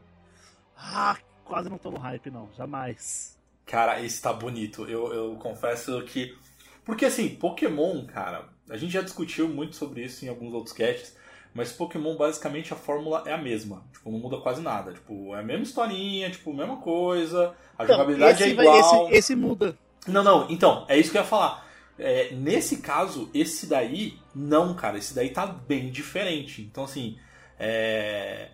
Ah, 0.76 1.18
quase 1.46 1.70
não 1.70 1.78
tô 1.78 1.92
no 1.92 2.00
hype, 2.00 2.30
não, 2.30 2.50
jamais. 2.58 3.40
Cara, 3.66 4.02
esse 4.02 4.22
tá 4.22 4.34
bonito. 4.34 4.86
Eu, 4.86 5.14
eu 5.14 5.36
confesso 5.36 6.02
que. 6.04 6.36
Porque 6.84 7.06
assim, 7.06 7.30
Pokémon, 7.30 8.06
cara, 8.06 8.50
a 8.70 8.78
gente 8.78 8.94
já 8.94 9.02
discutiu 9.02 9.48
muito 9.48 9.76
sobre 9.76 10.04
isso 10.04 10.26
em 10.26 10.28
alguns 10.28 10.54
outros 10.54 10.76
casts, 10.76 11.16
mas 11.54 11.72
Pokémon 11.72 12.16
basicamente 12.16 12.74
a 12.74 12.76
fórmula 12.76 13.24
é 13.26 13.34
a 13.34 13.38
mesma. 13.38 13.84
Tipo, 13.94 14.12
não 14.12 14.20
muda 14.20 14.38
quase 14.38 14.62
nada. 14.62 14.94
Tipo, 14.94 15.36
é 15.36 15.40
a 15.40 15.44
mesma 15.44 15.64
historinha, 15.64 16.30
tipo, 16.30 16.52
a 16.52 16.56
mesma 16.56 16.78
coisa, 16.78 17.56
a 17.78 17.84
então, 17.84 17.96
jogabilidade 17.96 18.44
é 18.44 18.50
igual. 18.50 19.08
Esse, 19.10 19.18
esse, 19.18 19.36
muda. 19.36 19.78
Não, 20.08 20.24
não, 20.24 20.50
então, 20.50 20.86
é 20.90 20.98
isso 20.98 21.12
que 21.12 21.18
eu 21.18 21.22
ia 21.22 21.28
falar. 21.28 21.66
É, 21.98 22.34
nesse 22.34 22.78
caso, 22.78 23.30
esse 23.34 23.68
daí, 23.68 24.18
não, 24.34 24.74
cara, 24.74 24.98
esse 24.98 25.14
daí 25.14 25.30
tá 25.30 25.46
bem 25.46 25.90
diferente. 25.90 26.62
Então, 26.62 26.84
assim, 26.84 27.18
é... 27.60 28.50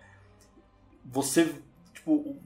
você, 1.04 1.54
tipo, 1.94 2.36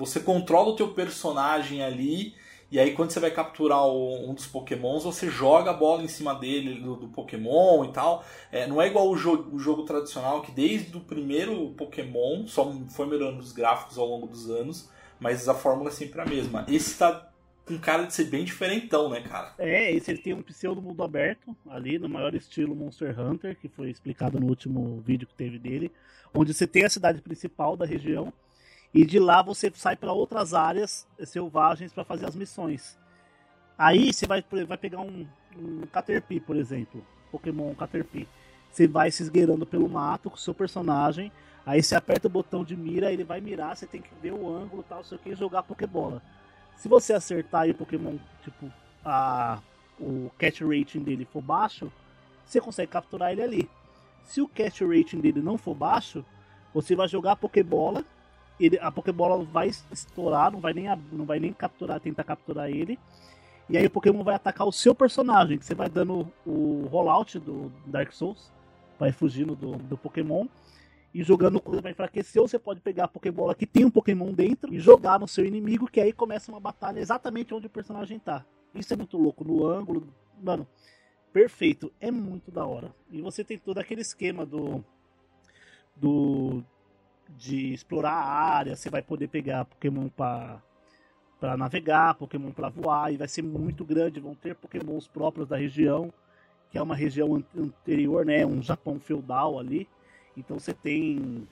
você 0.00 0.18
controla 0.18 0.70
o 0.70 0.76
teu 0.76 0.88
personagem 0.88 1.82
ali, 1.82 2.34
e 2.70 2.80
aí 2.80 2.92
quando 2.92 3.10
você 3.10 3.20
vai 3.20 3.30
capturar 3.30 3.86
um 3.86 4.32
dos 4.32 4.46
pokémons, 4.46 5.04
você 5.04 5.28
joga 5.28 5.70
a 5.70 5.74
bola 5.74 6.02
em 6.02 6.08
cima 6.08 6.34
dele, 6.34 6.80
do, 6.80 6.96
do 6.96 7.08
pokémon 7.08 7.84
e 7.84 7.92
tal. 7.92 8.24
É, 8.50 8.66
não 8.66 8.80
é 8.80 8.86
igual 8.86 9.10
o 9.10 9.16
jogo, 9.16 9.54
o 9.54 9.58
jogo 9.58 9.82
tradicional, 9.82 10.40
que 10.40 10.52
desde 10.52 10.96
o 10.96 11.00
primeiro 11.00 11.70
pokémon, 11.76 12.46
só 12.46 12.72
foi 12.88 13.06
melhorando 13.06 13.40
os 13.40 13.52
gráficos 13.52 13.98
ao 13.98 14.06
longo 14.06 14.26
dos 14.26 14.48
anos, 14.48 14.88
mas 15.20 15.46
a 15.48 15.54
fórmula 15.54 15.90
é 15.90 15.92
sempre 15.92 16.20
a 16.20 16.24
mesma. 16.24 16.64
Esse 16.66 16.96
tá 16.96 17.28
com 17.66 17.78
cara 17.78 18.04
de 18.04 18.14
ser 18.14 18.24
bem 18.24 18.44
diferentão, 18.44 19.10
né, 19.10 19.20
cara? 19.20 19.52
É, 19.58 19.92
esse 19.92 20.10
ele 20.10 20.22
tem 20.22 20.32
um 20.32 20.42
pseudo 20.42 20.80
mundo 20.80 21.02
aberto 21.02 21.54
ali, 21.68 21.98
no 21.98 22.08
maior 22.08 22.34
estilo 22.34 22.74
Monster 22.74 23.20
Hunter, 23.20 23.56
que 23.60 23.68
foi 23.68 23.90
explicado 23.90 24.40
no 24.40 24.46
último 24.46 25.00
vídeo 25.04 25.28
que 25.28 25.34
teve 25.34 25.58
dele, 25.58 25.92
onde 26.32 26.54
você 26.54 26.66
tem 26.66 26.84
a 26.84 26.90
cidade 26.90 27.20
principal 27.20 27.76
da 27.76 27.84
região, 27.84 28.32
e 28.92 29.04
de 29.04 29.18
lá 29.18 29.42
você 29.42 29.70
sai 29.74 29.96
para 29.96 30.12
outras 30.12 30.52
áreas 30.52 31.06
selvagens 31.24 31.92
para 31.92 32.04
fazer 32.04 32.26
as 32.26 32.34
missões. 32.34 32.98
Aí 33.78 34.12
você 34.12 34.26
vai, 34.26 34.44
vai 34.66 34.76
pegar 34.76 35.00
um, 35.00 35.26
um 35.56 35.86
Caterpie, 35.86 36.40
por 36.40 36.56
exemplo, 36.56 37.04
Pokémon 37.30 37.74
Caterpie. 37.74 38.28
Você 38.70 38.86
vai 38.86 39.10
se 39.10 39.22
esgueirando 39.22 39.64
pelo 39.64 39.88
mato 39.88 40.28
com 40.28 40.36
o 40.36 40.38
seu 40.38 40.54
personagem. 40.54 41.32
Aí 41.64 41.82
você 41.82 41.94
aperta 41.94 42.26
o 42.26 42.30
botão 42.30 42.64
de 42.64 42.76
mira, 42.76 43.12
ele 43.12 43.24
vai 43.24 43.40
mirar, 43.40 43.76
você 43.76 43.86
tem 43.86 44.00
que 44.00 44.10
ver 44.20 44.32
o 44.32 44.48
ângulo 44.48 44.84
tal, 44.88 45.04
sei 45.04 45.16
o 45.16 45.20
que, 45.20 45.30
e 45.30 45.34
jogar 45.34 45.62
Pokébola. 45.62 46.22
Se 46.76 46.88
você 46.88 47.12
acertar 47.12 47.68
e 47.68 47.70
o 47.72 47.74
Pokémon, 47.74 48.16
tipo, 48.42 48.70
a, 49.04 49.60
o 49.98 50.30
catch 50.38 50.62
rating 50.62 51.00
dele 51.00 51.24
for 51.24 51.42
baixo, 51.42 51.92
você 52.44 52.60
consegue 52.60 52.90
capturar 52.90 53.32
ele 53.32 53.42
ali. 53.42 53.70
Se 54.24 54.40
o 54.40 54.48
catch 54.48 54.80
rating 54.80 55.20
dele 55.20 55.40
não 55.40 55.58
for 55.58 55.74
baixo, 55.74 56.24
você 56.72 56.96
vai 56.96 57.06
jogar 57.06 57.36
Pokébola 57.36 58.04
ele, 58.60 58.78
a 58.78 58.90
Pokébola 58.90 59.42
vai 59.44 59.68
estourar, 59.68 60.52
não 60.52 60.60
vai, 60.60 60.72
nem, 60.72 60.86
não 61.10 61.24
vai 61.24 61.40
nem 61.40 61.52
capturar, 61.52 61.98
tentar 62.00 62.24
capturar 62.24 62.70
ele. 62.70 62.98
E 63.68 63.78
aí 63.78 63.86
o 63.86 63.90
Pokémon 63.90 64.22
vai 64.22 64.34
atacar 64.34 64.66
o 64.66 64.72
seu 64.72 64.94
personagem, 64.94 65.58
que 65.58 65.64
você 65.64 65.74
vai 65.74 65.88
dando 65.88 66.30
o 66.44 66.86
rollout 66.90 67.38
do 67.38 67.72
Dark 67.86 68.12
Souls, 68.12 68.52
vai 68.98 69.12
fugindo 69.12 69.54
do, 69.54 69.76
do 69.76 69.96
Pokémon. 69.96 70.46
E 71.12 71.24
jogando 71.24 71.60
vai 71.82 71.90
enfraquecer, 71.90 72.40
ou 72.40 72.46
você 72.46 72.58
pode 72.58 72.80
pegar 72.80 73.04
a 73.04 73.08
Pokébola 73.08 73.54
que 73.54 73.66
tem 73.66 73.84
um 73.84 73.90
Pokémon 73.90 74.32
dentro 74.32 74.72
e 74.72 74.78
jogar 74.78 75.18
no 75.18 75.26
seu 75.26 75.44
inimigo, 75.44 75.90
que 75.90 76.00
aí 76.00 76.12
começa 76.12 76.52
uma 76.52 76.60
batalha 76.60 77.00
exatamente 77.00 77.52
onde 77.52 77.66
o 77.66 77.70
personagem 77.70 78.18
tá. 78.18 78.44
Isso 78.74 78.92
é 78.92 78.96
muito 78.96 79.16
louco, 79.18 79.42
no 79.42 79.66
ângulo. 79.66 80.06
Mano, 80.40 80.66
perfeito. 81.32 81.92
É 82.00 82.10
muito 82.10 82.50
da 82.50 82.64
hora. 82.64 82.94
E 83.10 83.20
você 83.20 83.42
tem 83.42 83.58
todo 83.58 83.78
aquele 83.78 84.02
esquema 84.02 84.46
do. 84.46 84.84
Do 85.96 86.64
de 87.36 87.72
explorar 87.72 88.12
a 88.12 88.24
área, 88.24 88.76
você 88.76 88.90
vai 88.90 89.02
poder 89.02 89.28
pegar 89.28 89.64
Pokémon 89.64 90.08
para 90.08 90.62
para 91.38 91.56
navegar, 91.56 92.16
Pokémon 92.16 92.50
para 92.52 92.68
voar, 92.68 93.10
e 93.10 93.16
vai 93.16 93.26
ser 93.26 93.40
muito 93.40 93.82
grande, 93.82 94.20
vão 94.20 94.34
ter 94.34 94.54
Pokémons 94.54 95.08
próprios 95.08 95.48
da 95.48 95.56
região, 95.56 96.12
que 96.70 96.76
é 96.76 96.82
uma 96.82 96.94
região 96.94 97.42
anterior, 97.56 98.26
né, 98.26 98.44
um 98.44 98.60
Japão 98.62 99.00
feudal 99.00 99.58
ali. 99.58 99.88
Então 100.36 100.58
você 100.58 100.74
tem 100.74 101.48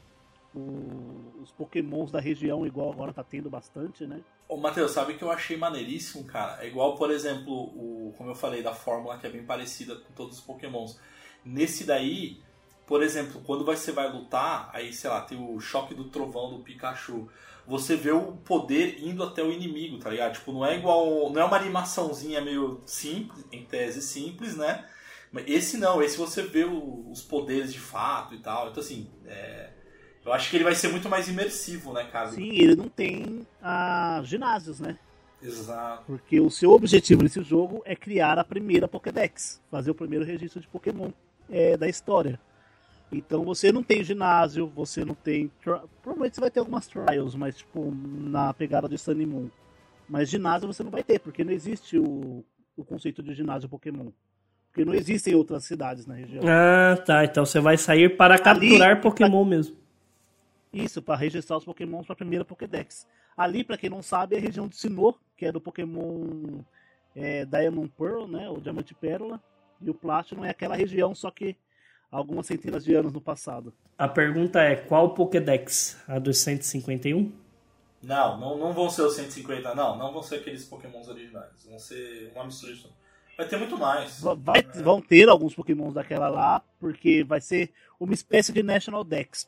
o- 0.55 1.41
os 1.43 1.51
pokémons 1.53 2.11
da 2.11 2.21
região, 2.21 2.67
igual 2.67 2.93
agora 2.93 3.15
tá 3.15 3.25
tendo 3.25 3.49
bastante, 3.49 4.07
né? 4.07 4.21
Ô, 4.47 4.59
Matheus, 4.59 4.91
sabe 4.93 5.15
que 5.15 5.23
eu 5.25 5.31
achei 5.31 5.57
maneiríssimo, 5.57 6.25
cara? 6.25 6.63
É 6.63 6.69
igual, 6.69 6.95
por 6.97 7.11
exemplo, 7.11 7.53
o, 7.53 8.15
como 8.17 8.31
eu 8.31 8.35
falei, 8.35 8.63
da 8.63 8.75
fórmula 8.75 9.19
que 9.19 9.27
é 9.27 9.31
bem 9.31 9.45
parecida 9.45 9.97
com 9.97 10.13
todos 10.15 10.39
os 10.39 10.45
pokémons. 10.45 11.01
Nesse 11.45 11.85
daí, 11.85 12.43
por 12.89 13.03
exemplo, 13.03 13.43
quando 13.45 13.67
você 13.67 13.93
vai 13.93 14.11
lutar, 14.11 14.71
aí, 14.73 14.95
sei 14.95 15.11
lá, 15.11 15.21
tem 15.21 15.39
o 15.39 15.61
choque 15.61 15.95
do 15.95 16.05
trovão 16.05 16.51
do 16.57 16.61
Pikachu. 16.61 17.29
Você 17.67 17.95
vê 17.97 18.11
o 18.13 18.33
poder 18.33 18.99
indo 19.05 19.23
até 19.23 19.43
o 19.43 19.53
inimigo, 19.53 19.99
tá 19.99 20.09
ligado? 20.09 20.33
Tipo, 20.33 20.53
não 20.53 20.65
é 20.65 20.79
igual. 20.79 21.31
Não 21.31 21.43
é 21.43 21.45
uma 21.45 21.57
animaçãozinha 21.59 22.41
meio 22.41 22.81
simples, 22.87 23.45
em 23.53 23.63
tese 23.67 24.01
simples, 24.01 24.57
né? 24.57 24.87
Mas 25.31 25.45
esse 25.47 25.77
não, 25.77 26.03
esse 26.03 26.17
você 26.17 26.41
vê 26.43 26.65
o- 26.65 27.11
os 27.11 27.21
poderes 27.21 27.71
de 27.71 27.79
fato 27.79 28.35
e 28.35 28.39
tal. 28.39 28.71
Então, 28.71 28.83
assim, 28.83 29.07
é, 29.27 29.69
eu 30.25 30.33
acho 30.33 30.49
que 30.49 30.57
ele 30.57 30.65
vai 30.65 30.75
ser 30.75 30.89
muito 30.89 31.11
mais 31.11 31.29
imersivo, 31.29 31.93
né, 31.93 32.05
cara? 32.05 32.31
Sim, 32.31 32.53
ele 32.53 32.75
não 32.75 32.89
tem 32.89 33.47
ah, 33.63 34.23
ginásios, 34.25 34.81
né? 34.81 34.99
Exato. 35.43 36.05
Porque 36.07 36.41
o 36.41 36.51
seu 36.51 36.71
objetivo 36.71 37.23
nesse 37.23 37.43
jogo 37.43 37.83
é 37.85 37.95
criar 37.95 38.39
a 38.39 38.45
primeira 38.45 38.89
Pokédex, 38.89 39.61
fazer 39.71 39.91
o 39.91 39.95
primeiro 39.95 40.25
registro 40.25 40.59
de 40.59 40.67
Pokémon 40.67 41.11
é, 41.51 41.77
da 41.77 41.87
história. 41.87 42.41
Então 43.11 43.45
você 43.45 43.73
não 43.73 43.83
tem 43.83 44.05
ginásio, 44.05 44.67
você 44.67 45.05
não 45.05 45.15
tem. 45.15 45.51
Provavelmente 46.03 46.35
você 46.35 46.41
vai 46.41 46.51
ter 46.51 46.61
algumas 46.61 46.87
trials, 46.87 47.35
mas 47.35 47.57
tipo, 47.57 47.91
na 47.91 48.53
pegada 48.53 48.89
de 48.89 48.99
Sun 48.99 49.15
Moon. 49.27 49.49
Mas 50.09 50.29
ginásio 50.29 50.67
você 50.67 50.83
não 50.83 50.91
vai 50.91 51.03
ter, 51.03 51.19
porque 51.19 51.43
não 51.43 51.53
existe 51.53 51.99
o, 51.99 52.45
o 52.77 52.85
conceito 52.85 53.23
de 53.23 53.35
ginásio 53.35 53.69
Pokémon. 53.69 54.11
Porque 54.71 54.85
não 54.85 54.95
existem 54.95 55.35
outras 55.35 55.65
cidades 55.65 56.07
na 56.07 56.15
região. 56.15 56.45
Ah, 56.47 56.97
tá. 56.97 57.25
Então 57.25 57.45
você 57.45 57.61
vai 57.61 57.77
sair 57.77 58.17
para 58.17 58.39
capturar 58.39 59.01
Pokémon 59.01 59.45
mesmo. 59.45 59.77
Isso, 60.73 61.01
para 61.01 61.17
registrar 61.17 61.57
os 61.57 61.65
Pokémons 61.65 62.07
para 62.07 62.13
a 62.13 62.17
primeira 62.17 62.45
Pokédex. 62.45 63.07
Ali, 63.37 63.65
para 63.65 63.79
quem 63.79 63.89
não 63.89 64.03
sabe, 64.03 64.37
é 64.37 64.39
a 64.39 64.43
região 64.43 64.69
de 64.69 64.77
Sinnoh, 64.77 65.19
que 65.37 65.47
é 65.47 65.53
do 65.53 65.61
Pokémon 65.61 66.61
é, 67.17 67.47
Diamond 67.47 67.91
Pearl, 67.97 68.27
né? 68.27 68.49
O 68.51 68.61
Diamante 68.61 68.95
Pérola. 68.95 69.43
E 69.81 69.89
o 69.89 69.95
Platinum 69.95 70.45
é 70.45 70.51
aquela 70.51 70.77
região, 70.77 71.15
só 71.15 71.31
que 71.31 71.57
algumas 72.11 72.47
centenas 72.47 72.85
de 72.85 72.95
anos 72.95 73.13
no 73.13 73.21
passado. 73.21 73.73
A 73.97 74.09
pergunta 74.09 74.61
é: 74.61 74.77
qual 74.77 75.15
Pokédex? 75.15 75.97
A 76.07 76.19
dos 76.19 76.39
151? 76.39 77.33
Não, 78.03 78.39
não, 78.39 78.57
não 78.59 78.73
vão 78.73 78.89
ser 78.89 79.03
os 79.03 79.15
150, 79.15 79.75
não. 79.75 79.97
Não 79.99 80.13
vão 80.13 80.23
ser 80.23 80.37
aqueles 80.37 80.65
pokémons 80.65 81.09
originais. 81.09 81.67
Vão 81.69 81.79
ser 81.79 82.31
uma 82.35 82.45
mistura 82.45 82.73
disso. 82.73 82.93
Vai 83.37 83.49
ter 83.49 83.57
muito 83.57 83.77
mais. 83.79 84.21
Va- 84.21 84.35
vai- 84.35 84.63
vão 84.83 85.01
ter 85.01 85.29
alguns 85.29 85.55
Pokémons 85.55 85.95
daquela 85.95 86.29
lá, 86.29 86.61
porque 86.81 87.23
vai 87.25 87.41
ser 87.41 87.73
uma 87.99 88.13
espécie 88.15 88.53
de 88.53 88.63
National 88.63 89.05
Dex, 89.05 89.45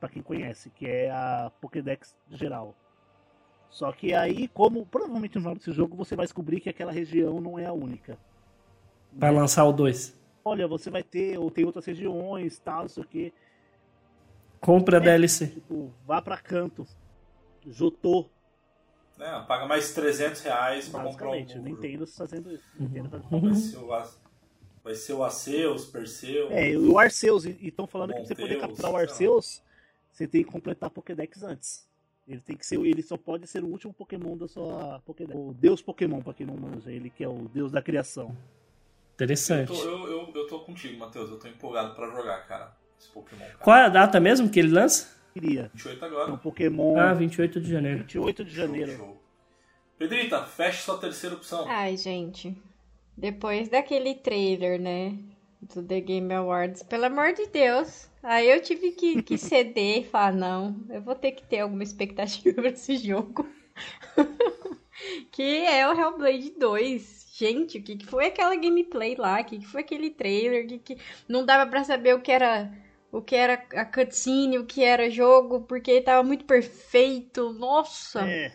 para 0.00 0.08
quem 0.08 0.22
conhece, 0.22 0.70
que 0.70 0.86
é 0.86 1.10
a 1.10 1.50
Pokédex 1.60 2.14
geral. 2.30 2.74
Só 3.70 3.92
que 3.92 4.12
aí, 4.12 4.48
como 4.48 4.84
provavelmente 4.84 5.36
no 5.36 5.42
final 5.42 5.54
desse 5.54 5.70
jogo, 5.72 5.96
você 5.96 6.16
vai 6.16 6.26
descobrir 6.26 6.60
que 6.60 6.68
aquela 6.68 6.90
região 6.90 7.40
não 7.40 7.56
é 7.56 7.66
a 7.66 7.72
única. 7.72 8.18
Vai 9.12 9.32
lançar 9.32 9.64
o 9.64 9.72
2. 9.72 10.18
Olha, 10.50 10.66
você 10.68 10.90
vai 10.90 11.02
ter, 11.02 11.38
ou 11.38 11.50
tem 11.50 11.64
outras 11.64 11.84
regiões, 11.84 12.58
tal, 12.58 12.82
não 12.82 12.88
sei 12.88 13.02
o 13.02 13.06
que. 13.06 13.32
Compra 14.60 14.98
a 14.98 15.00
DLC. 15.00 15.46
Tipo, 15.48 15.92
vá 16.06 16.20
pra 16.20 16.36
canto. 16.36 16.86
Jotô, 17.66 18.26
Né, 19.18 19.44
paga 19.46 19.66
mais 19.66 19.92
300 19.92 20.40
reais 20.42 20.88
pra 20.88 21.02
comprar 21.02 21.28
o 21.28 21.30
basicamente. 21.30 21.58
Nintendo 21.58 22.06
fazendo 22.06 22.52
isso. 22.52 22.64
Nintendo 22.78 23.10
fazendo 23.10 23.32
Uhum. 23.32 23.50
Vai 24.82 24.94
ser 24.94 25.12
o, 25.12 25.18
o 25.18 25.24
Arceus, 25.24 25.86
Perseu. 25.86 26.48
É, 26.50 26.76
o 26.76 26.98
Arceus, 26.98 27.44
e 27.44 27.56
estão 27.60 27.86
falando 27.86 28.10
que 28.10 28.16
pra 28.16 28.24
você 28.26 28.34
poder 28.34 28.54
Monteus, 28.54 28.70
capturar 28.70 28.92
o. 28.92 28.96
Arceus, 28.96 29.62
você 30.10 30.26
tem 30.26 30.42
que 30.42 30.50
completar 30.50 30.86
a 30.86 30.90
Pokédex 30.90 31.42
antes. 31.42 31.88
Ele 32.26 32.40
tem 32.40 32.56
que 32.56 32.64
ser, 32.64 32.78
ele 32.80 33.02
só 33.02 33.16
pode 33.16 33.46
ser 33.46 33.62
o 33.62 33.66
último 33.66 33.92
Pokémon 33.92 34.36
da 34.36 34.48
sua 34.48 35.00
Pokédex. 35.04 35.38
O 35.38 35.52
Deus 35.52 35.82
Pokémon, 35.82 36.22
pra 36.22 36.32
quem 36.32 36.46
não 36.46 36.56
manja, 36.56 36.90
ele 36.90 37.10
que 37.10 37.24
é 37.24 37.28
o 37.28 37.48
Deus 37.52 37.72
da 37.72 37.82
criação. 37.82 38.34
Eu 39.20 39.24
Interessante. 39.26 39.68
tô, 39.68 39.84
eu, 39.84 40.06
eu, 40.08 40.32
eu 40.34 40.46
tô 40.46 40.60
contigo, 40.60 40.98
Matheus. 40.98 41.30
Eu 41.30 41.38
tô 41.38 41.48
empolgado 41.48 41.94
pra 41.94 42.08
jogar, 42.10 42.46
cara. 42.46 42.76
Esse 42.98 43.08
Pokémon. 43.08 43.40
Cara. 43.44 43.58
Qual 43.58 43.76
é 43.76 43.84
a 43.84 43.88
data 43.88 44.18
mesmo 44.20 44.48
que 44.48 44.58
ele 44.58 44.72
lança? 44.72 45.08
Queria. 45.32 45.70
28 45.74 46.04
É 46.04 46.08
um 46.08 46.10
agora. 46.10 46.36
Pokémon 46.38 46.98
Ah, 46.98 47.12
28 47.14 47.60
de 47.60 47.70
janeiro. 47.70 47.98
28 47.98 48.44
de 48.44 48.54
janeiro. 48.54 48.90
Show, 48.92 48.98
show. 48.98 49.22
Pedrita, 49.98 50.42
feche 50.44 50.82
sua 50.82 50.98
terceira 50.98 51.36
opção. 51.36 51.66
Ai, 51.68 51.96
gente. 51.96 52.56
Depois 53.16 53.68
daquele 53.68 54.14
trailer, 54.14 54.80
né? 54.80 55.14
Do 55.60 55.82
The 55.82 56.00
Game 56.00 56.32
Awards, 56.32 56.82
pelo 56.82 57.04
amor 57.04 57.34
de 57.34 57.46
Deus. 57.48 58.08
Aí 58.22 58.50
eu 58.50 58.62
tive 58.62 58.92
que, 58.92 59.22
que 59.22 59.36
ceder 59.38 59.98
e 59.98 60.04
falar, 60.04 60.32
não, 60.32 60.74
eu 60.88 61.02
vou 61.02 61.14
ter 61.14 61.32
que 61.32 61.42
ter 61.44 61.60
alguma 61.60 61.82
expectativa 61.82 62.54
pra 62.62 62.70
esse 62.70 62.96
jogo. 62.96 63.46
que 65.30 65.66
é 65.66 65.86
o 65.88 65.92
Hellblade 65.92 66.54
2. 66.58 67.19
Gente, 67.40 67.78
o 67.78 67.82
que, 67.82 67.96
que 67.96 68.04
foi 68.04 68.26
aquela 68.26 68.54
gameplay 68.54 69.16
lá? 69.16 69.40
O 69.40 69.44
que, 69.44 69.60
que 69.60 69.66
foi 69.66 69.80
aquele 69.80 70.10
trailer? 70.10 70.66
Que, 70.66 70.78
que... 70.78 70.98
Não 71.26 71.42
dava 71.42 71.70
pra 71.70 71.82
saber 71.82 72.14
o 72.14 72.20
que 72.20 72.30
era 72.30 72.70
o 73.10 73.22
que 73.22 73.34
era 73.34 73.54
a 73.74 73.84
cutscene, 73.86 74.58
o 74.58 74.66
que 74.66 74.84
era 74.84 75.08
jogo, 75.08 75.62
porque 75.62 76.02
tava 76.02 76.22
muito 76.22 76.44
perfeito. 76.44 77.50
Nossa! 77.54 78.20
É. 78.28 78.52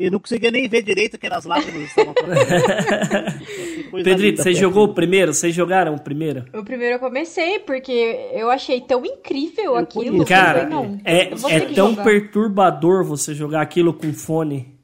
Eu 0.00 0.10
não 0.10 0.18
conseguia 0.18 0.50
nem 0.50 0.66
ver 0.68 0.82
direito 0.82 1.18
que 1.18 1.26
eram 1.26 1.36
as 1.36 1.44
lágrimas 1.44 1.92
que 1.92 2.00
estavam 2.00 2.14
Pedrito, 4.04 4.42
você 4.42 4.54
jogou 4.54 4.84
o 4.84 4.94
primeiro? 4.94 5.34
Vocês 5.34 5.54
jogaram 5.54 5.94
o 5.94 6.00
primeiro? 6.00 6.44
O 6.54 6.64
primeiro 6.64 6.96
eu 6.96 6.98
comecei, 6.98 7.58
porque 7.60 7.92
eu 8.32 8.50
achei 8.50 8.80
tão 8.80 9.04
incrível 9.04 9.64
Eu 9.64 9.76
aquilo. 9.76 10.04
conheço, 10.04 10.26
que 10.26 10.32
eu 10.32 10.36
Cara, 10.36 10.68
falei, 10.68 10.74
não, 10.74 11.00
é, 11.04 11.22
é 11.54 11.60
tão 11.74 11.90
jogar. 11.90 12.04
perturbador 12.04 13.04
você 13.04 13.34
jogar 13.34 13.60
aquilo 13.62 13.94
com 13.94 14.12
fone 14.12 14.75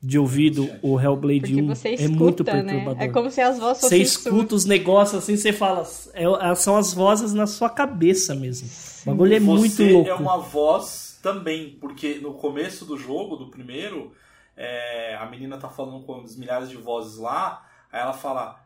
de 0.00 0.18
ouvido, 0.18 0.68
o 0.82 0.98
Hellblade 1.00 1.40
Porque 1.40 1.62
1. 1.62 1.66
você 1.66 1.88
é 1.88 1.94
escuta, 1.94 2.14
muito 2.18 2.44
né? 2.44 2.52
perturbador. 2.62 3.02
É 3.02 3.08
como 3.08 3.30
se 3.30 3.40
as 3.40 3.58
vozes 3.58 3.78
Você 3.82 3.86
fossem 3.88 4.02
escuta 4.02 4.54
os 4.54 4.64
negócios 4.64 5.22
assim, 5.22 5.36
você 5.36 5.52
fala. 5.52 5.84
é- 6.14 6.54
são 6.54 6.76
as 6.76 6.92
vozes 6.94 7.32
na 7.34 7.46
sua 7.46 7.68
cabeça 7.68 8.34
mesmo. 8.34 8.68
O 9.02 9.10
bagulho 9.10 9.34
é 9.34 9.40
muito 9.40 9.74
Você 9.76 9.90
louco. 9.92 10.08
é 10.08 10.14
uma 10.14 10.38
voz 10.38 11.18
também, 11.22 11.76
porque 11.80 12.20
no 12.22 12.34
começo 12.34 12.84
do 12.84 12.96
jogo, 12.96 13.34
do 13.36 13.50
primeiro, 13.50 14.12
é, 14.56 15.16
a 15.20 15.26
menina 15.26 15.56
tá 15.58 15.68
falando 15.68 16.04
com 16.04 16.22
os 16.22 16.36
milhares 16.36 16.68
de 16.68 16.76
vozes 16.76 17.18
lá, 17.18 17.64
aí 17.92 18.00
ela 18.00 18.12
fala. 18.12 18.64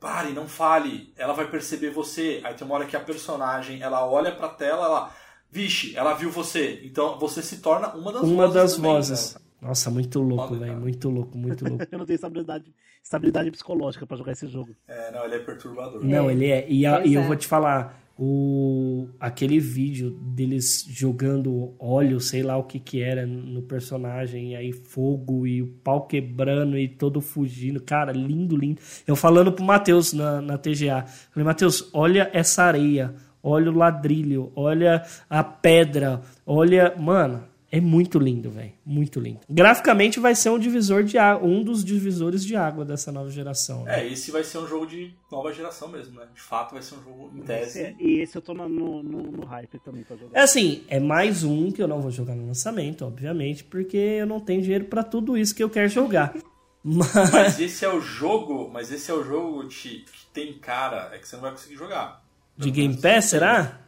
Pare, 0.00 0.30
não 0.32 0.46
fale, 0.46 1.12
ela 1.16 1.32
vai 1.32 1.50
perceber 1.50 1.90
você. 1.90 2.40
Aí 2.44 2.54
tem 2.54 2.64
uma 2.64 2.76
hora 2.76 2.86
que 2.86 2.96
a 2.96 3.00
personagem 3.00 3.82
ela 3.82 4.06
olha 4.06 4.30
pra 4.30 4.48
tela, 4.48 4.84
ela. 4.84 5.10
Vixe, 5.50 5.96
ela 5.96 6.12
viu 6.14 6.30
você. 6.30 6.80
Então 6.84 7.18
você 7.18 7.42
se 7.42 7.56
torna 7.58 7.88
uma 7.96 8.12
das 8.12 8.22
Uma 8.22 8.46
vozes. 8.46 8.54
das 8.54 8.74
também, 8.76 8.90
vozes. 8.92 9.34
né? 9.34 9.40
Nossa, 9.60 9.90
muito 9.90 10.20
louco, 10.20 10.54
velho. 10.54 10.78
Muito 10.78 11.08
louco, 11.10 11.36
muito 11.36 11.68
louco. 11.68 11.84
Eu 11.90 11.98
não 11.98 12.06
tenho 12.06 12.14
estabilidade, 12.14 12.72
estabilidade 13.02 13.50
psicológica 13.50 14.06
pra 14.06 14.16
jogar 14.16 14.32
esse 14.32 14.46
jogo. 14.46 14.74
É, 14.86 15.10
não, 15.10 15.24
ele 15.24 15.34
é 15.34 15.38
perturbador. 15.40 16.04
Não, 16.04 16.30
ele 16.30 16.46
é. 16.46 16.64
E, 16.70 16.86
a- 16.86 17.04
e 17.04 17.14
eu 17.14 17.22
é. 17.22 17.26
vou 17.26 17.34
te 17.34 17.46
falar, 17.46 18.00
o 18.16 19.08
aquele 19.18 19.58
vídeo 19.60 20.10
deles 20.10 20.84
jogando 20.88 21.74
óleo, 21.78 22.20
sei 22.20 22.42
lá 22.42 22.56
o 22.56 22.64
que 22.64 22.78
que 22.78 23.00
era 23.02 23.26
no 23.26 23.62
personagem, 23.62 24.52
e 24.52 24.56
aí 24.56 24.72
fogo 24.72 25.46
e 25.46 25.62
o 25.62 25.66
pau 25.66 26.06
quebrando 26.06 26.78
e 26.78 26.88
todo 26.88 27.20
fugindo. 27.20 27.80
Cara, 27.82 28.12
lindo, 28.12 28.56
lindo. 28.56 28.80
Eu 29.06 29.16
falando 29.16 29.52
pro 29.52 29.64
Matheus 29.64 30.12
na, 30.12 30.40
na 30.40 30.56
TGA. 30.56 31.04
Falei, 31.30 31.44
Matheus, 31.44 31.90
olha 31.92 32.30
essa 32.32 32.62
areia, 32.64 33.14
olha 33.42 33.70
o 33.70 33.76
ladrilho, 33.76 34.52
olha 34.54 35.02
a 35.28 35.42
pedra, 35.42 36.20
olha. 36.46 36.94
Mano. 36.96 37.44
É 37.70 37.80
muito 37.82 38.18
lindo, 38.18 38.50
velho. 38.50 38.72
Muito 38.84 39.20
lindo. 39.20 39.40
Graficamente 39.48 40.18
vai 40.18 40.34
ser 40.34 40.48
um 40.48 40.58
divisor 40.58 41.04
de 41.04 41.18
água, 41.18 41.46
um 41.46 41.62
dos 41.62 41.84
divisores 41.84 42.42
de 42.42 42.56
água 42.56 42.82
dessa 42.84 43.12
nova 43.12 43.30
geração. 43.30 43.84
né? 43.84 44.00
É, 44.00 44.08
esse 44.10 44.30
vai 44.30 44.42
ser 44.42 44.56
um 44.58 44.66
jogo 44.66 44.86
de 44.86 45.12
nova 45.30 45.52
geração 45.52 45.86
mesmo, 45.88 46.18
né? 46.18 46.26
De 46.34 46.40
fato 46.40 46.72
vai 46.72 46.82
ser 46.82 46.94
um 46.94 47.02
jogo 47.02 47.30
em 47.34 47.42
tese. 47.42 47.80
é- 47.80 47.94
e 48.00 48.20
esse 48.20 48.36
eu 48.36 48.40
tô 48.40 48.54
no, 48.54 48.66
no, 48.68 49.02
no- 49.02 49.44
hype 49.44 49.78
também 49.80 50.02
pra 50.02 50.16
jogar. 50.16 50.38
É 50.38 50.42
assim, 50.42 50.82
é 50.88 50.98
mais 50.98 51.44
um 51.44 51.70
que 51.70 51.82
eu 51.82 51.88
não 51.88 52.00
vou 52.00 52.10
jogar 52.10 52.34
no 52.34 52.46
lançamento, 52.46 53.04
obviamente, 53.04 53.62
porque 53.64 53.96
eu 53.98 54.26
não 54.26 54.40
tenho 54.40 54.62
dinheiro 54.62 54.86
pra 54.86 55.02
tudo 55.02 55.36
isso 55.36 55.54
que 55.54 55.62
eu 55.62 55.68
quero 55.68 55.88
jogar. 55.90 56.34
Mas 56.82 57.30
Mas 57.32 57.60
esse 57.60 57.84
é 57.84 57.92
o 57.92 58.00
jogo, 58.00 58.70
mas 58.72 58.90
esse 58.90 59.10
é 59.10 59.14
o 59.14 59.22
jogo 59.22 59.66
Ti, 59.68 60.04
que 60.10 60.26
tem 60.32 60.54
cara, 60.54 61.10
é 61.12 61.18
que 61.18 61.28
você 61.28 61.34
não 61.36 61.42
vai 61.42 61.50
conseguir 61.50 61.74
jogar. 61.76 62.24
de 62.56 62.70
Game 62.70 62.96
Pass, 62.96 63.26
será? 63.26 63.80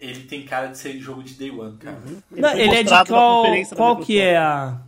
Ele 0.00 0.24
tem 0.24 0.44
cara 0.44 0.68
de 0.68 0.78
ser 0.78 0.98
jogo 0.98 1.22
de 1.22 1.34
Day 1.34 1.50
One, 1.50 1.76
cara. 1.76 1.98
Não, 2.30 2.50
foi 2.50 2.60
ele 2.60 2.74
é 2.76 2.82
de 2.82 3.04
qual, 3.06 3.44
qual 3.76 3.96
que 3.98 4.18
é 4.18 4.38
a 4.38 4.80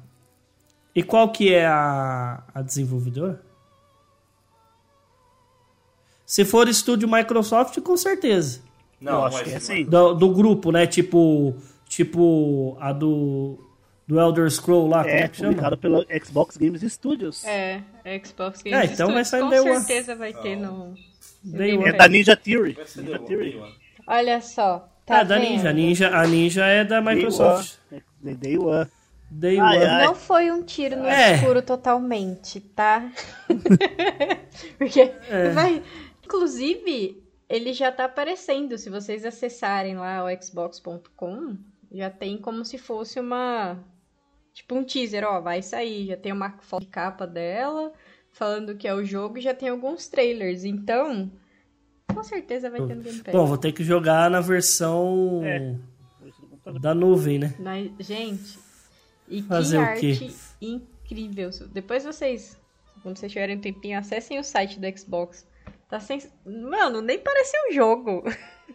E 0.95 1.03
qual 1.03 1.31
que 1.31 1.53
é 1.53 1.67
a 1.67 2.43
a 2.55 2.63
desenvolvedora? 2.63 3.43
Se 6.25 6.47
for 6.47 6.67
estúdio 6.67 7.07
Microsoft, 7.07 7.79
com 7.83 7.95
certeza. 7.97 8.63
Não, 8.99 9.13
eu 9.13 9.19
não 9.19 9.27
acho 9.27 9.39
é 9.41 9.45
que 9.45 9.51
é 9.51 9.57
assim. 9.57 9.85
Do, 9.85 10.15
do 10.15 10.31
grupo, 10.31 10.73
né? 10.73 10.87
Tipo, 10.87 11.55
tipo 11.87 12.77
a 12.81 12.91
do 12.93 13.59
do 14.07 14.19
Elder 14.19 14.51
Scroll 14.51 14.89
lá, 14.89 15.03
como 15.05 15.15
É, 15.15 15.21
é 15.23 15.29
que 15.29 15.77
pela 15.77 16.07
Xbox 16.25 16.57
Games 16.57 16.81
Studios. 16.93 17.45
É, 17.45 17.83
Xbox 18.25 18.61
É, 18.65 18.71
Games 18.71 18.93
então 18.93 19.13
vai 19.13 19.25
Studios, 19.25 19.29
sair 19.29 19.41
com 19.43 19.49
Day 19.51 19.61
One. 19.61 19.81
certeza 19.85 20.17
vai 20.17 20.33
ter 20.33 20.57
no... 20.57 20.89
no 20.89 20.95
Day 21.45 21.71
Game 21.73 21.85
One. 21.85 21.89
É 21.89 21.93
da 21.93 22.09
Ninja 22.09 22.37
Theory. 22.37 22.73
Vai 22.73 22.85
Ninja 22.97 23.19
One. 23.19 23.27
Theory. 23.27 23.57
One. 23.59 23.75
Olha 24.07 24.41
só, 24.41 24.89
Tá 25.07 25.21
é 25.21 25.25
da 25.25 25.39
vendo? 25.39 25.49
Ninja. 25.51 25.69
A 25.69 25.73
Ninja. 25.73 26.17
A 26.17 26.27
Ninja 26.27 26.65
é 26.67 26.85
da 26.85 27.01
Microsoft. 27.01 27.77
Day, 28.21 28.35
Day 28.35 28.59
One. 28.59 28.89
Day 29.31 29.59
Ai, 29.59 29.77
One. 29.79 29.87
ai. 29.87 30.05
Não 30.07 30.15
foi 30.15 30.51
um 30.51 30.63
tiro 30.63 30.97
no 30.97 31.07
É. 31.07 31.35
escuro 31.35 31.63
totalmente, 31.63 32.61
tá? 32.61 33.11
Porque 34.79 35.13
É. 35.31 35.51
vai. 35.51 35.83
Inclusive, 36.25 37.23
ele 37.49 37.73
já 37.73 37.91
tá 37.93 38.05
aparecendo. 38.05 38.77
Se 38.79 38.89
vocês 38.91 39.25
acessarem 39.25 39.97
lá 39.97 40.25
o 40.25 40.43
xbox.com, 40.43 41.57
já 41.91 42.11
tem 42.11 42.39
como 42.39 42.65
se 42.65 42.79
fosse 42.79 43.19
uma. 43.21 43.79
Tipo 44.55 44.75
um 44.75 44.85
teaser, 44.85 45.25
ó, 45.25 45.41
vai 45.41 45.63
sair. 45.63 46.07
Já 46.09 46.17
tem 46.17 46.33
uma 46.33 46.51
foto 46.61 46.83
de 46.83 46.87
capa 46.89 47.27
dela, 47.27 47.93
falando 48.33 48.77
que 48.77 48.87
é 48.87 48.95
o 48.95 49.05
jogo 49.05 49.39
e 49.39 49.43
já 49.43 49.55
tem 49.55 49.69
alguns 49.71 50.09
trailers. 50.09 50.65
Então, 50.65 51.31
com 52.15 52.23
certeza 52.25 52.71
vai 52.71 52.81
ter 52.87 52.95
no 52.95 53.03
Game 53.03 53.19
Pass. 53.23 53.35
Bom, 53.35 53.47
vou 53.47 53.59
ter 53.59 53.73
que 53.73 53.83
jogar 53.85 54.31
na 54.31 54.41
versão 54.41 55.41
É. 55.45 55.75
da 56.81 56.95
nuvem, 56.95 57.39
né? 57.39 57.55
Mas, 57.59 57.91
gente, 58.07 58.59
e 59.29 59.43
Fazer 59.43 59.79
que 59.79 59.83
o 59.83 60.01
quê? 60.01 60.11
arte 60.25 60.37
incrível. 60.61 61.51
Depois 61.73 62.05
vocês, 62.05 62.59
quando 63.03 63.17
vocês 63.19 63.33
tiverem 63.33 63.57
um 63.57 63.61
tempinho, 63.61 63.99
acessem 63.99 64.39
o 64.39 64.45
site 64.45 64.79
do 64.79 64.99
Xbox. 64.99 65.47
Tá 65.89 66.01
sem... 66.01 66.23
Mano, 66.47 67.01
nem 67.03 67.19
parece 67.19 67.53
um 67.69 67.73
jogo. 67.73 68.23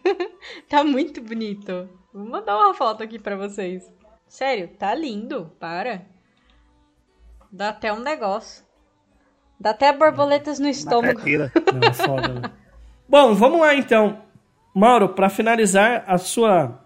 tá 0.68 0.84
muito 0.84 1.20
bonito. 1.20 1.88
Vou 2.12 2.24
mandar 2.24 2.56
uma 2.56 2.74
foto 2.74 3.02
aqui 3.02 3.18
pra 3.18 3.36
vocês. 3.36 3.90
Sério, 4.28 4.68
tá 4.78 4.94
lindo. 4.94 5.50
Para. 5.58 6.02
Dá 7.50 7.70
até 7.70 7.92
um 7.92 8.00
negócio. 8.00 8.64
Dá 9.58 9.70
até 9.70 9.92
borboletas 9.92 10.58
no 10.58 10.66
Na 10.66 10.70
estômago. 10.70 11.20
Não, 11.20 11.88
é 11.88 11.92
foda, 11.92 12.28
né? 12.28 12.42
Bom, 13.08 13.34
vamos 13.34 13.60
lá 13.60 13.74
então. 13.74 14.22
Mauro, 14.74 15.08
pra 15.10 15.28
finalizar, 15.28 16.04
a 16.06 16.18
sua 16.18 16.78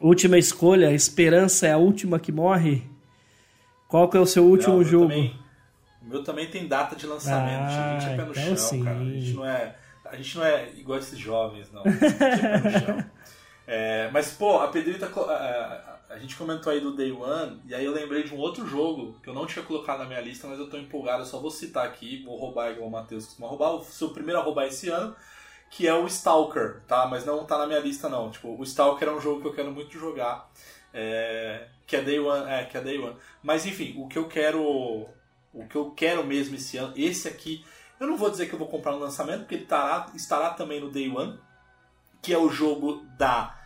última 0.00 0.38
escolha, 0.38 0.88
a 0.88 0.92
esperança 0.92 1.66
é 1.66 1.72
a 1.72 1.76
última 1.78 2.18
que 2.18 2.32
morre. 2.32 2.88
Qual 3.88 4.08
que 4.08 4.16
é 4.16 4.20
o 4.20 4.26
seu 4.26 4.44
último 4.44 4.82
jogo? 4.82 5.08
Também, 5.08 5.36
o 6.00 6.06
meu 6.06 6.24
também 6.24 6.46
tem 6.48 6.66
data 6.66 6.96
de 6.96 7.06
lançamento. 7.06 7.60
Ah, 7.70 7.96
a 7.96 7.98
gente 8.00 8.12
é 8.12 8.16
pé 8.16 8.24
no 8.24 8.30
então 8.32 8.44
chão, 8.44 8.56
sim. 8.56 8.84
cara. 8.84 8.98
A 8.98 9.04
gente 9.04 9.32
não 9.34 9.44
é. 9.46 9.76
A 10.04 10.16
gente 10.16 10.36
não 10.38 10.44
é 10.44 10.68
igual 10.76 10.98
esses 10.98 11.18
jovens, 11.18 11.70
não. 11.72 11.82
A 11.84 11.90
gente 11.90 12.04
é 12.04 12.38
pé 12.38 12.58
no 12.58 12.86
chão. 12.86 13.04
É, 13.66 14.10
mas, 14.12 14.32
pô, 14.32 14.58
a 14.60 14.68
Pedrita. 14.68 15.06
A, 15.06 15.20
a- 15.20 15.92
a 16.12 16.18
gente 16.18 16.36
comentou 16.36 16.70
aí 16.70 16.78
do 16.78 16.94
Day 16.94 17.10
One, 17.10 17.58
e 17.66 17.74
aí 17.74 17.86
eu 17.86 17.92
lembrei 17.92 18.22
de 18.22 18.34
um 18.34 18.38
outro 18.38 18.66
jogo 18.66 19.16
que 19.22 19.30
eu 19.30 19.32
não 19.32 19.46
tinha 19.46 19.64
colocado 19.64 20.00
na 20.00 20.04
minha 20.04 20.20
lista, 20.20 20.46
mas 20.46 20.58
eu 20.58 20.68
tô 20.68 20.76
empolgado, 20.76 21.22
eu 21.22 21.26
só 21.26 21.38
vou 21.38 21.50
citar 21.50 21.86
aqui, 21.86 22.22
vou 22.22 22.36
roubar 22.38 22.70
igual 22.70 22.86
o 22.86 22.90
Matheus 22.92 23.24
costuma 23.24 23.48
roubar, 23.48 23.70
o 23.76 23.82
seu 23.82 24.10
primeiro 24.10 24.38
a 24.38 24.42
roubar 24.44 24.66
esse 24.66 24.90
ano, 24.90 25.16
que 25.72 25.88
é 25.88 25.94
o 25.94 26.06
Stalker, 26.06 26.82
tá? 26.86 27.06
Mas 27.06 27.24
não 27.24 27.46
tá 27.46 27.56
na 27.56 27.66
minha 27.66 27.80
lista, 27.80 28.06
não. 28.06 28.30
Tipo, 28.30 28.54
o 28.54 28.62
Stalker 28.62 29.08
é 29.08 29.10
um 29.10 29.20
jogo 29.20 29.40
que 29.40 29.48
eu 29.48 29.54
quero 29.54 29.72
muito 29.72 29.98
jogar. 29.98 30.50
é, 30.92 31.66
que 31.86 31.96
é 31.96 32.02
Day 32.02 32.20
One, 32.20 32.50
é, 32.50 32.64
que 32.66 32.76
é 32.76 32.80
Day 32.82 32.98
One. 32.98 33.16
Mas 33.42 33.64
enfim, 33.64 33.94
o 33.96 34.06
que 34.06 34.18
eu 34.18 34.28
quero. 34.28 34.62
O 35.54 35.66
que 35.68 35.76
eu 35.76 35.90
quero 35.90 36.24
mesmo 36.24 36.56
esse 36.56 36.76
ano, 36.76 36.92
esse 36.96 37.26
aqui, 37.26 37.64
eu 37.98 38.06
não 38.06 38.16
vou 38.16 38.30
dizer 38.30 38.48
que 38.48 38.54
eu 38.54 38.58
vou 38.58 38.68
comprar 38.68 38.92
no 38.92 38.98
lançamento, 38.98 39.40
porque 39.40 39.54
ele 39.54 39.62
estará, 39.64 40.10
estará 40.14 40.50
também 40.50 40.80
no 40.80 40.90
Day 40.90 41.08
One, 41.10 41.38
que 42.22 42.32
é 42.32 42.38
o 42.38 42.48
jogo 42.50 43.04
da 43.18 43.58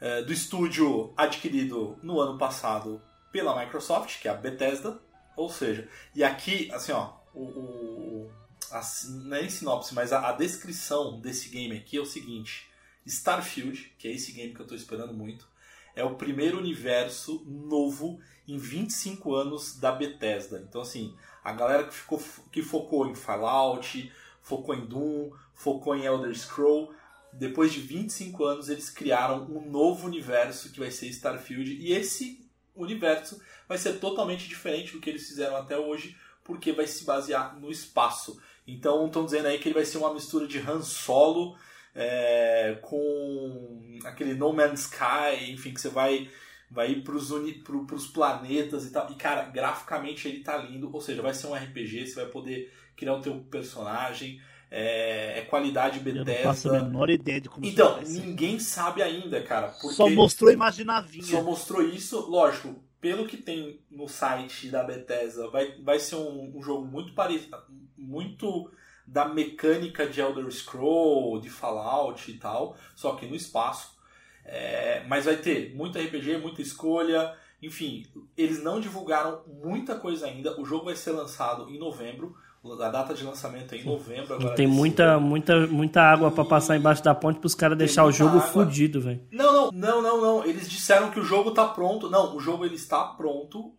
é, 0.00 0.22
do 0.22 0.32
estúdio 0.32 1.12
adquirido 1.16 1.98
no 2.02 2.20
ano 2.20 2.38
passado 2.38 3.02
pela 3.32 3.58
Microsoft, 3.58 4.20
que 4.20 4.28
é 4.28 4.30
a 4.30 4.34
Bethesda. 4.34 4.98
Ou 5.36 5.50
seja, 5.50 5.88
e 6.14 6.22
aqui, 6.24 6.70
assim, 6.72 6.92
ó, 6.92 7.12
o, 7.34 7.42
o, 7.42 8.30
a, 8.74 8.82
não 9.08 9.36
é 9.36 9.40
nem 9.40 9.50
sinopse, 9.50 9.94
mas 9.94 10.12
a, 10.12 10.28
a 10.28 10.32
descrição 10.32 11.20
desse 11.20 11.48
game 11.48 11.76
aqui 11.76 11.96
é 11.96 12.00
o 12.00 12.06
seguinte: 12.06 12.68
Starfield, 13.06 13.92
que 13.98 14.08
é 14.08 14.12
esse 14.12 14.32
game 14.32 14.52
que 14.52 14.60
eu 14.60 14.64
estou 14.64 14.76
esperando 14.76 15.14
muito, 15.14 15.48
é 15.94 16.02
o 16.02 16.16
primeiro 16.16 16.58
universo 16.58 17.44
novo 17.46 18.20
em 18.46 18.58
25 18.58 19.34
anos 19.34 19.78
da 19.78 19.92
Bethesda. 19.92 20.64
Então, 20.68 20.80
assim, 20.80 21.14
a 21.42 21.52
galera 21.52 21.84
que, 21.84 21.94
ficou, 21.94 22.22
que 22.50 22.62
focou 22.62 23.06
em 23.06 23.14
Fallout, 23.14 24.12
focou 24.42 24.74
em 24.74 24.84
Doom, 24.84 25.30
focou 25.54 25.94
em 25.94 26.04
Elder 26.04 26.34
Scroll, 26.36 26.92
depois 27.32 27.72
de 27.72 27.80
25 27.80 28.44
anos 28.44 28.68
eles 28.68 28.90
criaram 28.90 29.44
um 29.44 29.70
novo 29.70 30.06
universo 30.06 30.70
que 30.70 30.80
vai 30.80 30.90
ser 30.90 31.06
Starfield. 31.06 31.76
E 31.80 31.92
esse 31.92 32.48
universo 32.74 33.40
vai 33.68 33.78
ser 33.78 33.94
totalmente 33.94 34.48
diferente 34.48 34.92
do 34.92 35.00
que 35.00 35.10
eles 35.10 35.26
fizeram 35.26 35.56
até 35.56 35.78
hoje, 35.78 36.16
porque 36.42 36.72
vai 36.72 36.86
se 36.86 37.04
basear 37.04 37.58
no 37.58 37.70
espaço. 37.70 38.40
Então 38.66 39.06
estão 39.06 39.24
dizendo 39.24 39.46
aí 39.46 39.58
que 39.58 39.68
ele 39.68 39.74
vai 39.74 39.84
ser 39.84 39.98
uma 39.98 40.12
mistura 40.12 40.46
de 40.46 40.58
Han 40.58 40.82
Solo 40.82 41.56
é, 41.94 42.78
com 42.82 44.00
aquele 44.04 44.34
No 44.34 44.52
Man's 44.52 44.82
Sky, 44.82 45.50
enfim, 45.50 45.72
que 45.72 45.80
você 45.80 45.88
vai 45.88 46.28
vai 46.70 46.90
ir 46.90 47.04
pros, 47.04 47.30
uni, 47.30 47.52
pro, 47.52 47.86
pros 47.86 48.06
planetas 48.08 48.84
e 48.84 48.90
tal. 48.90 49.10
E, 49.10 49.14
cara, 49.14 49.44
graficamente 49.44 50.26
ele 50.26 50.40
tá 50.40 50.56
lindo. 50.56 50.90
Ou 50.92 51.00
seja, 51.00 51.22
vai 51.22 51.32
ser 51.32 51.46
um 51.46 51.54
RPG, 51.54 52.08
você 52.08 52.14
vai 52.16 52.26
poder 52.26 52.72
criar 52.96 53.14
o 53.14 53.20
teu 53.20 53.38
personagem. 53.50 54.40
É, 54.70 55.38
é 55.38 55.42
qualidade 55.42 56.02
Eu 56.04 56.14
não 56.24 56.24
faço 56.24 56.68
a 56.68 56.72
Bethesda. 56.72 56.88
menor 56.90 57.08
ideia 57.08 57.40
de 57.40 57.48
como 57.48 57.64
Então, 57.64 58.00
ninguém 58.02 58.58
sabe 58.58 59.02
ainda, 59.02 59.40
cara. 59.40 59.70
Só 59.70 60.10
mostrou 60.10 60.50
imaginavinha. 60.50 61.24
só 61.24 61.42
mostrou 61.42 61.80
isso, 61.80 62.28
lógico, 62.28 62.82
pelo 63.04 63.26
que 63.26 63.36
tem 63.36 63.82
no 63.90 64.08
site 64.08 64.70
da 64.70 64.82
Bethesda, 64.82 65.46
vai, 65.50 65.72
vai 65.82 65.98
ser 65.98 66.16
um, 66.16 66.56
um 66.56 66.62
jogo 66.62 66.86
muito 66.86 67.12
parecido, 67.12 67.54
muito 67.98 68.72
da 69.06 69.28
mecânica 69.28 70.06
de 70.06 70.22
Elder 70.22 70.50
Scroll, 70.50 71.38
de 71.38 71.50
Fallout 71.50 72.30
e 72.30 72.38
tal, 72.38 72.74
só 72.96 73.14
que 73.14 73.26
no 73.26 73.36
espaço. 73.36 73.94
É, 74.42 75.04
mas 75.06 75.26
vai 75.26 75.36
ter 75.36 75.74
muito 75.74 75.98
RPG, 75.98 76.38
muita 76.38 76.62
escolha, 76.62 77.36
enfim, 77.60 78.06
eles 78.38 78.62
não 78.62 78.80
divulgaram 78.80 79.42
muita 79.62 79.98
coisa 79.98 80.24
ainda. 80.24 80.58
O 80.58 80.64
jogo 80.64 80.86
vai 80.86 80.96
ser 80.96 81.10
lançado 81.10 81.68
em 81.68 81.78
novembro. 81.78 82.34
A 82.64 82.88
data 82.88 83.12
de 83.12 83.22
lançamento 83.24 83.74
é 83.74 83.78
em 83.78 83.84
novembro 83.84 84.34
agora. 84.34 84.54
Tem 84.54 84.66
muita, 84.66 85.20
muita, 85.20 85.66
muita 85.66 86.00
água 86.02 86.30
pra 86.30 86.44
passar 86.44 86.76
embaixo 86.76 87.04
da 87.04 87.14
ponte 87.14 87.38
pros 87.38 87.54
caras 87.54 87.76
deixar 87.76 88.04
o 88.04 88.12
jogo 88.12 88.38
água. 88.38 88.48
fudido, 88.48 89.00
velho. 89.00 89.26
Não, 89.30 89.52
não, 89.52 89.70
não, 89.70 90.02
não, 90.02 90.20
não. 90.20 90.44
Eles 90.44 90.68
disseram 90.68 91.10
que 91.10 91.20
o 91.20 91.24
jogo 91.24 91.50
tá 91.50 91.68
pronto. 91.68 92.08
Não, 92.08 92.34
o 92.34 92.40
jogo 92.40 92.64
ele 92.64 92.76
está 92.76 93.04
pronto. 93.04 93.74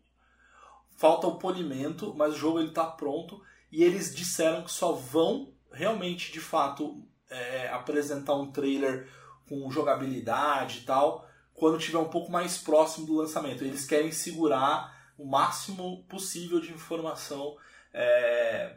Falta 0.97 1.27
o 1.27 1.37
polimento, 1.37 2.13
mas 2.15 2.35
o 2.35 2.37
jogo 2.37 2.59
ele 2.59 2.71
tá 2.71 2.85
pronto. 2.85 3.41
E 3.71 3.83
eles 3.83 4.15
disseram 4.15 4.63
que 4.63 4.71
só 4.71 4.91
vão 4.91 5.51
realmente, 5.71 6.31
de 6.31 6.39
fato, 6.39 7.03
é, 7.29 7.69
apresentar 7.69 8.35
um 8.35 8.51
trailer 8.51 9.09
com 9.49 9.69
jogabilidade 9.71 10.79
e 10.79 10.81
tal 10.81 11.25
quando 11.55 11.79
tiver 11.79 11.97
um 11.97 12.09
pouco 12.09 12.31
mais 12.31 12.57
próximo 12.57 13.07
do 13.07 13.15
lançamento. 13.15 13.63
Eles 13.63 13.85
querem 13.85 14.11
segurar 14.11 14.93
o 15.17 15.25
máximo 15.25 16.03
possível 16.03 16.59
de 16.59 16.71
informação, 16.71 17.55
é, 17.97 18.75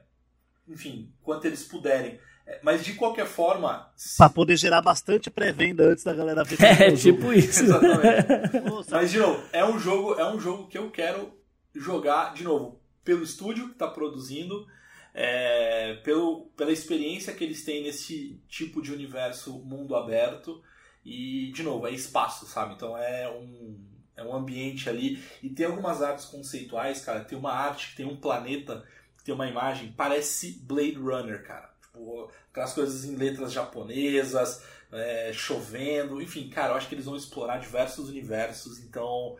enfim, 0.69 1.13
quanto 1.23 1.45
eles 1.47 1.65
puderem. 1.65 2.21
É, 2.47 2.61
Mas 2.63 2.85
de 2.85 2.95
qualquer 2.95 3.27
forma, 3.27 3.93
Pra 4.17 4.31
poder 4.31 4.57
gerar 4.57 4.81
bastante 4.81 5.29
pré-venda 5.29 5.85
antes 5.85 6.05
da 6.05 6.15
galera 6.15 6.45
ver 6.45 6.57
É, 6.63 6.95
jogo. 6.95 7.19
tipo 7.19 7.33
isso. 7.33 7.65
Exatamente. 7.65 8.89
Mas 8.91 9.11
de 9.11 9.19
novo, 9.19 9.43
é 9.53 9.65
um 9.65 9.79
jogo, 9.79 10.15
é 10.15 10.25
um 10.33 10.39
jogo 10.41 10.69
que 10.69 10.79
eu 10.79 10.91
quero 10.91 11.33
jogar 11.75 12.33
de 12.33 12.45
novo 12.45 12.81
pelo 13.05 13.23
estúdio 13.23 13.67
que 13.67 13.73
está 13.73 13.89
produzindo, 13.89 14.67
é, 15.15 15.95
pelo, 16.05 16.47
pela 16.57 16.71
experiência 16.71 17.33
que 17.35 17.43
eles 17.43 17.65
têm 17.65 17.83
nesse 17.83 18.41
tipo 18.49 18.81
de 18.81 18.93
universo 18.93 19.59
mundo 19.65 19.97
aberto 19.97 20.63
e 21.05 21.51
de 21.53 21.63
novo 21.63 21.87
é 21.87 21.91
espaço, 21.91 22.47
sabe? 22.47 22.75
Então 22.75 22.97
é 22.97 23.29
um 23.31 23.77
é 24.17 24.23
um 24.25 24.35
ambiente 24.35 24.89
ali 24.91 25.23
e 25.43 25.49
tem 25.49 25.65
algumas 25.67 26.03
artes 26.03 26.25
conceituais, 26.25 27.01
cara. 27.05 27.25
Tem 27.25 27.39
uma 27.39 27.53
arte 27.53 27.91
que 27.91 27.97
tem 27.97 28.07
um 28.07 28.17
planeta, 28.17 28.85
tem 29.29 29.35
uma 29.35 29.47
imagem 29.47 29.93
parece 29.95 30.59
Blade 30.63 30.95
Runner, 30.95 31.43
cara. 31.45 31.69
Tipo 31.83 32.31
aquelas 32.51 32.73
coisas 32.73 33.05
em 33.05 33.15
letras 33.15 33.53
japonesas, 33.53 34.63
é, 34.91 35.31
chovendo, 35.35 36.23
enfim, 36.23 36.49
cara, 36.49 36.73
eu 36.73 36.77
acho 36.77 36.89
que 36.89 36.95
eles 36.95 37.05
vão 37.05 37.15
explorar 37.15 37.59
diversos 37.59 38.09
universos, 38.09 38.79
então 38.79 39.37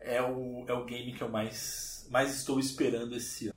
é 0.00 0.20
o, 0.20 0.64
é 0.66 0.72
o 0.72 0.84
game 0.84 1.12
que 1.12 1.22
eu 1.22 1.28
mais, 1.28 2.04
mais 2.10 2.34
estou 2.34 2.58
esperando 2.58 3.14
esse 3.14 3.46
ano. 3.46 3.54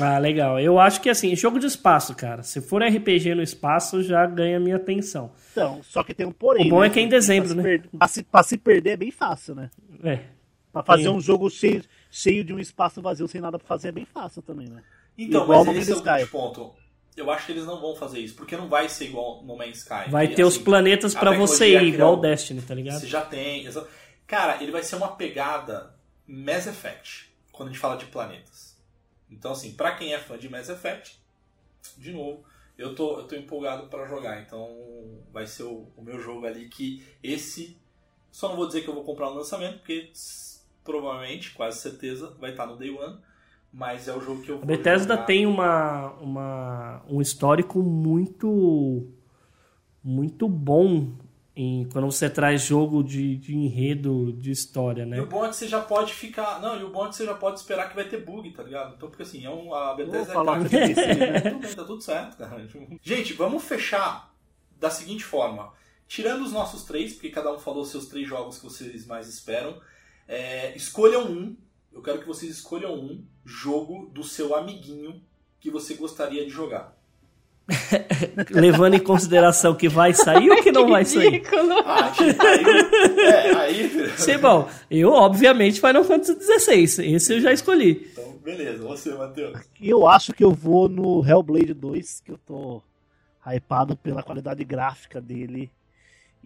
Ah, 0.00 0.18
legal. 0.18 0.58
Eu 0.58 0.78
acho 0.78 1.00
que 1.02 1.10
assim, 1.10 1.36
jogo 1.36 1.58
de 1.58 1.66
espaço, 1.66 2.14
cara. 2.14 2.42
Se 2.42 2.60
for 2.62 2.82
RPG 2.82 3.34
no 3.34 3.42
espaço, 3.42 4.02
já 4.02 4.24
ganha 4.26 4.58
minha 4.58 4.76
atenção. 4.76 5.32
Então, 5.52 5.82
só 5.82 6.02
que 6.02 6.14
tem 6.14 6.26
um 6.26 6.32
porém. 6.32 6.66
O 6.66 6.70
bom 6.70 6.80
né? 6.80 6.86
é 6.86 6.90
que 6.90 6.98
é 6.98 7.02
em 7.02 7.08
dezembro, 7.08 7.48
pra 7.54 7.56
se 7.56 7.62
né? 7.62 7.78
per- 7.78 7.90
Pra 7.98 8.08
se, 8.08 8.22
pra 8.22 8.42
se 8.42 8.56
perder 8.58 8.90
é 8.92 8.96
bem 8.96 9.10
fácil, 9.10 9.54
né? 9.54 9.70
É. 10.02 10.20
Pra 10.72 10.82
fazer 10.82 11.04
Sim. 11.04 11.08
um 11.10 11.20
jogo 11.20 11.48
cheio, 11.48 11.82
cheio 12.16 12.42
de 12.42 12.54
um 12.54 12.58
espaço 12.58 13.02
vazio 13.02 13.28
sem 13.28 13.42
nada 13.42 13.58
pra 13.58 13.68
fazer 13.68 13.88
é 13.88 13.92
bem 13.92 14.06
fácil 14.06 14.40
também, 14.40 14.68
né? 14.68 14.82
Então, 15.18 15.44
Igual 15.44 15.64
mas 15.64 15.74
no 15.74 15.82
esse 15.82 15.92
é 15.92 15.96
o 15.96 16.02
grande 16.02 16.26
ponto. 16.26 16.74
Eu 17.14 17.30
acho 17.30 17.46
que 17.46 17.52
eles 17.52 17.66
não 17.66 17.80
vão 17.80 17.94
fazer 17.94 18.20
isso, 18.20 18.34
porque 18.34 18.56
não 18.56 18.68
vai 18.68 18.88
ser 18.88 19.06
igual 19.06 19.42
no 19.42 19.56
Man's 19.56 19.78
Sky. 19.78 20.10
Vai 20.10 20.28
que, 20.28 20.34
ter 20.34 20.44
os 20.44 20.54
assim, 20.54 20.64
planetas 20.64 21.14
a 21.14 21.20
pra 21.20 21.32
você 21.32 21.74
ir, 21.74 21.94
igual 21.94 22.14
o 22.14 22.16
Destiny, 22.16 22.62
tá 22.62 22.74
ligado? 22.74 23.00
Você 23.00 23.06
já 23.06 23.22
tem. 23.22 23.68
Cara, 24.26 24.62
ele 24.62 24.72
vai 24.72 24.82
ser 24.82 24.96
uma 24.96 25.16
pegada 25.16 25.94
Mass 26.26 26.66
Effect, 26.66 27.30
quando 27.52 27.68
a 27.68 27.72
gente 27.72 27.80
fala 27.80 27.96
de 27.96 28.06
planetas. 28.06 28.76
Então, 29.30 29.52
assim, 29.52 29.72
pra 29.72 29.94
quem 29.94 30.14
é 30.14 30.18
fã 30.18 30.38
de 30.38 30.48
Mass 30.48 30.68
Effect, 30.68 31.18
de 31.96 32.12
novo, 32.12 32.44
eu 32.76 32.94
tô, 32.94 33.20
eu 33.20 33.26
tô 33.26 33.34
empolgado 33.34 33.88
para 33.88 34.06
jogar, 34.06 34.40
então 34.40 34.68
vai 35.32 35.46
ser 35.46 35.64
o, 35.64 35.90
o, 35.96 36.02
meu 36.02 36.20
jogo 36.20 36.46
ali 36.46 36.68
que 36.68 37.06
esse. 37.22 37.78
Só 38.30 38.48
não 38.48 38.56
vou 38.56 38.66
dizer 38.66 38.82
que 38.82 38.88
eu 38.88 38.94
vou 38.94 39.04
comprar 39.04 39.30
no 39.30 39.36
lançamento, 39.36 39.78
porque 39.78 40.10
provavelmente, 40.86 41.52
quase 41.52 41.80
certeza, 41.80 42.34
vai 42.40 42.52
estar 42.52 42.66
no 42.66 42.76
Day 42.76 42.90
One. 42.90 43.18
Mas 43.72 44.08
é 44.08 44.16
o 44.16 44.20
jogo 44.20 44.40
que 44.40 44.48
eu 44.48 44.56
vou 44.56 44.64
A 44.64 44.66
Bethesda 44.66 45.14
jogar. 45.14 45.26
tem 45.26 45.44
uma, 45.46 46.12
uma, 46.14 47.02
um 47.10 47.20
histórico 47.20 47.82
muito 47.82 49.06
muito 50.02 50.48
bom 50.48 51.12
em, 51.56 51.88
quando 51.90 52.04
você 52.04 52.28
traz 52.28 52.62
jogo 52.62 53.02
de, 53.02 53.36
de 53.38 53.56
enredo, 53.56 54.32
de 54.34 54.50
história, 54.50 55.06
né? 55.06 55.16
E 55.16 55.20
o 55.20 55.26
bom 55.26 55.44
é 55.44 55.48
que 55.48 55.56
você 55.56 55.66
já 55.66 55.80
pode 55.80 56.12
ficar. 56.12 56.60
Não, 56.60 56.78
e 56.78 56.84
o 56.84 56.90
bom 56.90 57.06
é 57.06 57.08
que 57.08 57.16
você 57.16 57.24
já 57.24 57.34
pode 57.34 57.58
esperar 57.58 57.88
que 57.88 57.96
vai 57.96 58.04
ter 58.04 58.22
bug, 58.24 58.50
tá 58.50 58.62
ligado? 58.62 58.94
Então, 58.94 59.08
porque 59.08 59.22
assim, 59.22 59.44
é 59.44 59.50
um, 59.50 59.74
a 59.74 59.94
Bethesda 59.94 60.18
Vou 60.18 60.26
falar 60.26 60.60
é 60.60 60.68
que 60.68 60.76
né? 61.16 61.40
Tudo 61.40 61.58
bem, 61.58 61.74
tá 61.74 61.84
tudo 61.84 62.02
certo, 62.02 62.36
cara. 62.36 62.68
Gente, 63.02 63.32
vamos 63.32 63.64
fechar 63.64 64.32
da 64.78 64.90
seguinte 64.90 65.24
forma. 65.24 65.72
Tirando 66.06 66.42
os 66.44 66.52
nossos 66.52 66.84
três, 66.84 67.14
porque 67.14 67.30
cada 67.30 67.52
um 67.52 67.58
falou 67.58 67.84
seus 67.84 68.06
três 68.06 68.28
jogos 68.28 68.58
que 68.58 68.64
vocês 68.64 69.06
mais 69.06 69.26
esperam. 69.26 69.80
É, 70.28 70.76
escolham 70.76 71.30
um. 71.30 71.56
Eu 71.92 72.02
quero 72.02 72.20
que 72.20 72.26
vocês 72.26 72.52
escolham 72.52 72.94
um 72.94 73.24
jogo 73.44 74.10
do 74.12 74.22
seu 74.22 74.54
amiguinho 74.54 75.22
que 75.60 75.70
você 75.70 75.94
gostaria 75.94 76.44
de 76.44 76.50
jogar. 76.50 76.96
Levando 78.50 78.94
em 78.94 79.00
consideração 79.00 79.74
que 79.74 79.88
vai 79.88 80.12
sair 80.12 80.50
ou 80.50 80.62
que 80.62 80.70
não 80.70 80.88
vai 80.88 81.04
sair. 81.04 81.30
Ridículo. 81.30 81.72
Ah, 81.84 82.12
aí, 82.18 83.18
é, 83.20 83.54
aí. 83.56 84.10
Sei 84.16 84.38
bom, 84.38 84.68
eu 84.90 85.10
obviamente 85.10 85.80
Final 85.80 86.04
Fantasy 86.04 86.34
XVI, 86.60 87.14
esse 87.14 87.34
eu 87.34 87.40
já 87.40 87.52
escolhi. 87.52 88.08
Então, 88.12 88.36
beleza, 88.38 88.82
você, 88.84 89.12
Matheus. 89.14 89.58
Eu 89.80 90.06
acho 90.06 90.32
que 90.32 90.44
eu 90.44 90.52
vou 90.52 90.88
no 90.88 91.26
Hellblade 91.26 91.74
2, 91.74 92.20
que 92.20 92.30
eu 92.30 92.38
tô 92.38 92.82
hypado 93.44 93.96
pela 93.96 94.22
qualidade 94.22 94.64
gráfica 94.64 95.20
dele 95.20 95.70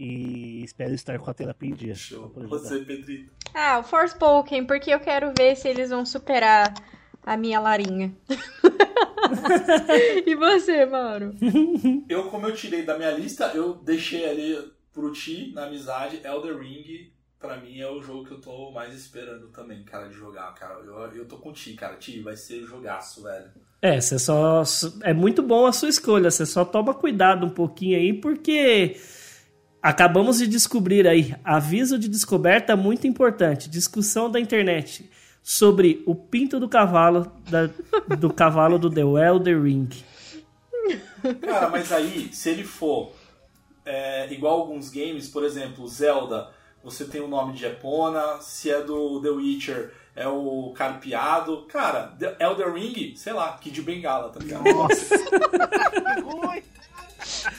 e 0.00 0.64
espero 0.64 0.94
estar 0.94 1.18
com 1.18 1.30
a 1.30 1.34
terapia 1.34 1.68
em 1.68 1.74
dia. 1.74 1.94
Show. 1.94 2.32
Você, 2.34 2.78
Pedrito. 2.78 3.30
Ah, 3.52 3.80
o 3.80 3.82
Forspoken, 3.82 4.64
porque 4.64 4.90
eu 4.90 4.98
quero 4.98 5.30
ver 5.36 5.54
se 5.56 5.68
eles 5.68 5.90
vão 5.90 6.06
superar 6.06 6.72
a 7.22 7.36
minha 7.36 7.60
Larinha. 7.60 8.10
e 10.26 10.34
você, 10.34 10.86
Mauro? 10.86 11.34
Eu, 12.08 12.24
como 12.30 12.46
eu 12.46 12.54
tirei 12.54 12.82
da 12.82 12.96
minha 12.96 13.10
lista, 13.10 13.52
eu 13.54 13.74
deixei 13.74 14.28
ali 14.28 14.72
pro 14.92 15.12
Ti, 15.12 15.52
na 15.54 15.66
amizade, 15.66 16.20
Elder 16.24 16.58
Ring, 16.58 17.12
pra 17.38 17.58
mim 17.58 17.78
é 17.78 17.88
o 17.88 18.02
jogo 18.02 18.24
que 18.24 18.32
eu 18.32 18.40
tô 18.40 18.70
mais 18.72 18.94
esperando 18.94 19.48
também, 19.48 19.84
cara, 19.84 20.08
de 20.08 20.14
jogar, 20.14 20.52
cara. 20.54 20.80
Eu, 20.80 20.96
eu 21.12 21.26
tô 21.26 21.36
com 21.36 21.50
o 21.50 21.52
Ti, 21.52 21.74
cara. 21.74 21.96
Ti, 21.96 22.20
vai 22.20 22.36
ser 22.36 22.62
jogaço, 22.62 23.22
velho. 23.22 23.50
É, 23.82 24.00
você 24.00 24.18
só. 24.18 24.62
É 25.02 25.12
muito 25.12 25.42
bom 25.42 25.66
a 25.66 25.72
sua 25.72 25.88
escolha, 25.88 26.30
você 26.30 26.44
só 26.44 26.64
toma 26.64 26.94
cuidado 26.94 27.46
um 27.46 27.50
pouquinho 27.50 27.96
aí, 27.98 28.12
porque 28.12 28.96
acabamos 29.82 30.38
de 30.38 30.46
descobrir 30.46 31.06
aí, 31.06 31.34
aviso 31.44 31.98
de 31.98 32.08
descoberta 32.08 32.76
muito 32.76 33.06
importante, 33.06 33.68
discussão 33.70 34.30
da 34.30 34.38
internet 34.40 35.10
sobre 35.42 36.02
o 36.06 36.14
pinto 36.14 36.60
do 36.60 36.68
cavalo 36.68 37.32
da- 37.48 37.70
do 38.16 38.32
cavalo 38.32 38.78
do 38.78 38.90
The 38.90 39.00
Elder 39.00 39.62
Ring. 39.62 39.88
Cara, 41.40 41.68
mas 41.68 41.90
aí, 41.92 42.28
se 42.32 42.50
ele 42.50 42.64
for 42.64 43.12
é, 43.84 44.30
igual 44.32 44.60
alguns 44.60 44.90
games, 44.90 45.28
por 45.28 45.44
exemplo, 45.44 45.86
Zelda, 45.88 46.48
você 46.84 47.04
tem 47.04 47.20
o 47.20 47.28
nome 47.28 47.54
de 47.54 47.64
Epona, 47.64 48.38
se 48.40 48.70
é 48.70 48.82
do 48.82 49.20
The 49.20 49.30
Witcher, 49.30 49.92
é 50.14 50.26
o 50.28 50.72
Carpeado. 50.76 51.64
Cara, 51.66 52.14
The 52.18 52.36
Elder 52.40 52.72
Ring, 52.74 53.14
sei 53.16 53.32
lá, 53.32 53.52
Kid 53.58 53.80
Bengala, 53.82 54.28
tá 54.30 54.40
ligado? 54.40 54.64
Nossa! 54.64 55.14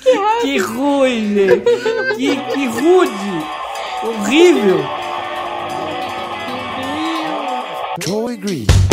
Que 0.01 0.15
ruim! 0.15 0.41
Que 0.41 0.57
ruim, 0.59 1.36
gente! 1.36 2.15
Que, 2.17 2.36
que 2.36 2.67
rude! 2.67 3.45
Horrível! 4.03 4.86
Troy 7.99 8.38
Green. 8.38 8.91